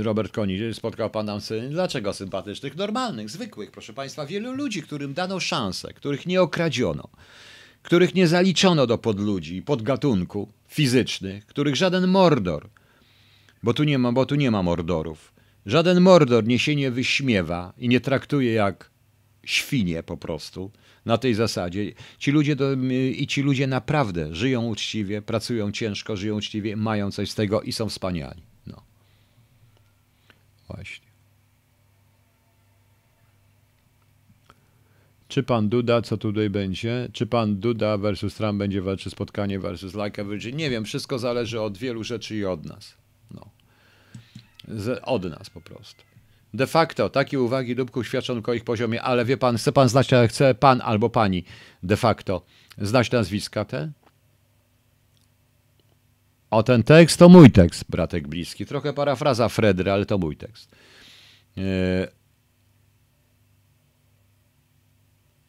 Robert 0.02 0.32
Koni, 0.32 0.58
spotkał 0.74 1.10
pan 1.10 1.26
nam. 1.26 1.40
Dlaczego 1.70 2.12
sympatycznych? 2.12 2.76
Normalnych, 2.76 3.30
zwykłych, 3.30 3.70
proszę 3.70 3.92
państwa, 3.92 4.26
wielu 4.26 4.52
ludzi, 4.52 4.82
którym 4.82 5.14
dano 5.14 5.40
szansę, 5.40 5.92
których 5.92 6.26
nie 6.26 6.42
okradziono, 6.42 7.08
których 7.82 8.14
nie 8.14 8.28
zaliczono 8.28 8.86
do 8.86 8.98
podludzi, 8.98 9.62
podgatunku 9.62 10.48
fizycznych, 10.68 11.46
których 11.46 11.76
żaden 11.76 12.06
mordor, 12.06 12.68
bo 13.62 13.74
tu 13.74 13.84
nie 13.84 13.98
ma, 13.98 14.12
bo 14.12 14.26
tu 14.26 14.34
nie 14.34 14.50
ma 14.50 14.62
mordorów, 14.62 15.32
żaden 15.66 16.00
mordor 16.00 16.46
nie 16.46 16.58
się 16.58 16.76
nie 16.76 16.90
wyśmiewa 16.90 17.72
i 17.78 17.88
nie 17.88 18.00
traktuje 18.00 18.52
jak 18.52 18.90
świnie 19.44 20.02
po 20.02 20.16
prostu 20.16 20.70
na 21.04 21.18
tej 21.18 21.34
zasadzie. 21.34 21.92
Ci 22.18 22.30
ludzie 22.30 22.56
do, 22.56 22.72
i 23.16 23.26
ci 23.26 23.42
ludzie 23.42 23.66
naprawdę 23.66 24.34
żyją 24.34 24.66
uczciwie, 24.66 25.22
pracują 25.22 25.72
ciężko, 25.72 26.16
żyją 26.16 26.36
uczciwie, 26.36 26.76
mają 26.76 27.10
coś 27.10 27.30
z 27.30 27.34
tego 27.34 27.62
i 27.62 27.72
są 27.72 27.88
wspaniali. 27.88 28.47
Właśnie. 30.68 31.08
Czy 35.28 35.42
pan 35.42 35.68
Duda, 35.68 36.02
co 36.02 36.16
tutaj 36.16 36.50
będzie? 36.50 37.08
Czy 37.12 37.26
pan 37.26 37.56
Duda 37.56 37.98
versus 37.98 38.34
Trump 38.34 38.58
będzie 38.58 38.82
walczył 38.82 39.12
spotkanie 39.12 39.58
versus 39.58 39.94
Like 39.94 40.24
Virgin? 40.24 40.56
Nie 40.56 40.70
wiem, 40.70 40.84
wszystko 40.84 41.18
zależy 41.18 41.60
od 41.60 41.78
wielu 41.78 42.04
rzeczy 42.04 42.36
i 42.36 42.44
od 42.44 42.64
nas. 42.64 42.94
No. 43.30 43.50
Z, 44.68 45.00
od 45.04 45.24
nas 45.24 45.50
po 45.50 45.60
prostu. 45.60 46.02
De 46.54 46.66
facto 46.66 47.10
takie 47.10 47.40
uwagi 47.40 47.76
Dubków 47.76 48.06
świadczą 48.06 48.42
o 48.46 48.52
ich 48.52 48.64
poziomie, 48.64 49.02
ale 49.02 49.24
wie 49.24 49.36
pan, 49.36 49.56
chce 49.56 49.72
pan 49.72 49.88
znać, 49.88 50.10
chce 50.28 50.54
pan 50.54 50.80
albo 50.80 51.10
pani 51.10 51.44
de 51.82 51.96
facto 51.96 52.42
znać 52.78 53.10
nazwiska 53.10 53.64
te? 53.64 53.92
O 56.50 56.62
ten 56.62 56.82
tekst 56.82 57.18
to 57.18 57.28
mój 57.28 57.50
tekst, 57.50 57.84
bratek 57.88 58.28
bliski. 58.28 58.66
Trochę 58.66 58.92
parafraza 58.92 59.48
Fredry, 59.48 59.90
ale 59.90 60.06
to 60.06 60.18
mój 60.18 60.36
tekst. 60.36 60.70
E, 61.58 62.08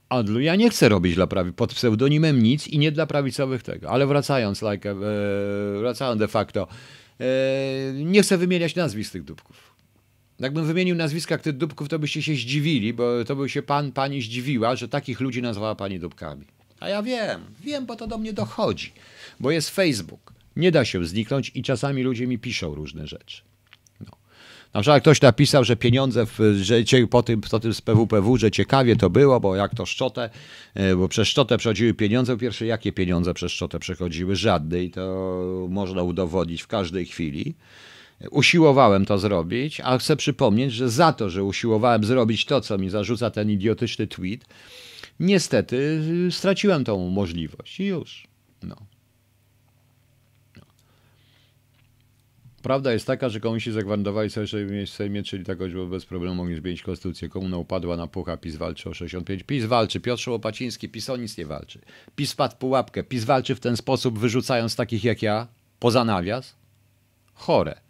Adlu, 0.10 0.40
ja 0.40 0.56
nie 0.56 0.70
chcę 0.70 0.90
robić 0.90 1.16
dla 1.16 1.28
prawi 1.28 1.54
pod 1.54 1.74
pseudonimem 1.74 2.44
nic 2.44 2.68
i 2.68 2.80
nie 2.80 2.92
dla 2.92 3.06
prawicowych 3.06 3.64
tego, 3.64 3.90
ale 3.90 4.08
wracając, 4.08 4.62
like, 4.62 4.92
e, 4.92 4.96
wracając 5.80 6.20
de 6.20 6.28
facto, 6.28 6.68
e, 7.20 7.26
nie 7.94 8.22
chcę 8.22 8.38
wymieniać 8.38 8.76
nazwisk 8.76 9.12
tych 9.12 9.24
dupków. 9.24 9.76
Jakbym 10.40 10.66
wymienił 10.66 10.96
nazwiska 10.96 11.38
tych 11.38 11.58
dupków, 11.58 11.90
to 11.90 12.00
byście 12.00 12.22
się 12.22 12.34
zdziwili, 12.34 12.94
bo 12.94 13.26
to 13.26 13.36
by 13.36 13.50
się 13.50 13.62
pan, 13.62 13.92
pani 13.92 14.22
zdziwiła, 14.22 14.76
że 14.76 14.90
takich 14.90 15.20
ludzi 15.20 15.42
nazwała 15.42 15.76
pani 15.76 16.00
dupkami. 16.00 16.46
A 16.80 16.90
ja 16.90 17.04
wiem, 17.04 17.42
wiem, 17.64 17.86
bo 17.86 17.96
to 17.96 18.08
do 18.08 18.18
mnie 18.18 18.34
dochodzi, 18.34 18.92
bo 19.40 19.52
jest 19.52 19.70
Facebook. 19.70 20.29
Nie 20.56 20.72
da 20.72 20.86
się 20.86 21.06
zniknąć 21.06 21.52
i 21.56 21.64
czasami 21.64 22.04
ludzie 22.04 22.28
mi 22.28 22.40
piszą 22.40 22.76
różne 22.76 23.08
rzeczy. 23.08 23.42
No. 24.00 24.12
Na 24.74 24.82
przykład 24.82 25.02
ktoś 25.02 25.22
napisał, 25.22 25.64
że 25.64 25.76
pieniądze, 25.76 26.26
w, 26.26 26.40
że 26.62 26.76
po 27.10 27.24
tym, 27.24 27.42
po 27.42 27.60
tym 27.60 27.74
z 27.74 27.82
PWPW, 27.82 28.38
że 28.38 28.52
ciekawie 28.52 28.96
to 28.96 29.10
było, 29.10 29.40
bo 29.40 29.56
jak 29.56 29.76
to 29.76 29.86
szczotę, 29.86 30.30
e, 30.74 30.96
bo 30.96 31.08
przez 31.08 31.28
szczotę 31.28 31.58
przechodziły 31.58 31.94
pieniądze. 31.94 32.34
Po 32.34 32.40
pierwsze, 32.40 32.66
jakie 32.66 32.92
pieniądze 32.92 33.34
przez 33.34 33.52
szczotę 33.52 33.80
przechodziły? 33.80 34.36
Żadne 34.36 34.84
i 34.84 34.92
to 34.92 35.68
można 35.70 36.04
udowodnić 36.04 36.62
w 36.62 36.68
każdej 36.68 37.06
chwili. 37.06 37.56
Usiłowałem 38.32 39.06
to 39.06 39.20
zrobić, 39.20 39.82
a 39.84 39.98
chcę 39.98 40.16
przypomnieć, 40.16 40.74
że 40.74 40.90
za 40.90 41.14
to, 41.14 41.30
że 41.30 41.44
usiłowałem 41.44 42.04
zrobić 42.04 42.46
to, 42.46 42.62
co 42.62 42.78
mi 42.78 42.90
zarzuca 42.90 43.32
ten 43.32 43.52
idiotyczny 43.52 44.08
tweet, 44.08 44.46
niestety 45.20 46.02
straciłem 46.32 46.84
tą 46.84 47.10
możliwość 47.10 47.80
i 47.80 47.86
już. 47.86 48.28
No. 48.64 48.76
Prawda 52.62 52.94
jest 52.94 53.08
taka, 53.08 53.30
że 53.30 53.40
komuniści 53.40 53.72
zagwarantowali 53.72 54.30
sobie, 54.30 54.86
w 54.86 54.90
Sejmie, 54.90 55.24
czyli 55.24 55.46
tak 55.46 55.58
choćby 55.58 55.88
bez 55.88 56.06
problemu 56.06 56.36
mogli 56.36 56.56
zmienić 56.56 56.82
konstytucję. 56.82 57.30
Komuna 57.30 57.58
upadła 57.58 57.98
na 57.98 58.08
pucha, 58.08 58.38
PiS 58.38 58.56
walczy 58.56 58.90
o 58.90 58.94
65. 58.94 59.44
PiS 59.44 59.66
walczy, 59.66 60.00
Piotr 60.00 60.30
Łopaciński, 60.30 60.90
PiS 60.90 61.10
o 61.10 61.18
nic 61.18 61.38
nie 61.38 61.46
walczy. 61.46 61.80
PiS 62.16 62.36
padł 62.36 62.56
pułapkę, 62.56 63.04
PiS 63.04 63.24
walczy 63.24 63.56
w 63.56 63.60
ten 63.60 63.78
sposób, 63.78 64.20
wyrzucając 64.20 64.76
takich 64.76 65.04
jak 65.04 65.22
ja, 65.22 65.48
poza 65.80 66.06
nawias. 66.06 66.56
Chore. 67.34 67.89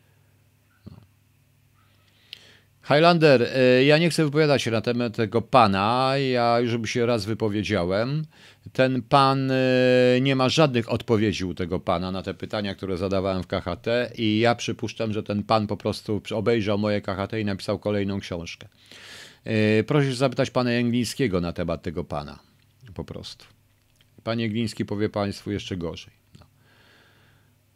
Highlander, 2.94 3.42
y, 3.42 3.84
ja 3.84 3.98
nie 3.98 4.10
chcę 4.10 4.26
wypowiadać 4.26 4.62
się 4.62 4.72
na 4.72 4.82
temat 4.82 5.16
tego 5.16 5.42
pana, 5.42 6.14
ja 6.32 6.60
już 6.60 6.90
się 6.90 7.06
raz 7.06 7.26
wypowiedziałem. 7.26 8.26
Ten 8.74 9.02
pan 9.02 9.52
y, 9.52 10.20
nie 10.22 10.36
ma 10.36 10.50
żadnych 10.50 10.92
odpowiedzi 10.92 11.46
u 11.46 11.54
tego 11.54 11.80
pana 11.80 12.12
na 12.12 12.24
te 12.24 12.34
pytania, 12.34 12.76
które 12.76 12.98
zadawałem 12.98 13.44
w 13.44 13.48
KHT 13.48 13.88
i 14.18 14.40
ja 14.40 14.56
przypuszczam, 14.56 15.14
że 15.14 15.24
ten 15.24 15.44
pan 15.44 15.68
po 15.68 15.78
prostu 15.78 16.22
obejrzał 16.36 16.78
moje 16.78 17.02
KHT 17.02 17.34
i 17.42 17.46
napisał 17.46 17.80
kolejną 17.80 18.20
książkę. 18.20 18.68
Y, 19.48 19.84
proszę 19.88 20.14
zapytać 20.14 20.52
pana 20.52 20.72
Jęglińskiego 20.72 21.42
na 21.42 21.54
temat 21.54 21.82
tego 21.82 22.04
pana. 22.04 22.40
Po 22.94 23.04
prostu. 23.04 23.46
Pan 24.24 24.40
Jęgliński 24.40 24.86
powie 24.86 25.10
państwu 25.10 25.52
jeszcze 25.52 25.78
gorzej. 25.78 26.19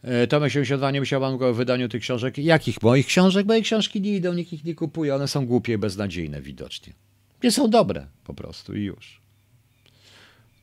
E, 0.03 0.27
Tomek 0.27 0.51
72 0.51 0.91
nie 0.91 0.99
myślał 0.99 1.21
pan 1.21 1.43
o 1.43 1.53
wydaniu 1.53 1.89
tych 1.89 2.01
książek. 2.01 2.37
Jakich 2.37 2.81
moich 2.81 3.05
książek? 3.05 3.47
Moje 3.47 3.61
książki 3.61 4.01
nie 4.01 4.15
idą, 4.15 4.33
nikt 4.33 4.53
ich 4.53 4.63
nie 4.63 4.75
kupuje. 4.75 5.15
One 5.15 5.27
są 5.27 5.45
głupie 5.45 5.73
i 5.73 5.77
beznadziejne 5.77 6.41
widocznie. 6.41 6.93
Nie 7.43 7.51
są 7.51 7.69
dobre 7.69 8.07
po 8.23 8.33
prostu 8.33 8.75
i 8.75 8.83
już. 8.83 9.21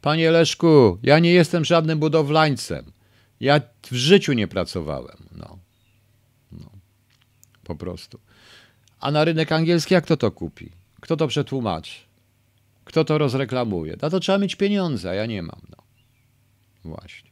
Panie 0.00 0.30
Leszku, 0.30 0.98
ja 1.02 1.18
nie 1.18 1.32
jestem 1.32 1.64
żadnym 1.64 1.98
budowlańcem. 1.98 2.92
Ja 3.40 3.60
w 3.82 3.94
życiu 3.94 4.32
nie 4.32 4.48
pracowałem. 4.48 5.16
No. 5.32 5.58
no. 6.52 6.70
Po 7.64 7.76
prostu. 7.76 8.20
A 9.00 9.10
na 9.10 9.24
rynek 9.24 9.52
angielski 9.52 9.94
jak 9.94 10.04
kto 10.04 10.16
to 10.16 10.30
kupi? 10.30 10.70
Kto 11.00 11.16
to 11.16 11.26
przetłumaczy? 11.26 12.00
Kto 12.84 13.04
to 13.04 13.18
rozreklamuje? 13.18 13.96
Na 14.02 14.10
to 14.10 14.20
trzeba 14.20 14.38
mieć 14.38 14.56
pieniądze, 14.56 15.10
a 15.10 15.14
ja 15.14 15.26
nie 15.26 15.42
mam. 15.42 15.60
No. 15.70 15.76
Właśnie. 16.84 17.29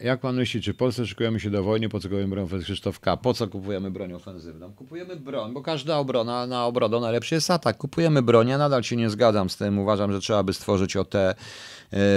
Jak 0.00 0.20
pan 0.20 0.36
myśli, 0.36 0.62
czy 0.62 0.72
w 0.72 0.76
Polsce 0.76 1.06
szykujemy 1.06 1.40
się 1.40 1.50
do 1.50 1.62
wojny? 1.62 1.88
Po 1.88 2.00
co 2.00 2.08
kupujemy 2.08 2.28
broń 2.28 2.44
ofensywną? 2.44 2.64
Krzysztof 2.64 3.00
K. 3.00 3.16
Po 3.16 3.34
co 3.34 3.48
kupujemy 3.48 3.90
broń 3.90 4.12
ofensywną? 4.12 4.72
Kupujemy 4.72 5.16
broń, 5.16 5.52
bo 5.52 5.62
każda 5.62 5.98
obrona 5.98 6.46
na 6.46 6.66
obrodę 6.66 7.00
najlepszy 7.00 7.34
jest 7.34 7.50
atak. 7.50 7.76
Kupujemy 7.76 8.22
broń, 8.22 8.48
ja 8.48 8.58
nadal 8.58 8.82
się 8.82 8.96
nie 8.96 9.10
zgadzam 9.10 9.50
z 9.50 9.56
tym. 9.56 9.78
Uważam, 9.78 10.12
że 10.12 10.20
trzeba 10.20 10.42
by 10.42 10.52
stworzyć 10.52 10.96
OT 10.96 11.14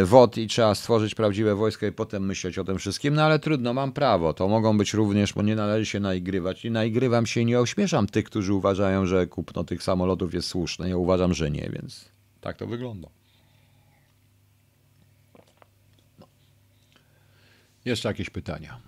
WOT 0.03 0.37
i 0.37 0.47
trzeba 0.47 0.75
stworzyć 0.75 1.15
prawdziwe 1.15 1.55
wojsko 1.55 1.85
i 1.85 1.91
potem 1.91 2.25
myśleć 2.25 2.59
o 2.59 2.63
tym 2.63 2.77
wszystkim, 2.77 3.13
no 3.13 3.23
ale 3.23 3.39
trudno, 3.39 3.73
mam 3.73 3.91
prawo. 3.91 4.33
To 4.33 4.47
mogą 4.47 4.77
być 4.77 4.93
również, 4.93 5.33
bo 5.33 5.41
nie 5.41 5.55
należy 5.55 5.85
się 5.85 5.99
naigrywać. 5.99 6.65
I 6.65 6.71
naigrywam 6.71 7.25
się 7.25 7.41
i 7.41 7.45
nie 7.45 7.59
ośmieszam 7.59 8.07
tych, 8.07 8.25
którzy 8.25 8.53
uważają, 8.53 9.05
że 9.05 9.27
kupno 9.27 9.63
tych 9.63 9.83
samolotów 9.83 10.33
jest 10.33 10.47
słuszne. 10.47 10.89
Ja 10.89 10.97
uważam, 10.97 11.33
że 11.33 11.51
nie, 11.51 11.69
więc 11.73 12.05
tak 12.41 12.57
to 12.57 12.67
wygląda. 12.67 13.07
Jeszcze 17.85 18.07
jakieś 18.07 18.29
pytania? 18.29 18.81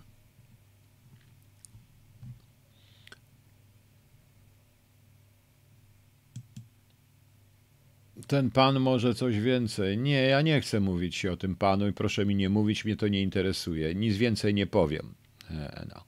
Ten 8.28 8.52
pan 8.52 8.80
może 8.80 9.16
coś 9.16 9.40
więcej. 9.40 9.98
Nie, 9.98 10.22
ja 10.22 10.42
nie 10.42 10.62
chcę 10.62 10.80
mówić 10.80 11.26
o 11.26 11.38
tym 11.38 11.56
panu 11.56 11.88
i 11.88 11.94
proszę 11.94 12.26
mi 12.26 12.36
nie 12.36 12.50
mówić, 12.50 12.86
mnie 12.86 12.96
to 12.96 13.08
nie 13.08 13.22
interesuje. 13.22 13.96
Nic 13.96 14.18
więcej 14.18 14.54
nie 14.54 14.68
powiem. 14.68 15.14
E, 15.52 15.86
no. 15.90 16.04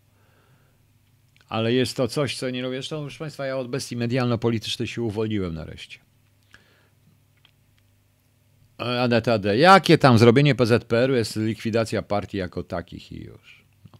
Ale 1.49 1.73
jest 1.73 1.97
to 1.97 2.07
coś, 2.07 2.37
co 2.37 2.49
nie 2.49 2.61
robię. 2.61 2.75
Zresztą, 2.75 3.01
proszę 3.01 3.19
Państwa, 3.19 3.45
ja 3.45 3.57
od 3.57 3.67
bestii 3.67 3.95
medialno-politycznej 3.95 4.87
się 4.87 5.01
uwolniłem 5.01 5.53
nareszcie. 5.53 6.06
Aneta 8.77 9.39
D. 9.39 9.57
Jakie 9.57 9.97
tam 9.97 10.17
zrobienie 10.17 10.55
PZPR-u 10.55 11.15
jest 11.15 11.35
likwidacja 11.35 12.01
partii 12.01 12.37
jako 12.37 12.63
takich 12.63 13.11
i 13.11 13.23
już. 13.23 13.65
No. 13.93 13.99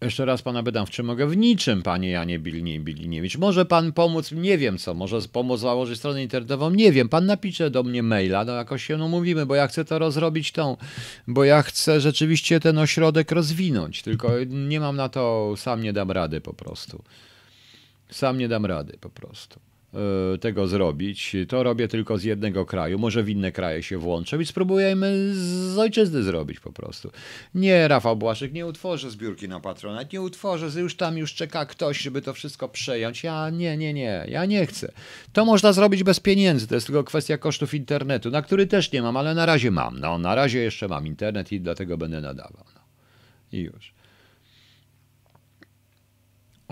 Jeszcze 0.00 0.24
raz 0.24 0.42
pana 0.42 0.62
pytam, 0.62 0.86
w 0.86 0.90
czym 0.90 1.06
mogę? 1.06 1.26
W 1.26 1.36
niczym, 1.36 1.82
panie 1.82 2.10
Janie 2.10 2.38
Bilnie, 2.38 2.80
Biliniewicz. 2.80 3.38
Może 3.38 3.66
pan 3.66 3.92
pomóc, 3.92 4.32
nie 4.32 4.58
wiem 4.58 4.78
co, 4.78 4.94
może 4.94 5.20
pomóc 5.32 5.60
założyć 5.60 5.98
stronę 5.98 6.22
internetową, 6.22 6.70
nie 6.70 6.92
wiem. 6.92 7.08
Pan 7.08 7.26
napisze 7.26 7.70
do 7.70 7.82
mnie 7.82 8.02
maila, 8.02 8.44
no 8.44 8.52
jakoś 8.52 8.84
się 8.84 8.96
no 8.96 9.08
mówimy, 9.08 9.46
bo 9.46 9.54
ja 9.54 9.66
chcę 9.66 9.84
to 9.84 9.98
rozrobić 9.98 10.52
tą, 10.52 10.76
bo 11.26 11.44
ja 11.44 11.62
chcę 11.62 12.00
rzeczywiście 12.00 12.60
ten 12.60 12.78
ośrodek 12.78 13.32
rozwinąć, 13.32 14.02
tylko 14.02 14.32
nie 14.46 14.80
mam 14.80 14.96
na 14.96 15.08
to, 15.08 15.54
sam 15.56 15.82
nie 15.82 15.92
dam 15.92 16.10
rady 16.10 16.40
po 16.40 16.54
prostu. 16.54 17.02
Sam 18.10 18.38
nie 18.38 18.48
dam 18.48 18.66
rady 18.66 18.98
po 19.00 19.10
prostu. 19.10 19.71
E, 19.94 20.38
tego 20.38 20.66
zrobić. 20.66 21.36
To 21.48 21.62
robię 21.62 21.88
tylko 21.88 22.18
z 22.18 22.24
jednego 22.24 22.66
kraju. 22.66 22.98
Może 22.98 23.22
w 23.22 23.28
inne 23.28 23.52
kraje 23.52 23.82
się 23.82 23.98
włączę 23.98 24.42
i 24.42 24.46
spróbujemy 24.46 25.34
z 25.34 25.78
ojczyzny 25.78 26.22
zrobić 26.22 26.60
po 26.60 26.72
prostu. 26.72 27.10
Nie, 27.54 27.88
Rafał 27.88 28.16
Błaszczyk, 28.16 28.52
nie 28.52 28.66
utworzę 28.66 29.10
zbiórki 29.10 29.48
na 29.48 29.60
patronat, 29.60 30.12
nie 30.12 30.20
utworzę, 30.20 30.80
już 30.80 30.96
tam 30.96 31.18
już 31.18 31.34
czeka 31.34 31.66
ktoś, 31.66 31.98
żeby 31.98 32.22
to 32.22 32.34
wszystko 32.34 32.68
przejąć. 32.68 33.24
Ja 33.24 33.50
nie, 33.50 33.76
nie, 33.76 33.94
nie, 33.94 34.26
ja 34.28 34.44
nie 34.44 34.66
chcę. 34.66 34.92
To 35.32 35.44
można 35.44 35.72
zrobić 35.72 36.02
bez 36.02 36.20
pieniędzy, 36.20 36.66
to 36.66 36.74
jest 36.74 36.86
tylko 36.86 37.04
kwestia 37.04 37.38
kosztów 37.38 37.74
internetu, 37.74 38.30
na 38.30 38.42
który 38.42 38.66
też 38.66 38.92
nie 38.92 39.02
mam, 39.02 39.16
ale 39.16 39.34
na 39.34 39.46
razie 39.46 39.70
mam. 39.70 40.00
No, 40.00 40.18
na 40.18 40.34
razie 40.34 40.58
jeszcze 40.58 40.88
mam 40.88 41.06
internet 41.06 41.52
i 41.52 41.60
dlatego 41.60 41.98
będę 41.98 42.20
nadawał. 42.20 42.64
No. 42.74 42.80
I 43.52 43.60
już. 43.60 43.92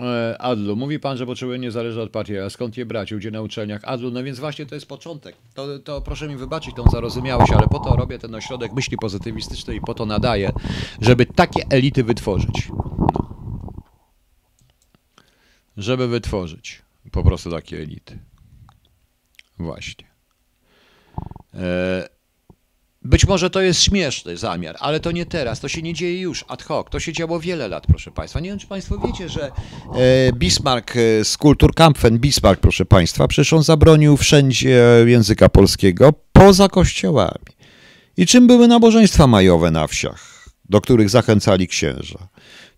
E, 0.01 0.41
Adlu, 0.41 0.75
mówi 0.75 0.99
pan, 0.99 1.17
że 1.17 1.25
potrzebuje 1.25 1.59
niezależne 1.59 2.01
od 2.01 2.09
partii, 2.09 2.37
a 2.37 2.49
skąd 2.49 2.77
je 2.77 2.85
brać? 2.85 3.13
Gdzie 3.13 3.31
na 3.31 3.41
uczelniach? 3.41 3.81
Adlu, 3.83 4.11
no 4.11 4.23
więc 4.23 4.39
właśnie 4.39 4.65
to 4.65 4.75
jest 4.75 4.87
początek. 4.87 5.35
To, 5.53 5.79
to 5.79 6.01
proszę 6.01 6.27
mi 6.27 6.35
wybaczyć 6.35 6.75
tą 6.75 6.83
zarozumiałość, 6.91 7.51
ale 7.51 7.67
po 7.67 7.79
to 7.79 7.95
robię 7.95 8.19
ten 8.19 8.35
ośrodek 8.35 8.73
myśli 8.73 8.97
pozytywistycznej 8.97 9.77
i 9.77 9.81
po 9.81 9.93
to 9.93 10.05
nadaję, 10.05 10.51
żeby 11.01 11.25
takie 11.25 11.65
elity 11.69 12.03
wytworzyć. 12.03 12.67
Żeby 15.77 16.07
wytworzyć 16.07 16.81
po 17.11 17.23
prostu 17.23 17.51
takie 17.51 17.77
elity. 17.77 18.19
Właśnie. 19.59 20.07
E 21.53 22.20
być 23.01 23.27
może 23.27 23.49
to 23.49 23.61
jest 23.61 23.81
śmieszny 23.81 24.37
zamiar, 24.37 24.75
ale 24.79 24.99
to 24.99 25.11
nie 25.11 25.25
teraz, 25.25 25.59
to 25.59 25.67
się 25.67 25.81
nie 25.81 25.93
dzieje 25.93 26.21
już 26.21 26.45
ad 26.47 26.63
hoc, 26.63 26.87
to 26.89 26.99
się 26.99 27.13
działo 27.13 27.39
wiele 27.39 27.67
lat, 27.67 27.87
proszę 27.87 28.11
Państwa. 28.11 28.39
Nie 28.39 28.49
wiem, 28.49 28.59
czy 28.59 28.67
Państwo 28.67 28.97
wiecie, 28.97 29.29
że 29.29 29.45
e, 29.45 29.51
Bismarck 30.33 30.95
e, 30.95 31.25
z 31.25 31.37
Kulturkampfen, 31.37 32.19
Bismarck, 32.19 32.61
proszę 32.61 32.85
Państwa, 32.85 33.27
przecież 33.27 33.53
on 33.53 33.63
zabronił 33.63 34.17
wszędzie 34.17 34.83
języka 35.05 35.49
polskiego 35.49 36.13
poza 36.33 36.69
kościołami. 36.69 37.45
I 38.17 38.25
czym 38.25 38.47
były 38.47 38.67
nabożeństwa 38.67 39.27
majowe 39.27 39.71
na 39.71 39.87
wsiach, 39.87 40.49
do 40.69 40.81
których 40.81 41.09
zachęcali 41.09 41.67
księża? 41.67 42.27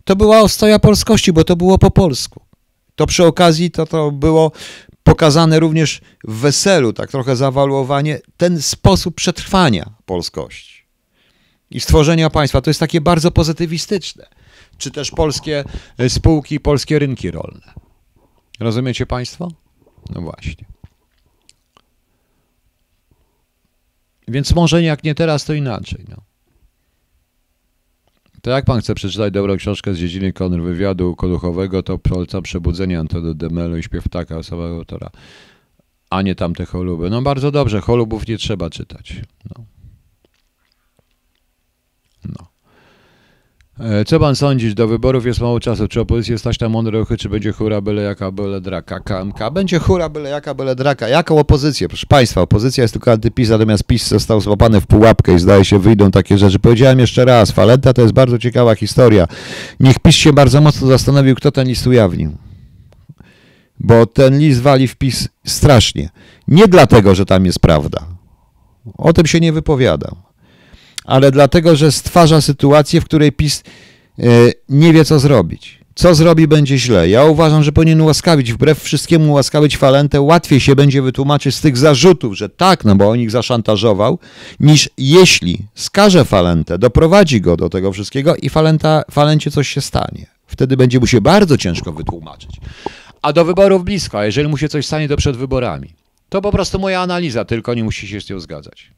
To 0.03 0.15
była 0.15 0.41
ostoja 0.41 0.79
polskości, 0.79 1.33
bo 1.33 1.43
to 1.43 1.55
było 1.55 1.77
po 1.77 1.91
polsku. 1.91 2.41
To 2.95 3.05
przy 3.05 3.25
okazji 3.25 3.71
to, 3.71 3.85
to 3.85 4.11
było 4.11 4.51
pokazane 5.03 5.59
również 5.59 6.01
w 6.23 6.39
weselu, 6.39 6.93
tak 6.93 7.11
trochę 7.11 7.35
zawaluowanie, 7.35 8.19
ten 8.37 8.61
sposób 8.61 9.15
przetrwania 9.15 9.92
polskości 10.05 10.83
i 11.73 11.79
stworzenia 11.79 12.29
państwa. 12.29 12.61
To 12.61 12.69
jest 12.69 12.79
takie 12.79 13.01
bardzo 13.01 13.31
pozytywistyczne. 13.31 14.25
Czy 14.77 14.91
też 14.91 15.11
polskie 15.11 15.63
e, 15.97 16.09
spółki, 16.09 16.59
polskie 16.59 16.99
rynki 16.99 17.31
rolne. 17.31 17.73
Rozumiecie 18.59 19.05
Państwo? 19.05 19.51
No 20.09 20.21
właśnie. 20.21 20.65
Więc 24.27 24.55
może 24.55 24.83
jak 24.83 25.03
nie 25.03 25.15
teraz, 25.15 25.45
to 25.45 25.53
inaczej. 25.53 26.05
No. 26.09 26.17
To 28.41 28.51
jak 28.51 28.65
pan 28.65 28.81
chce 28.81 28.95
przeczytać 28.95 29.33
dobrą 29.33 29.57
książkę 29.57 29.93
z 29.93 29.97
dziedziny 29.97 30.33
kontrwywiadu 30.33 31.15
koduchowego, 31.15 31.83
to 31.83 31.97
polecam 31.97 32.43
Przebudzenie 32.43 32.99
Antony 32.99 33.35
Demelo 33.35 33.77
i 33.77 33.83
Śpiew 33.83 34.03
Ptaka 34.03 34.37
osobowego 34.37 34.75
autora, 34.75 35.09
a 36.09 36.21
nie 36.21 36.35
tamte 36.35 36.65
choluby. 36.65 37.09
No 37.09 37.21
bardzo 37.21 37.51
dobrze, 37.51 37.81
cholubów 37.81 38.27
nie 38.27 38.37
trzeba 38.37 38.69
czytać. 38.69 39.21
No. 39.45 39.65
Co 44.05 44.19
pan 44.19 44.35
sądzisz? 44.35 44.73
Do 44.73 44.87
wyborów 44.87 45.25
jest 45.25 45.41
mało 45.41 45.59
czasu. 45.59 45.87
Czy 45.87 46.01
opozycja 46.01 46.37
stać 46.37 46.59
na 46.59 46.69
mądre 46.69 46.99
ruchy, 46.99 47.17
czy 47.17 47.29
będzie 47.29 47.51
hura 47.51 47.81
byle 47.81 48.01
jaka, 48.01 48.31
byle 48.31 48.61
draka? 48.61 48.99
KMK. 48.99 49.51
Będzie 49.51 49.79
hura 49.79 50.09
byle 50.09 50.29
jaka, 50.29 50.53
byle 50.53 50.75
draka. 50.75 51.07
Jaką 51.07 51.39
opozycję? 51.39 51.87
Proszę 51.87 52.07
państwa, 52.07 52.41
opozycja 52.41 52.81
jest 52.81 52.93
tylko 52.93 53.11
antypis, 53.11 53.49
natomiast 53.49 53.83
PiS 53.83 54.07
został 54.07 54.41
złapany 54.41 54.81
w 54.81 54.87
pułapkę 54.87 55.33
i 55.33 55.39
zdaje 55.39 55.65
się 55.65 55.79
wyjdą 55.79 56.11
takie 56.11 56.37
rzeczy. 56.37 56.59
Powiedziałem 56.59 56.99
jeszcze 56.99 57.25
raz, 57.25 57.51
Falenta 57.51 57.93
to 57.93 58.01
jest 58.01 58.13
bardzo 58.13 58.39
ciekawa 58.39 58.75
historia. 58.75 59.27
Niech 59.79 59.99
PiS 59.99 60.15
się 60.15 60.33
bardzo 60.33 60.61
mocno 60.61 60.87
zastanowił, 60.87 61.35
kto 61.35 61.51
ten 61.51 61.67
list 61.67 61.87
ujawnił. 61.87 62.31
Bo 63.79 64.05
ten 64.05 64.39
list 64.39 64.61
wali 64.61 64.87
w 64.87 64.95
PiS 64.95 65.29
strasznie. 65.45 66.09
Nie 66.47 66.67
dlatego, 66.67 67.15
że 67.15 67.25
tam 67.25 67.45
jest 67.45 67.59
prawda. 67.59 67.99
O 68.97 69.13
tym 69.13 69.25
się 69.25 69.39
nie 69.39 69.53
wypowiadam 69.53 70.32
ale 71.05 71.31
dlatego, 71.31 71.75
że 71.75 71.91
stwarza 71.91 72.41
sytuację, 72.41 73.01
w 73.01 73.05
której 73.05 73.31
PiS 73.31 73.63
e, 74.19 74.23
nie 74.69 74.93
wie, 74.93 75.05
co 75.05 75.19
zrobić. 75.19 75.83
Co 75.95 76.15
zrobi, 76.15 76.47
będzie 76.47 76.77
źle. 76.77 77.09
Ja 77.09 77.25
uważam, 77.25 77.63
że 77.63 77.71
powinien 77.71 78.01
ułaskawić, 78.01 78.53
wbrew 78.53 78.83
wszystkiemu 78.83 79.31
ułaskawić 79.31 79.77
Falentę. 79.77 80.21
Łatwiej 80.21 80.59
się 80.59 80.75
będzie 80.75 81.01
wytłumaczyć 81.01 81.55
z 81.55 81.61
tych 81.61 81.77
zarzutów, 81.77 82.37
że 82.37 82.49
tak, 82.49 82.85
no 82.85 82.95
bo 82.95 83.09
on 83.09 83.19
ich 83.19 83.31
zaszantażował, 83.31 84.19
niż 84.59 84.89
jeśli 84.97 85.59
skaże 85.75 86.25
Falentę, 86.25 86.77
doprowadzi 86.77 87.41
go 87.41 87.57
do 87.57 87.69
tego 87.69 87.91
wszystkiego 87.91 88.35
i 88.35 88.49
Falenta, 88.49 89.03
Falencie 89.11 89.51
coś 89.51 89.67
się 89.67 89.81
stanie. 89.81 90.25
Wtedy 90.47 90.77
będzie 90.77 90.99
mu 90.99 91.07
się 91.07 91.21
bardzo 91.21 91.57
ciężko 91.57 91.91
wytłumaczyć. 91.91 92.51
A 93.21 93.33
do 93.33 93.45
wyborów 93.45 93.83
blisko, 93.83 94.19
a 94.19 94.25
jeżeli 94.25 94.47
mu 94.47 94.57
się 94.57 94.69
coś 94.69 94.85
stanie, 94.85 95.07
to 95.07 95.17
przed 95.17 95.37
wyborami. 95.37 95.93
To 96.29 96.41
po 96.41 96.51
prostu 96.51 96.79
moja 96.79 97.01
analiza, 97.01 97.45
tylko 97.45 97.73
nie 97.73 97.83
musi 97.83 98.07
się 98.07 98.21
z 98.21 98.29
nią 98.29 98.39
zgadzać. 98.39 98.91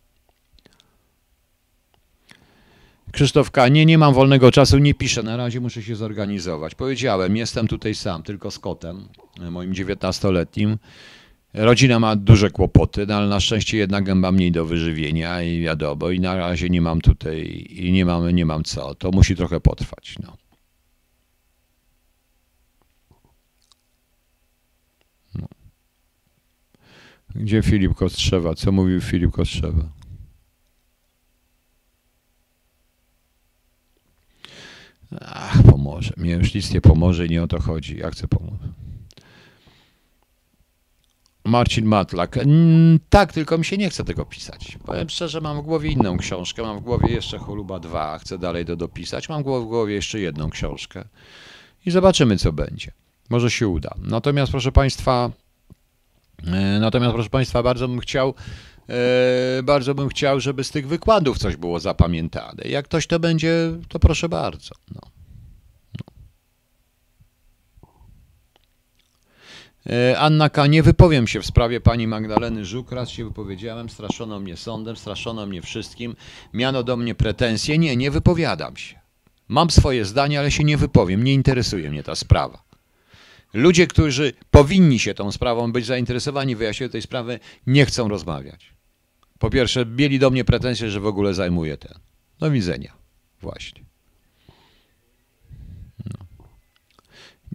Krzysztofka, 3.15 3.67
nie, 3.67 3.85
nie 3.85 3.97
mam 3.97 4.13
wolnego 4.13 4.51
czasu, 4.51 4.77
nie 4.77 4.93
piszę, 4.93 5.23
na 5.23 5.37
razie 5.37 5.59
muszę 5.61 5.83
się 5.83 5.95
zorganizować. 5.95 6.75
Powiedziałem, 6.75 7.37
jestem 7.37 7.67
tutaj 7.67 7.95
sam, 7.95 8.23
tylko 8.23 8.51
z 8.51 8.59
kotem, 8.59 9.07
moim 9.51 9.73
19-letnim. 9.73 10.77
Rodzina 11.53 11.99
ma 11.99 12.15
duże 12.15 12.49
kłopoty, 12.49 13.05
no 13.07 13.15
ale 13.15 13.27
na 13.27 13.39
szczęście 13.39 13.77
jednak 13.77 14.03
gęba 14.03 14.31
mniej 14.31 14.51
do 14.51 14.65
wyżywienia 14.65 15.41
i 15.41 15.61
wiadomo, 15.61 16.09
i 16.09 16.19
na 16.19 16.35
razie 16.35 16.69
nie 16.69 16.81
mam 16.81 17.01
tutaj, 17.01 17.67
i 17.69 17.91
nie 17.91 18.05
mam, 18.05 18.29
nie 18.29 18.45
mam 18.45 18.63
co. 18.63 18.95
To 18.95 19.11
musi 19.11 19.35
trochę 19.35 19.59
potrwać. 19.59 20.15
No. 20.23 20.37
no. 25.35 25.47
Gdzie 27.35 27.61
Filip 27.61 27.93
Kostrzewa? 27.93 28.55
Co 28.55 28.71
mówił 28.71 29.01
Filip 29.01 29.31
Kostrzewa? 29.31 30.04
Ach, 35.21 35.63
pomoże. 35.63 36.13
Mnie 36.17 36.31
już 36.31 36.53
nic 36.53 36.73
nie 36.73 36.81
pomoże 36.81 37.25
i 37.25 37.29
nie 37.29 37.43
o 37.43 37.47
to 37.47 37.61
chodzi. 37.61 37.97
Ja 37.97 38.11
chcę 38.11 38.27
pomóc. 38.27 38.59
Marcin 41.45 41.85
Matlak. 41.85 42.37
Mm, 42.37 42.99
tak, 43.09 43.33
tylko 43.33 43.57
mi 43.57 43.65
się 43.65 43.77
nie 43.77 43.89
chce 43.89 44.03
tego 44.03 44.25
pisać. 44.25 44.77
Powiem 44.85 45.09
szczerze, 45.09 45.41
mam 45.41 45.61
w 45.61 45.65
głowie 45.65 45.91
inną 45.91 46.17
książkę. 46.17 46.61
Mam 46.61 46.79
w 46.79 46.83
głowie 46.83 47.13
jeszcze 47.13 47.37
Choluba 47.37 47.79
2. 47.79 48.19
Chcę 48.19 48.37
dalej 48.37 48.65
to 48.65 48.75
dopisać. 48.75 49.29
Mam 49.29 49.43
w 49.43 49.45
głowie 49.45 49.93
jeszcze 49.93 50.19
jedną 50.19 50.49
książkę. 50.49 51.05
I 51.85 51.91
zobaczymy, 51.91 52.37
co 52.37 52.51
będzie. 52.51 52.91
Może 53.29 53.51
się 53.51 53.67
uda. 53.67 53.95
Natomiast, 53.97 54.51
proszę 54.51 54.71
Państwa, 54.71 55.31
natomiast, 56.79 57.13
proszę 57.13 57.29
Państwa, 57.29 57.63
bardzo 57.63 57.87
bym 57.87 57.99
chciał, 57.99 58.33
e, 58.89 59.63
bardzo 59.63 59.95
bym 59.95 60.09
chciał, 60.09 60.39
żeby 60.39 60.63
z 60.63 60.71
tych 60.71 60.87
wykładów 60.87 61.37
coś 61.37 61.55
było 61.55 61.79
zapamiętane. 61.79 62.63
Jak 62.65 62.85
ktoś 62.85 63.07
to 63.07 63.19
będzie, 63.19 63.71
to 63.89 63.99
proszę 63.99 64.29
bardzo. 64.29 64.75
No. 64.91 65.01
E, 69.89 70.19
Anna 70.19 70.49
K. 70.49 70.67
Nie 70.67 70.83
wypowiem 70.83 71.27
się 71.27 71.41
w 71.41 71.45
sprawie 71.45 71.81
pani 71.81 72.07
Magdaleny 72.07 72.65
Żuk. 72.65 72.91
Raz 72.91 73.09
się 73.09 73.25
wypowiedziałem, 73.25 73.89
straszono 73.89 74.39
mnie 74.39 74.57
sądem, 74.57 74.95
straszono 74.95 75.45
mnie 75.45 75.61
wszystkim, 75.61 76.15
miano 76.53 76.83
do 76.83 76.97
mnie 76.97 77.15
pretensje. 77.15 77.77
Nie, 77.77 77.97
nie 77.97 78.11
wypowiadam 78.11 78.77
się. 78.77 78.99
Mam 79.47 79.69
swoje 79.69 80.05
zdanie, 80.05 80.39
ale 80.39 80.51
się 80.51 80.63
nie 80.63 80.77
wypowiem. 80.77 81.23
Nie 81.23 81.33
interesuje 81.33 81.89
mnie 81.89 82.03
ta 82.03 82.15
sprawa. 82.15 82.63
Ludzie, 83.55 83.87
którzy 83.87 84.33
powinni 84.51 84.99
się 84.99 85.13
tą 85.13 85.31
sprawą 85.31 85.71
być 85.71 85.85
zainteresowani, 85.85 86.55
wyjaśnieniem 86.55 86.91
tej 86.91 87.01
sprawy, 87.01 87.39
nie 87.67 87.85
chcą 87.85 88.07
rozmawiać. 88.07 88.73
Po 89.39 89.49
pierwsze, 89.49 89.85
mieli 89.85 90.19
do 90.19 90.29
mnie 90.29 90.45
pretensje, 90.45 90.91
że 90.91 90.99
w 90.99 91.05
ogóle 91.05 91.33
zajmuję 91.33 91.77
ten. 91.77 91.99
Do 92.39 92.51
widzenia. 92.51 92.93
Właśnie. 93.41 93.85
No. 96.05 96.25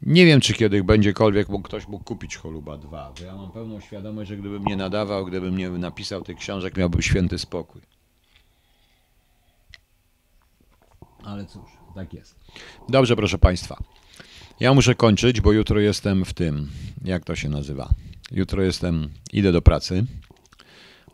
Nie 0.03 0.26
wiem, 0.26 0.40
czy 0.40 0.55
kiedyś 0.55 0.82
będziekolwiek 0.82 1.48
mógł 1.48 1.62
ktoś 1.62 1.88
mógł 1.88 2.05
kupić 2.05 2.36
Choluba 2.36 2.78
2, 2.78 3.12
bo 3.18 3.24
ja 3.24 3.36
mam 3.36 3.53
pełną 3.53 3.80
świadomość, 3.80 4.28
że 4.28 4.36
gdybym 4.36 4.64
nie 4.64 4.76
nadawał, 4.76 5.26
gdybym 5.26 5.59
nie 5.59 5.70
napisał 5.70 6.22
tych 6.22 6.36
książek, 6.36 6.76
miałbym 6.76 7.03
święty 7.03 7.38
spokój. 7.38 7.82
Ale 11.24 11.46
cóż, 11.46 11.70
tak 11.94 12.14
jest. 12.14 12.34
Dobrze, 12.88 13.16
proszę 13.16 13.38
Państwa. 13.38 13.99
Ja 14.61 14.74
muszę 14.74 14.94
kończyć, 14.94 15.40
bo 15.40 15.52
jutro 15.52 15.80
jestem 15.80 16.24
w 16.24 16.34
tym, 16.34 16.68
jak 17.04 17.24
to 17.24 17.36
się 17.36 17.48
nazywa. 17.48 17.88
Jutro 18.32 18.62
jestem, 18.62 19.08
idę 19.32 19.52
do 19.52 19.62
pracy 19.62 20.04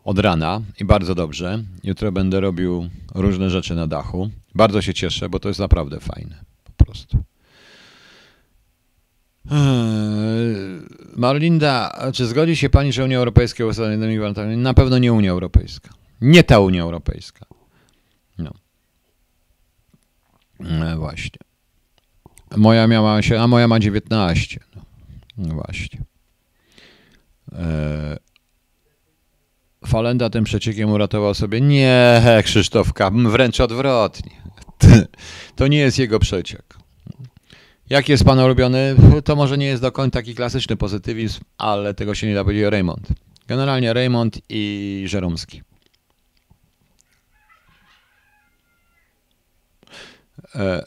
od 0.03 0.19
rana 0.19 0.61
i 0.79 0.85
bardzo 0.85 1.15
dobrze. 1.15 1.63
Jutro 1.83 2.11
będę 2.11 2.39
robił 2.39 2.89
różne 3.15 3.49
rzeczy 3.49 3.75
na 3.75 3.87
dachu. 3.87 4.29
Bardzo 4.55 4.81
się 4.81 4.93
cieszę, 4.93 5.29
bo 5.29 5.39
to 5.39 5.47
jest 5.47 5.59
naprawdę 5.59 5.99
fajne. 5.99 6.45
Po 6.63 6.85
prostu. 6.85 7.23
Eee, 9.51 10.81
Marlinda, 11.15 11.99
czy 12.13 12.25
zgodzi 12.25 12.55
się 12.55 12.69
Pani, 12.69 12.93
że 12.93 13.03
Unia 13.03 13.17
Europejska 13.17 13.63
jest 13.63 13.79
innymi 13.79 14.15
gwarantami? 14.15 14.57
Na 14.57 14.73
pewno 14.73 14.97
nie 14.97 15.13
Unia 15.13 15.31
Europejska. 15.31 15.89
Nie 16.21 16.43
ta 16.43 16.59
Unia 16.59 16.83
Europejska. 16.83 17.45
No. 18.37 18.51
No 20.59 20.97
właśnie. 20.97 21.46
Moja 22.55 22.87
miała 22.87 23.21
się, 23.21 23.39
a 23.39 23.47
moja 23.47 23.67
ma 23.67 23.79
19. 23.79 24.59
No, 24.75 24.81
no 25.37 25.55
właśnie. 25.55 25.99
Eee, 27.51 28.17
Falenda 29.85 30.29
tym 30.29 30.43
przeciekiem 30.43 30.89
uratował 30.89 31.33
sobie. 31.33 31.61
Nie, 31.61 32.21
Krzysztofka, 32.43 33.11
wręcz 33.11 33.59
odwrotnie. 33.59 34.31
To 35.55 35.67
nie 35.67 35.77
jest 35.77 35.99
jego 35.99 36.19
przeciek. 36.19 36.77
Jaki 37.89 38.11
jest 38.11 38.23
pan 38.23 38.39
ulubiony? 38.39 38.95
To 39.25 39.35
może 39.35 39.57
nie 39.57 39.65
jest 39.65 39.81
do 39.81 39.91
końca 39.91 40.19
taki 40.19 40.35
klasyczny 40.35 40.75
pozytywizm, 40.75 41.41
ale 41.57 41.93
tego 41.93 42.15
się 42.15 42.27
nie 42.27 42.35
da 42.35 42.43
powiedzieć 42.43 42.65
o 42.65 42.69
Raymond. 42.69 43.07
Generalnie 43.47 43.93
Raymond 43.93 44.39
i 44.49 45.03
Żeromski. 45.07 45.61
E, 50.55 50.83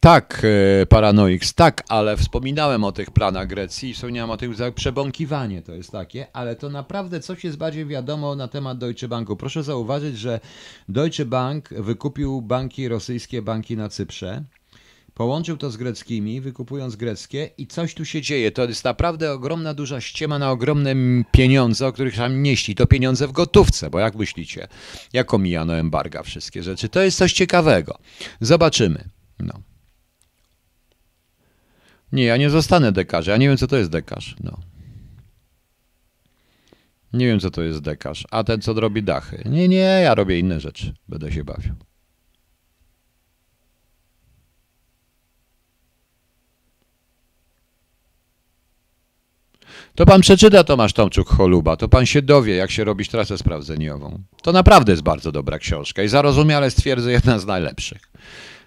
tak, 0.00 0.42
e, 0.82 0.86
Paranoix, 0.86 1.54
tak, 1.54 1.84
ale 1.88 2.16
wspominałem 2.16 2.84
o 2.84 2.92
tych 2.92 3.10
planach 3.10 3.46
Grecji 3.46 3.90
i 3.90 3.94
wspomniałem 3.94 4.30
o 4.30 4.36
tym, 4.36 4.54
że 4.54 4.72
przebąkiwanie 4.72 5.62
to 5.62 5.74
jest 5.74 5.90
takie, 5.90 6.26
ale 6.32 6.56
to 6.56 6.68
naprawdę 6.68 7.20
coś 7.20 7.44
jest 7.44 7.56
bardziej 7.56 7.86
wiadomo 7.86 8.36
na 8.36 8.48
temat 8.48 8.78
Deutsche 8.78 9.08
Banku. 9.08 9.36
Proszę 9.36 9.62
zauważyć, 9.62 10.18
że 10.18 10.40
Deutsche 10.88 11.24
Bank 11.24 11.68
wykupił 11.68 12.42
banki 12.42 12.88
rosyjskie, 12.88 13.42
banki 13.42 13.76
na 13.76 13.88
Cyprze, 13.88 14.44
połączył 15.14 15.56
to 15.56 15.70
z 15.70 15.76
greckimi, 15.76 16.40
wykupując 16.40 16.96
greckie 16.96 17.50
i 17.58 17.66
coś 17.66 17.94
tu 17.94 18.04
się 18.04 18.22
dzieje. 18.22 18.50
To 18.50 18.64
jest 18.64 18.84
naprawdę 18.84 19.32
ogromna, 19.32 19.74
duża 19.74 20.00
ściema 20.00 20.38
na 20.38 20.50
ogromne 20.50 20.94
pieniądze, 21.32 21.86
o 21.86 21.92
których 21.92 22.16
tam 22.16 22.42
nieśli. 22.42 22.74
To 22.74 22.86
pieniądze 22.86 23.28
w 23.28 23.32
gotówce, 23.32 23.90
bo 23.90 23.98
jak 23.98 24.14
myślicie, 24.14 24.68
jak 25.12 25.34
omijano 25.34 25.76
embarga 25.76 26.22
wszystkie 26.22 26.62
rzeczy? 26.62 26.88
To 26.88 27.02
jest 27.02 27.18
coś 27.18 27.32
ciekawego. 27.32 27.98
Zobaczymy. 28.40 29.04
No. 29.38 29.69
Nie, 32.12 32.24
ja 32.24 32.36
nie 32.36 32.50
zostanę 32.50 32.92
dekarzem. 32.92 33.32
Ja 33.32 33.38
nie 33.38 33.48
wiem, 33.48 33.56
co 33.56 33.66
to 33.66 33.76
jest 33.76 33.90
dekarz. 33.90 34.36
No. 34.40 34.58
Nie 37.12 37.26
wiem, 37.26 37.40
co 37.40 37.50
to 37.50 37.62
jest 37.62 37.80
dekarz. 37.80 38.24
A 38.30 38.44
ten, 38.44 38.60
co 38.60 38.72
robi 38.72 39.02
dachy. 39.02 39.42
Nie, 39.46 39.68
nie, 39.68 39.76
ja 39.76 40.14
robię 40.14 40.38
inne 40.38 40.60
rzeczy. 40.60 40.94
Będę 41.08 41.32
się 41.32 41.44
bawił. 41.44 41.74
To 49.94 50.06
pan 50.06 50.20
przeczyta 50.20 50.64
Tomasz 50.64 50.92
Tomczuk 50.92 51.28
Choluba, 51.28 51.76
to 51.76 51.88
pan 51.88 52.06
się 52.06 52.22
dowie, 52.22 52.56
jak 52.56 52.70
się 52.70 52.84
robić 52.84 53.08
trasę 53.08 53.38
sprawdzeniową. 53.38 54.22
To 54.42 54.52
naprawdę 54.52 54.92
jest 54.92 55.02
bardzo 55.02 55.32
dobra 55.32 55.58
książka 55.58 56.02
i 56.02 56.08
zarozumiale 56.08 56.70
stwierdzę 56.70 57.12
jedna 57.12 57.38
z 57.38 57.46
najlepszych. 57.46 58.00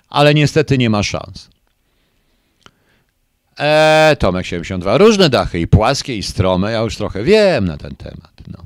Ale 0.10 0.34
niestety 0.34 0.78
nie 0.78 0.89
ma 0.89 1.04
szans. 1.04 1.50
Eee, 3.58 4.16
Tomek 4.18 4.45
72. 4.45 4.97
Różne 4.97 5.30
dachy, 5.30 5.60
i 5.60 5.68
płaskie, 5.68 6.18
i 6.18 6.24
strome. 6.24 6.72
Ja 6.72 6.80
już 6.82 6.97
trochę 6.97 7.24
wiem 7.24 7.66
na 7.66 7.78
ten 7.78 7.95
temat. 7.95 8.32
No. 8.47 8.66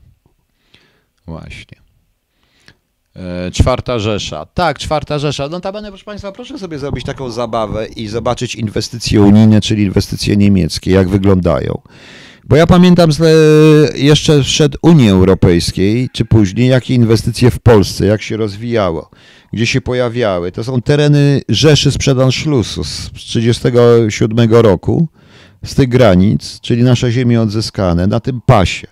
Właśnie. 1.25 1.77
Eee, 3.15 3.51
czwarta 3.51 3.99
Rzesza. 3.99 4.45
Tak, 4.53 4.79
czwarta 4.79 5.19
Rzesza. 5.19 5.49
No 5.49 5.59
tabane, 5.59 5.87
proszę 5.87 6.05
Państwa, 6.05 6.31
proszę 6.31 6.59
sobie 6.59 6.79
zrobić 6.79 7.05
taką 7.05 7.29
zabawę 7.29 7.85
i 7.85 8.07
zobaczyć 8.07 8.55
inwestycje 8.55 9.21
unijne, 9.21 9.61
czyli 9.61 9.83
inwestycje 9.83 10.37
niemieckie, 10.37 10.91
jak 10.91 11.09
wyglądają. 11.09 11.81
Bo 12.49 12.55
ja 12.55 12.67
pamiętam 12.67 13.09
jeszcze 13.95 14.41
przed 14.41 14.77
Unii 14.81 15.09
Europejskiej, 15.09 16.09
czy 16.13 16.25
później, 16.25 16.69
jakie 16.69 16.93
inwestycje 16.93 17.51
w 17.51 17.59
Polsce, 17.59 18.05
jak 18.05 18.21
się 18.21 18.37
rozwijało, 18.37 19.09
gdzie 19.53 19.67
się 19.67 19.81
pojawiały. 19.81 20.51
To 20.51 20.63
są 20.63 20.81
tereny 20.81 21.41
Rzeszy 21.49 21.91
sprzed 21.91 22.19
Anschlussu 22.19 22.83
z 22.83 23.11
1937 23.11 24.51
roku, 24.51 25.07
z 25.65 25.75
tych 25.75 25.89
granic, 25.89 26.59
czyli 26.61 26.83
nasze 26.83 27.11
ziemie 27.11 27.41
odzyskane, 27.41 28.07
na 28.07 28.19
tym 28.19 28.41
pasie. 28.45 28.87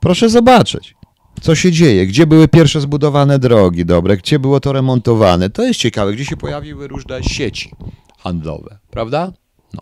Proszę 0.00 0.28
zobaczyć, 0.28 0.94
co 1.42 1.54
się 1.54 1.72
dzieje, 1.72 2.06
gdzie 2.06 2.26
były 2.26 2.48
pierwsze 2.48 2.80
zbudowane 2.80 3.38
drogi 3.38 3.84
dobre, 3.84 4.16
gdzie 4.16 4.38
było 4.38 4.60
to 4.60 4.72
remontowane. 4.72 5.50
To 5.50 5.62
jest 5.62 5.80
ciekawe, 5.80 6.12
gdzie 6.12 6.24
się 6.24 6.36
pojawiły 6.36 6.88
różne 6.88 7.22
sieci 7.22 7.70
handlowe, 8.18 8.78
prawda? 8.90 9.32
No. 9.74 9.80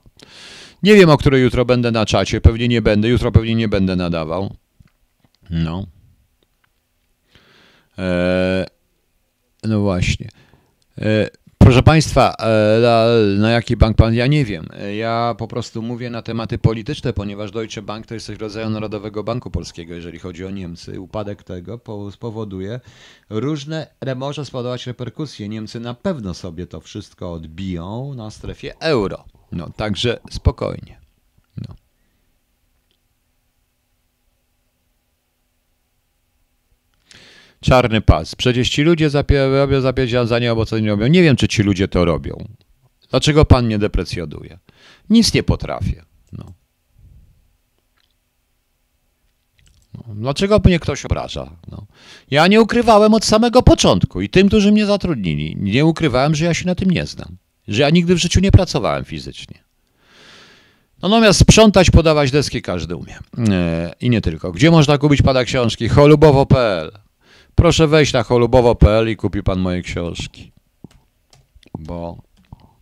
Nie 0.82 0.94
wiem, 0.94 1.10
o 1.10 1.16
której 1.16 1.42
jutro 1.42 1.64
będę 1.64 1.90
na 1.90 2.06
czacie. 2.06 2.40
Pewnie 2.40 2.68
nie 2.68 2.82
będę. 2.82 3.08
Jutro 3.08 3.32
pewnie 3.32 3.54
nie 3.54 3.68
będę 3.68 3.96
nadawał. 3.96 4.56
No. 5.50 5.86
Eee, 7.98 8.66
no 9.64 9.80
właśnie. 9.80 10.28
Eee, 10.98 11.28
proszę 11.58 11.82
Państwa, 11.82 12.34
eee, 12.38 12.82
na, 12.82 13.06
na, 13.38 13.50
jaki 13.50 13.76
bank 13.76 13.96
pan? 13.96 14.14
Ja 14.14 14.26
nie 14.26 14.44
wiem. 14.44 14.68
Ja 14.98 15.34
po 15.38 15.48
prostu 15.48 15.82
mówię 15.82 16.10
na 16.10 16.22
tematy 16.22 16.58
polityczne, 16.58 17.12
ponieważ 17.12 17.50
Deutsche 17.50 17.82
Bank 17.82 18.06
to 18.06 18.14
jest 18.14 18.26
coś 18.26 18.38
rodzaju 18.38 18.70
Narodowego 18.70 19.24
Banku 19.24 19.50
Polskiego, 19.50 19.94
jeżeli 19.94 20.18
chodzi 20.18 20.44
o 20.44 20.50
Niemcy. 20.50 21.00
Upadek 21.00 21.42
tego 21.42 21.80
spowoduje 22.10 22.80
różne, 23.30 23.86
może 24.16 24.44
spowodować 24.44 24.86
reperkusje. 24.86 25.48
Niemcy 25.48 25.80
na 25.80 25.94
pewno 25.94 26.34
sobie 26.34 26.66
to 26.66 26.80
wszystko 26.80 27.32
odbiją 27.32 28.14
na 28.14 28.30
strefie 28.30 28.74
euro. 28.80 29.24
No, 29.52 29.70
także 29.70 30.20
spokojnie. 30.30 31.00
No. 31.56 31.74
Czarny 37.60 38.00
pas. 38.00 38.34
Przecież 38.34 38.68
ci 38.68 38.82
ludzie 38.82 39.10
robią 39.52 39.80
zapierdziadzanie, 39.80 40.54
bo 40.54 40.66
co 40.66 40.78
nie 40.78 40.88
robią. 40.88 41.06
Nie 41.06 41.22
wiem, 41.22 41.36
czy 41.36 41.48
ci 41.48 41.62
ludzie 41.62 41.88
to 41.88 42.04
robią. 42.04 42.48
Dlaczego 43.10 43.44
pan 43.44 43.66
mnie 43.66 43.78
deprecjoduje? 43.78 44.58
Nic 45.10 45.34
nie 45.34 45.42
potrafię. 45.42 46.04
No. 46.32 46.52
No, 49.94 50.14
dlaczego 50.14 50.60
mnie 50.64 50.80
ktoś 50.80 51.04
obraża? 51.04 51.56
No. 51.70 51.86
Ja 52.30 52.46
nie 52.46 52.60
ukrywałem 52.60 53.14
od 53.14 53.24
samego 53.24 53.62
początku 53.62 54.20
i 54.20 54.28
tym, 54.28 54.48
którzy 54.48 54.72
mnie 54.72 54.86
zatrudnili, 54.86 55.56
nie 55.58 55.84
ukrywałem, 55.84 56.34
że 56.34 56.44
ja 56.44 56.54
się 56.54 56.66
na 56.66 56.74
tym 56.74 56.90
nie 56.90 57.06
znam. 57.06 57.36
Że 57.68 57.82
ja 57.82 57.90
nigdy 57.90 58.14
w 58.14 58.18
życiu 58.18 58.40
nie 58.40 58.50
pracowałem 58.50 59.04
fizycznie. 59.04 59.58
No 61.02 61.08
natomiast 61.08 61.40
sprzątać, 61.40 61.90
podawać 61.90 62.30
deski 62.30 62.62
każdy 62.62 62.96
umie. 62.96 63.18
E, 63.50 63.92
I 64.00 64.10
nie 64.10 64.20
tylko. 64.20 64.52
Gdzie 64.52 64.70
można 64.70 64.98
kupić 64.98 65.22
pana 65.22 65.44
książki? 65.44 65.88
Holubowo.pl 65.88 66.92
Proszę 67.54 67.88
wejść 67.88 68.12
na 68.12 68.22
holubowo.pl 68.22 69.10
i 69.10 69.16
kupi 69.16 69.42
pan 69.42 69.58
moje 69.58 69.82
książki. 69.82 70.52
Bo... 71.78 72.16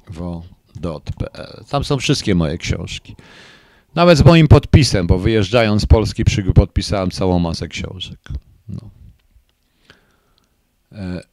wo.pl 0.08 1.64
Tam 1.70 1.84
są 1.84 1.98
wszystkie 1.98 2.34
moje 2.34 2.58
książki. 2.58 3.16
Nawet 3.94 4.18
z 4.18 4.24
moim 4.24 4.48
podpisem, 4.48 5.06
bo 5.06 5.18
wyjeżdżając 5.18 5.82
z 5.82 5.86
Polski 5.86 6.24
podpisałem 6.54 7.10
całą 7.10 7.38
masę 7.38 7.68
książek. 7.68 8.18
No. 8.68 8.90
E... 10.92 11.29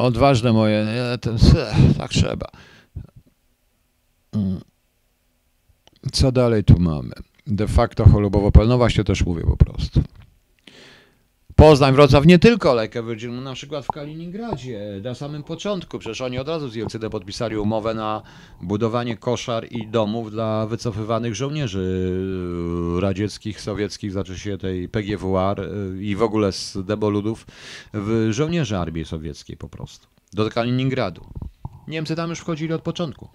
Odważne 0.00 0.52
moje, 0.52 0.84
nie, 0.84 1.18
ten, 1.18 1.38
tak 1.98 2.10
trzeba. 2.10 2.46
Mm. 4.32 4.60
Co 6.12 6.32
dalej 6.32 6.64
tu 6.64 6.78
mamy? 6.78 7.12
De 7.46 7.68
facto 7.68 8.08
cholubowo 8.08 8.50
no 8.66 8.78
właśnie 8.78 9.04
też 9.04 9.24
mówię 9.24 9.42
po 9.42 9.56
prostu. 9.56 10.02
Poznań, 11.60 11.94
Wrocław, 11.94 12.26
nie 12.26 12.38
tylko 12.38 12.74
Lejkę 12.74 13.02
Virgin, 13.02 13.42
na 13.42 13.54
przykład 13.54 13.84
w 13.84 13.88
Kaliningradzie, 13.88 15.00
na 15.04 15.14
samym 15.14 15.42
początku, 15.42 15.98
przecież 15.98 16.20
oni 16.20 16.38
od 16.38 16.48
razu 16.48 16.68
z 16.68 16.74
Jelcynem 16.74 17.10
podpisali 17.10 17.56
umowę 17.56 17.94
na 17.94 18.22
budowanie 18.60 19.16
koszar 19.16 19.66
i 19.70 19.88
domów 19.88 20.30
dla 20.30 20.66
wycofywanych 20.66 21.34
żołnierzy 21.34 22.12
radzieckich, 23.00 23.60
sowieckich, 23.60 24.12
znaczy 24.12 24.38
się 24.38 24.58
tej 24.58 24.88
PGWR 24.88 25.60
y, 25.60 26.04
i 26.04 26.16
w 26.16 26.22
ogóle 26.22 26.52
z 26.52 26.78
deboludów, 26.84 27.46
żołnierzy 28.30 28.78
armii 28.78 29.04
sowieckiej 29.04 29.56
po 29.56 29.68
prostu, 29.68 30.08
do 30.32 30.50
Kaliningradu. 30.50 31.26
Niemcy 31.88 32.16
tam 32.16 32.30
już 32.30 32.38
wchodzili 32.38 32.72
od 32.72 32.82
początku. 32.82 33.28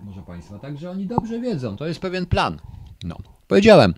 Może 0.00 0.22
Państwa, 0.22 0.58
także 0.58 0.90
oni 0.90 1.06
dobrze 1.06 1.40
wiedzą, 1.40 1.76
to 1.76 1.86
jest 1.86 2.00
pewien 2.00 2.26
plan. 2.26 2.58
No, 3.04 3.16
powiedziałem. 3.48 3.94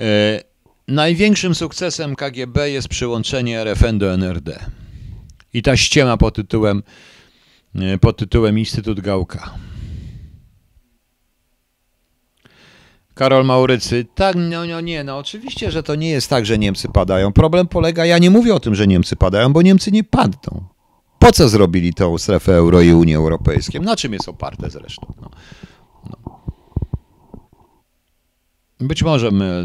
E, 0.00 0.51
największym 0.88 1.54
sukcesem 1.54 2.16
KGB 2.16 2.70
jest 2.70 2.88
przyłączenie 2.88 3.60
RFN 3.60 3.98
do 3.98 4.14
NRD. 4.14 4.64
I 5.54 5.62
ta 5.62 5.76
ściema 5.76 6.16
pod 6.16 6.34
tytułem, 6.34 6.82
e, 7.74 7.98
pod 7.98 8.16
tytułem 8.16 8.58
Instytut 8.58 9.00
Gałka. 9.00 9.54
Karol 13.14 13.44
Maurycy, 13.44 14.06
tak, 14.14 14.36
no, 14.36 14.66
no 14.66 14.80
nie, 14.80 15.04
no 15.04 15.18
oczywiście, 15.18 15.70
że 15.70 15.82
to 15.82 15.94
nie 15.94 16.10
jest 16.10 16.30
tak, 16.30 16.46
że 16.46 16.58
Niemcy 16.58 16.88
padają. 16.88 17.32
Problem 17.32 17.68
polega, 17.68 18.06
ja 18.06 18.18
nie 18.18 18.30
mówię 18.30 18.54
o 18.54 18.60
tym, 18.60 18.74
że 18.74 18.86
Niemcy 18.86 19.16
padają, 19.16 19.52
bo 19.52 19.62
Niemcy 19.62 19.92
nie 19.92 20.04
padną. 20.04 20.64
Po 21.18 21.32
co 21.32 21.48
zrobili 21.48 21.94
tą 21.94 22.18
strefę 22.18 22.54
euro 22.54 22.80
i 22.80 22.92
Unię 22.92 23.16
Europejską? 23.16 23.82
Na 23.82 23.96
czym 23.96 24.12
jest 24.12 24.28
oparte 24.28 24.70
zresztą? 24.70 25.14
No. 25.20 25.30
Być 28.82 29.02
może, 29.02 29.30
my, 29.30 29.64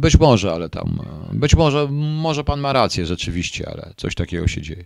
być 0.00 0.18
może, 0.18 0.52
ale 0.52 0.68
tam, 0.68 1.00
być 1.32 1.54
może, 1.56 1.88
może 2.22 2.44
pan 2.44 2.60
ma 2.60 2.72
rację 2.72 3.06
rzeczywiście, 3.06 3.68
ale 3.68 3.92
coś 3.96 4.14
takiego 4.14 4.48
się 4.48 4.62
dzieje. 4.62 4.84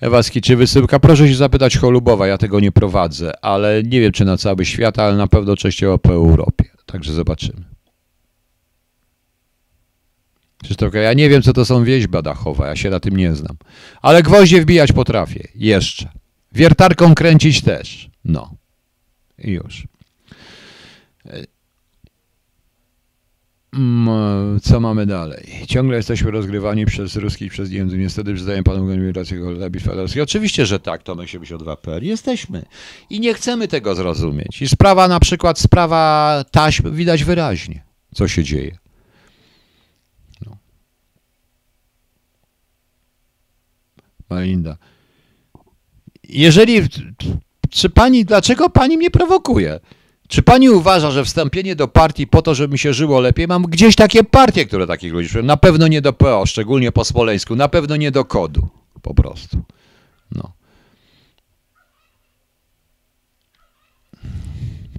Ewaski, 0.00 0.40
czy 0.40 0.56
wysyłka? 0.56 1.00
Proszę 1.00 1.28
się 1.28 1.34
zapytać 1.34 1.76
Cholubowa, 1.76 2.26
ja 2.26 2.38
tego 2.38 2.60
nie 2.60 2.72
prowadzę, 2.72 3.44
ale 3.44 3.82
nie 3.82 4.00
wiem, 4.00 4.12
czy 4.12 4.24
na 4.24 4.36
cały 4.36 4.64
świat, 4.64 4.98
ale 4.98 5.16
na 5.16 5.26
pewno 5.26 5.56
częściowo 5.56 5.98
po 5.98 6.12
Europie. 6.12 6.64
Także 6.86 7.12
zobaczymy. 7.12 7.64
Krzysztof, 10.62 10.94
ja 10.94 11.12
nie 11.12 11.28
wiem, 11.28 11.42
co 11.42 11.52
to 11.52 11.64
są 11.64 11.84
wieźba 11.84 12.22
dachowa, 12.22 12.66
ja 12.66 12.76
się 12.76 12.90
na 12.90 13.00
tym 13.00 13.16
nie 13.16 13.34
znam. 13.34 13.56
Ale 14.02 14.22
gwoździe 14.22 14.62
wbijać 14.62 14.92
potrafię, 14.92 15.48
jeszcze. 15.54 16.08
Wiertarką 16.52 17.14
kręcić 17.14 17.62
też. 17.62 18.10
No. 18.24 18.54
I 19.38 19.50
już. 19.50 19.86
Mm, 23.76 24.60
co 24.60 24.80
mamy 24.80 25.06
dalej? 25.06 25.46
Ciągle 25.66 25.96
jesteśmy 25.96 26.30
rozgrywani 26.30 26.86
przez 26.86 27.16
ruskich, 27.16 27.52
przez 27.52 27.70
Niemców. 27.70 27.98
Niestety 27.98 28.34
przyznaję 28.34 28.62
panu 28.62 29.12
rację 29.12 29.38
bitwa 29.70 29.92
Oczywiście, 30.22 30.66
że 30.66 30.80
tak, 30.80 31.02
Tomek 31.02 31.28
72.pl. 31.28 32.04
Jesteśmy. 32.04 32.64
I 33.10 33.20
nie 33.20 33.34
chcemy 33.34 33.68
tego 33.68 33.94
zrozumieć. 33.94 34.62
I 34.62 34.68
sprawa 34.68 35.08
na 35.08 35.20
przykład, 35.20 35.58
sprawa 35.58 36.44
taśm, 36.50 36.94
widać 36.94 37.24
wyraźnie, 37.24 37.84
co 38.14 38.28
się 38.28 38.44
dzieje. 38.44 38.78
No. 40.46 40.56
Malinda. 44.30 44.76
Jeżeli... 46.28 46.80
Czy 47.70 47.90
pani, 47.90 48.24
dlaczego 48.24 48.70
pani 48.70 48.96
mnie 48.96 49.10
prowokuje? 49.10 49.80
Czy 50.28 50.42
pani 50.42 50.70
uważa, 50.70 51.10
że 51.10 51.24
wstąpienie 51.24 51.76
do 51.76 51.88
partii 51.88 52.26
po 52.26 52.42
to, 52.42 52.54
żeby 52.54 52.72
mi 52.72 52.78
się 52.78 52.92
żyło 52.92 53.20
lepiej? 53.20 53.46
Mam 53.46 53.62
gdzieś 53.62 53.96
takie 53.96 54.24
partie, 54.24 54.66
które 54.66 54.86
takich 54.86 55.12
ludzi. 55.12 55.28
Na 55.42 55.56
pewno 55.56 55.88
nie 55.88 56.00
do 56.00 56.12
PO, 56.12 56.46
szczególnie 56.46 56.92
po 56.92 57.04
Smoleńsku. 57.04 57.56
Na 57.56 57.68
pewno 57.68 57.96
nie 57.96 58.10
do 58.10 58.24
kodu. 58.24 58.68
Po 59.02 59.14
prostu. 59.14 59.62
No. 60.32 60.52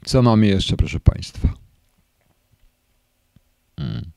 Co 0.06 0.22
mamy 0.22 0.48
jeszcze, 0.48 0.78
proszę 0.78 1.00
państwa? 1.00 1.50
Hmm. 3.80 4.12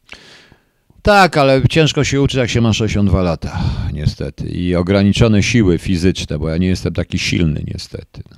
Tak, 1.02 1.36
ale 1.36 1.62
ciężko 1.68 2.04
się 2.04 2.22
uczyć, 2.22 2.36
jak 2.36 2.50
się 2.50 2.60
ma 2.60 2.72
62 2.72 3.22
lata, 3.22 3.60
niestety. 3.92 4.48
I 4.48 4.74
ograniczone 4.74 5.42
siły 5.42 5.78
fizyczne, 5.78 6.38
bo 6.38 6.48
ja 6.48 6.56
nie 6.56 6.66
jestem 6.66 6.92
taki 6.92 7.18
silny, 7.18 7.64
niestety. 7.66 8.22
No. 8.30 8.36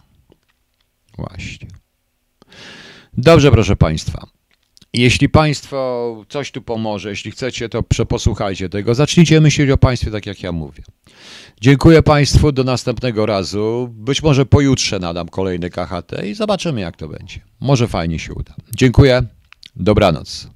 Właśnie. 1.18 1.81
Dobrze, 3.16 3.50
proszę 3.50 3.76
Państwa. 3.76 4.26
Jeśli 4.92 5.28
Państwo 5.28 6.16
coś 6.28 6.50
tu 6.50 6.62
pomoże, 6.62 7.10
jeśli 7.10 7.30
chcecie, 7.30 7.68
to 7.68 7.82
posłuchajcie 8.08 8.68
tego. 8.68 8.94
Zacznijcie 8.94 9.40
myśleć 9.40 9.70
o 9.70 9.78
Państwie 9.78 10.10
tak, 10.10 10.26
jak 10.26 10.42
ja 10.42 10.52
mówię. 10.52 10.82
Dziękuję 11.60 12.02
Państwu, 12.02 12.52
do 12.52 12.64
następnego 12.64 13.26
razu. 13.26 13.88
Być 13.92 14.22
może 14.22 14.46
pojutrze 14.46 14.98
nadam 14.98 15.28
kolejny 15.28 15.70
KHT 15.70 16.12
i 16.26 16.34
zobaczymy, 16.34 16.80
jak 16.80 16.96
to 16.96 17.08
będzie. 17.08 17.40
Może 17.60 17.88
fajnie 17.88 18.18
się 18.18 18.34
uda. 18.34 18.54
Dziękuję, 18.76 19.22
dobranoc. 19.76 20.51